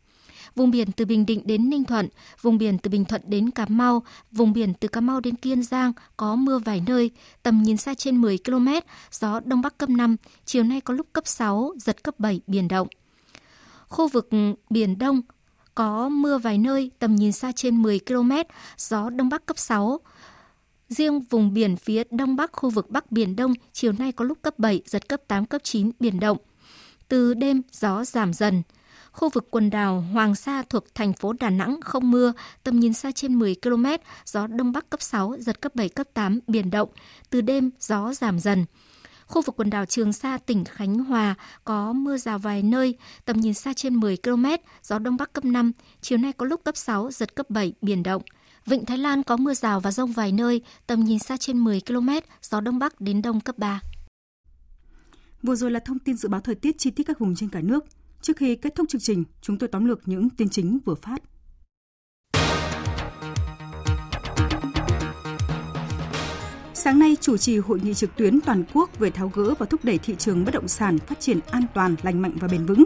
vùng 0.56 0.72
biển 0.72 0.92
từ 0.92 1.06
Bình 1.06 1.26
Định 1.26 1.42
đến 1.46 1.70
Ninh 1.70 1.84
Thuận, 1.84 2.08
vùng 2.42 2.58
biển 2.58 2.78
từ 2.78 2.90
Bình 2.90 3.06
Thuận 3.06 3.22
đến 3.26 3.52
Cà 3.52 3.66
Mau, 3.70 4.04
vùng 4.32 4.54
biển 4.54 4.74
từ 4.74 4.88
Cà 4.88 5.02
Mau 5.02 5.20
đến 5.20 5.36
Kiên 5.36 5.64
Giang 5.64 5.94
có 6.18 6.36
mưa 6.36 6.60
vài 6.60 6.84
nơi, 6.88 7.12
tầm 7.44 7.64
nhìn 7.64 7.78
xa 7.78 7.94
trên 7.94 8.18
10 8.18 8.38
km, 8.46 8.68
gió 9.12 9.40
Đông 9.46 9.62
Bắc 9.62 9.78
cấp 9.78 9.90
5, 9.90 10.16
chiều 10.46 10.64
nay 10.64 10.82
có 10.82 10.94
lúc 10.94 11.08
cấp 11.14 11.28
6, 11.28 11.74
giật 11.78 12.04
cấp 12.04 12.20
7, 12.20 12.42
biển 12.48 12.68
động. 12.68 12.88
Khu 13.88 14.08
vực 14.08 14.30
Biển 14.70 14.98
Đông 14.98 15.22
có 15.76 16.10
mưa 16.10 16.38
vài 16.38 16.58
nơi, 16.58 16.92
tầm 17.00 17.16
nhìn 17.16 17.32
xa 17.32 17.52
trên 17.52 17.82
10 17.82 18.00
km, 18.00 18.32
gió 18.78 19.10
Đông 19.10 19.30
Bắc 19.30 19.46
cấp 19.46 19.58
6. 19.58 20.00
Riêng 20.90 21.20
vùng 21.20 21.54
biển 21.54 21.76
phía 21.76 22.04
Đông 22.12 22.36
Bắc 22.36 22.52
khu 22.52 22.70
vực 22.70 22.90
Bắc 22.90 23.12
Biển 23.12 23.36
Đông, 23.36 23.54
chiều 23.74 23.92
nay 23.92 24.12
có 24.12 24.26
lúc 24.26 24.38
cấp 24.42 24.60
7, 24.60 24.82
giật 24.86 25.10
cấp 25.10 25.22
8, 25.28 25.46
cấp 25.46 25.62
9, 25.64 25.92
biển 26.00 26.20
động. 26.20 26.38
Từ 27.08 27.34
đêm, 27.34 27.62
gió 27.72 28.04
giảm 28.04 28.34
dần. 28.34 28.64
Khu 29.12 29.30
vực 29.30 29.48
quần 29.52 29.70
đảo 29.70 30.02
Hoàng 30.14 30.36
Sa 30.36 30.64
thuộc 30.70 30.96
thành 30.96 31.14
phố 31.14 31.34
Đà 31.40 31.50
Nẵng 31.50 31.82
không 31.82 32.12
mưa, 32.12 32.34
tầm 32.64 32.80
nhìn 32.80 32.94
xa 32.94 33.12
trên 33.12 33.40
10 33.40 33.56
km, 33.62 33.86
gió 34.26 34.48
Đông 34.48 34.72
Bắc 34.72 34.90
cấp 34.90 35.02
6, 35.02 35.36
giật 35.40 35.62
cấp 35.62 35.76
7, 35.76 35.90
cấp 35.90 36.08
8, 36.14 36.40
biển 36.48 36.70
động. 36.72 36.90
Từ 37.30 37.42
đêm, 37.42 37.72
gió 37.80 38.14
giảm 38.14 38.40
dần. 38.40 38.66
Khu 39.28 39.42
vực 39.42 39.56
quần 39.56 39.70
đảo 39.70 39.86
Trường 39.86 40.14
Sa, 40.14 40.38
tỉnh 40.38 40.64
Khánh 40.66 41.00
Hòa 41.00 41.36
có 41.64 41.94
mưa 41.94 42.18
rào 42.18 42.40
vài 42.40 42.64
nơi, 42.64 42.98
tầm 43.26 43.40
nhìn 43.40 43.54
xa 43.54 43.74
trên 43.74 43.96
10 43.96 44.18
km, 44.18 44.46
gió 44.84 45.00
Đông 45.00 45.18
Bắc 45.18 45.34
cấp 45.34 45.46
5, 45.46 45.72
chiều 46.02 46.18
nay 46.18 46.34
có 46.34 46.46
lúc 46.46 46.64
cấp 46.64 46.78
6, 46.78 47.12
giật 47.12 47.36
cấp 47.36 47.50
7, 47.50 47.74
biển 47.82 48.04
động. 48.04 48.22
Vịnh 48.66 48.86
Thái 48.86 48.98
Lan 48.98 49.24
có 49.24 49.38
mưa 49.38 49.54
rào 49.54 49.80
và 49.80 49.92
rông 49.92 50.12
vài 50.12 50.32
nơi, 50.32 50.62
tầm 50.88 51.04
nhìn 51.04 51.20
xa 51.20 51.38
trên 51.38 51.58
10 51.58 51.82
km, 51.88 52.10
gió 52.42 52.62
Đông 52.62 52.80
Bắc 52.80 53.02
đến 53.02 53.22
Đông 53.22 53.42
cấp 53.42 53.58
3. 53.58 53.82
Vừa 55.44 55.56
rồi 55.56 55.72
là 55.72 55.80
thông 55.80 56.00
tin 56.00 56.18
dự 56.18 56.30
báo 56.30 56.42
thời 56.42 56.56
tiết 56.56 56.78
chi 56.78 56.92
tiết 56.92 57.04
các 57.04 57.20
vùng 57.20 57.36
trên 57.36 57.50
cả 57.50 57.62
nước. 57.62 57.86
Trước 58.22 58.38
khi 58.38 58.56
kết 58.56 58.76
thúc 58.76 58.90
chương 58.90 59.02
trình, 59.02 59.24
chúng 59.42 59.58
tôi 59.58 59.70
tóm 59.70 59.86
lược 59.86 60.08
những 60.08 60.30
tin 60.30 60.50
chính 60.50 60.80
vừa 60.86 60.96
phát. 60.96 61.22
Sáng 66.74 67.00
nay 67.00 67.18
chủ 67.22 67.38
trì 67.38 67.58
hội 67.58 67.80
nghị 67.84 67.94
trực 67.94 68.16
tuyến 68.16 68.42
toàn 68.42 68.64
quốc 68.74 69.00
về 69.00 69.10
tháo 69.12 69.32
gỡ 69.36 69.54
và 69.60 69.66
thúc 69.66 69.86
đẩy 69.86 69.98
thị 69.98 70.16
trường 70.16 70.46
bất 70.46 70.54
động 70.54 70.68
sản 70.68 70.98
phát 71.00 71.20
triển 71.20 71.40
an 71.52 71.64
toàn, 71.74 71.96
lành 72.02 72.22
mạnh 72.22 72.38
và 72.40 72.48
bền 72.48 72.66
vững. 72.66 72.84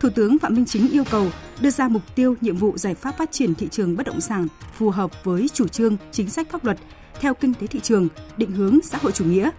Thủ 0.00 0.08
tướng 0.14 0.38
Phạm 0.38 0.54
Minh 0.54 0.64
Chính 0.64 0.90
yêu 0.90 1.04
cầu 1.10 1.30
đưa 1.60 1.70
ra 1.70 1.88
mục 1.88 2.02
tiêu, 2.14 2.34
nhiệm 2.40 2.56
vụ 2.56 2.78
giải 2.78 2.94
pháp 2.94 3.18
phát 3.18 3.32
triển 3.32 3.54
thị 3.54 3.68
trường 3.70 3.96
bất 3.96 4.06
động 4.06 4.20
sản 4.20 4.48
phù 4.72 4.90
hợp 4.90 5.24
với 5.24 5.48
chủ 5.48 5.68
trương, 5.68 5.96
chính 6.12 6.30
sách 6.30 6.50
pháp 6.50 6.64
luật 6.64 6.78
theo 7.20 7.34
kinh 7.34 7.54
tế 7.54 7.66
thị 7.66 7.80
trường, 7.80 8.08
định 8.36 8.50
hướng 8.50 8.78
xã 8.82 8.98
hội 9.02 9.12
chủ 9.12 9.24
nghĩa. 9.24 9.50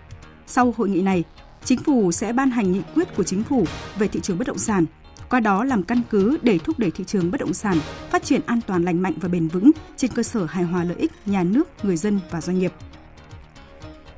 Sau 0.47 0.73
hội 0.77 0.89
nghị 0.89 1.01
này, 1.01 1.23
Chính 1.65 1.79
phủ 1.79 2.11
sẽ 2.11 2.33
ban 2.33 2.49
hành 2.49 2.71
nghị 2.71 2.81
quyết 2.95 3.15
của 3.15 3.23
chính 3.23 3.43
phủ 3.43 3.65
về 3.99 4.07
thị 4.07 4.19
trường 4.23 4.37
bất 4.37 4.47
động 4.47 4.57
sản, 4.57 4.85
qua 5.29 5.39
đó 5.39 5.63
làm 5.63 5.83
căn 5.83 6.01
cứ 6.09 6.37
để 6.41 6.57
thúc 6.57 6.79
đẩy 6.79 6.91
thị 6.91 7.03
trường 7.03 7.31
bất 7.31 7.39
động 7.39 7.53
sản 7.53 7.77
phát 8.11 8.23
triển 8.23 8.41
an 8.45 8.59
toàn 8.67 8.85
lành 8.85 9.01
mạnh 9.01 9.13
và 9.21 9.29
bền 9.29 9.47
vững 9.47 9.71
trên 9.97 10.11
cơ 10.11 10.23
sở 10.23 10.45
hài 10.45 10.63
hòa 10.63 10.83
lợi 10.83 10.97
ích 10.97 11.11
nhà 11.25 11.43
nước, 11.43 11.67
người 11.83 11.97
dân 11.97 12.19
và 12.31 12.41
doanh 12.41 12.59
nghiệp. 12.59 12.73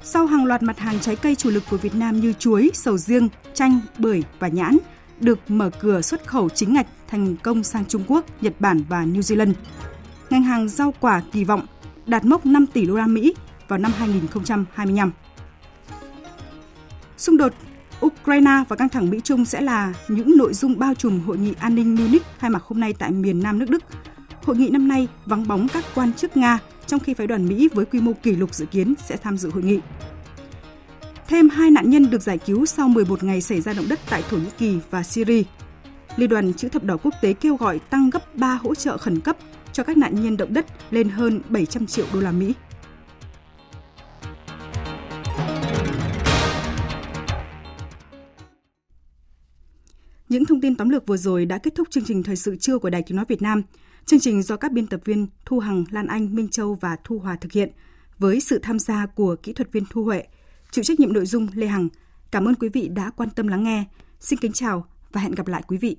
Sau 0.04 0.26
hàng 0.26 0.45
loạt 0.45 0.64
mặt 0.64 0.80
hàng 0.80 1.00
trái 1.00 1.16
cây 1.16 1.36
chủ 1.36 1.50
lực 1.50 1.64
của 1.70 1.78
Việt 1.78 1.95
Nam 1.95 2.20
như 2.20 2.34
chuối, 2.34 2.72
sầu 2.74 2.98
riêng, 2.98 3.30
chanh, 3.54 3.80
bưởi 3.98 4.24
và 4.39 4.48
nhãn 4.48 4.78
được 5.20 5.39
mở 5.48 5.70
cửa 5.80 6.02
xuất 6.02 6.28
khẩu 6.28 6.50
chính 6.50 6.74
ngạch 6.74 6.88
thành 7.08 7.36
công 7.43 7.64
sang 7.64 7.86
Trung 7.86 8.04
Quốc, 8.08 8.26
Nhật 8.41 8.54
Bản 8.60 8.84
và 8.89 9.06
New 9.06 9.20
Zealand. 9.20 9.54
Ngành 10.30 10.43
hàng 10.43 10.70
rau 10.70 10.93
quả 11.00 11.22
kỳ 11.32 11.43
vọng 11.43 11.66
đạt 12.06 12.26
mốc 12.26 12.45
5 12.45 12.66
tỷ 12.68 12.86
đô 12.86 12.95
la 12.95 13.08
Mỹ 13.08 13.36
vào 13.68 13.80
năm 13.80 13.91
2025. 13.98 15.12
Xung 17.18 17.38
đột 17.38 17.54
Ukraine 18.06 18.64
và 18.70 18.76
căng 18.76 18.89
thẳng 18.89 19.10
Mỹ 19.10 19.22
Trung 19.24 19.45
sẽ 19.45 19.62
là 19.62 19.93
những 20.08 20.38
nội 20.38 20.54
dung 20.54 20.80
bao 20.80 20.93
trùm 20.93 21.20
hội 21.20 21.38
nghị 21.38 21.54
an 21.60 21.76
ninh 21.76 21.95
Munich 21.95 22.24
khai 22.39 22.50
mạc 22.50 22.64
hôm 22.64 22.80
nay 22.80 22.93
tại 23.00 23.12
miền 23.12 23.43
Nam 23.43 23.60
nước 23.60 23.70
Đức. 23.70 23.84
Hội 24.43 24.56
nghị 24.56 24.70
năm 24.70 24.88
nay 24.88 25.08
vắng 25.26 25.48
bóng 25.48 25.68
các 25.74 25.84
quan 25.95 26.14
chức 26.14 26.38
Nga, 26.38 26.60
trong 26.88 27.00
khi 27.00 27.14
phái 27.14 27.28
đoàn 27.28 27.48
Mỹ 27.48 27.70
với 27.74 27.86
quy 27.86 28.02
mô 28.02 28.14
kỷ 28.24 28.36
lục 28.36 28.54
dự 28.54 28.66
kiến 28.66 28.93
sẽ 29.06 29.18
tham 29.18 29.38
dự 29.38 29.50
hội 29.50 29.64
nghị. 29.64 29.80
Thêm 31.28 31.50
hai 31.50 31.72
nạn 31.72 31.89
nhân 31.89 32.10
được 32.10 32.22
giải 32.22 32.38
cứu 32.38 32.66
sau 32.66 32.88
11 32.88 33.24
ngày 33.24 33.41
xảy 33.41 33.62
ra 33.62 33.74
động 33.74 33.86
đất 33.89 34.00
tại 34.10 34.24
Thổ 34.30 34.38
Nhĩ 34.38 34.50
Kỳ 34.58 34.80
và 34.89 35.04
Syria. 35.04 35.43
Liên 36.16 36.30
đoàn 36.30 36.54
Chữ 36.54 36.70
thập 36.70 36.84
đỏ 36.84 36.98
quốc 37.04 37.14
tế 37.22 37.34
kêu 37.34 37.56
gọi 37.56 37.80
tăng 37.80 38.10
gấp 38.10 38.36
3 38.36 38.60
hỗ 38.64 38.76
trợ 38.76 38.98
khẩn 38.98 39.20
cấp 39.20 39.38
cho 39.74 39.84
các 39.84 39.98
nạn 39.98 40.24
nhân 40.24 40.38
động 40.38 40.54
đất 40.54 40.66
lên 40.91 41.10
hơn 41.10 41.41
700 41.50 41.86
triệu 41.86 42.06
đô 42.14 42.20
la 42.20 42.32
Mỹ. 42.32 42.54
Những 50.30 50.45
thông 50.45 50.61
tin 50.61 50.75
tóm 50.75 50.89
lược 50.89 51.07
vừa 51.07 51.17
rồi 51.17 51.45
đã 51.45 51.57
kết 51.57 51.75
thúc 51.75 51.88
chương 51.91 52.03
trình 52.03 52.23
thời 52.23 52.36
sự 52.36 52.55
trưa 52.55 52.78
của 52.78 52.89
Đài 52.89 53.03
Tiếng 53.03 53.15
nói 53.15 53.25
Việt 53.28 53.41
Nam. 53.41 53.61
Chương 54.05 54.19
trình 54.19 54.43
do 54.43 54.57
các 54.57 54.71
biên 54.71 54.88
tập 54.88 55.01
viên 55.05 55.28
Thu 55.45 55.59
Hằng, 55.59 55.84
Lan 55.91 56.07
Anh, 56.07 56.36
Minh 56.36 56.49
Châu 56.49 56.73
và 56.82 56.97
Thu 57.03 57.19
Hòa 57.19 57.36
thực 57.36 57.51
hiện 57.51 57.71
với 58.19 58.39
sự 58.39 58.59
tham 58.59 58.80
gia 58.80 59.05
của 59.05 59.36
kỹ 59.43 59.53
thuật 59.53 59.71
viên 59.71 59.84
Thu 59.89 60.03
Huệ, 60.03 60.23
chịu 60.71 60.84
trách 60.84 60.99
nhiệm 60.99 61.13
nội 61.13 61.25
dung 61.25 61.47
Lê 61.53 61.67
Hằng. 61.67 61.89
Cảm 62.32 62.45
ơn 62.45 62.55
quý 62.55 62.69
vị 62.69 62.88
đã 62.88 63.09
quan 63.09 63.30
tâm 63.30 63.47
lắng 63.47 63.63
nghe. 63.63 63.86
Xin 64.19 64.39
kính 64.39 64.51
chào 64.51 64.86
và 65.11 65.21
hẹn 65.21 65.32
gặp 65.32 65.47
lại 65.47 65.63
quý 65.67 65.78
vị. 65.78 65.95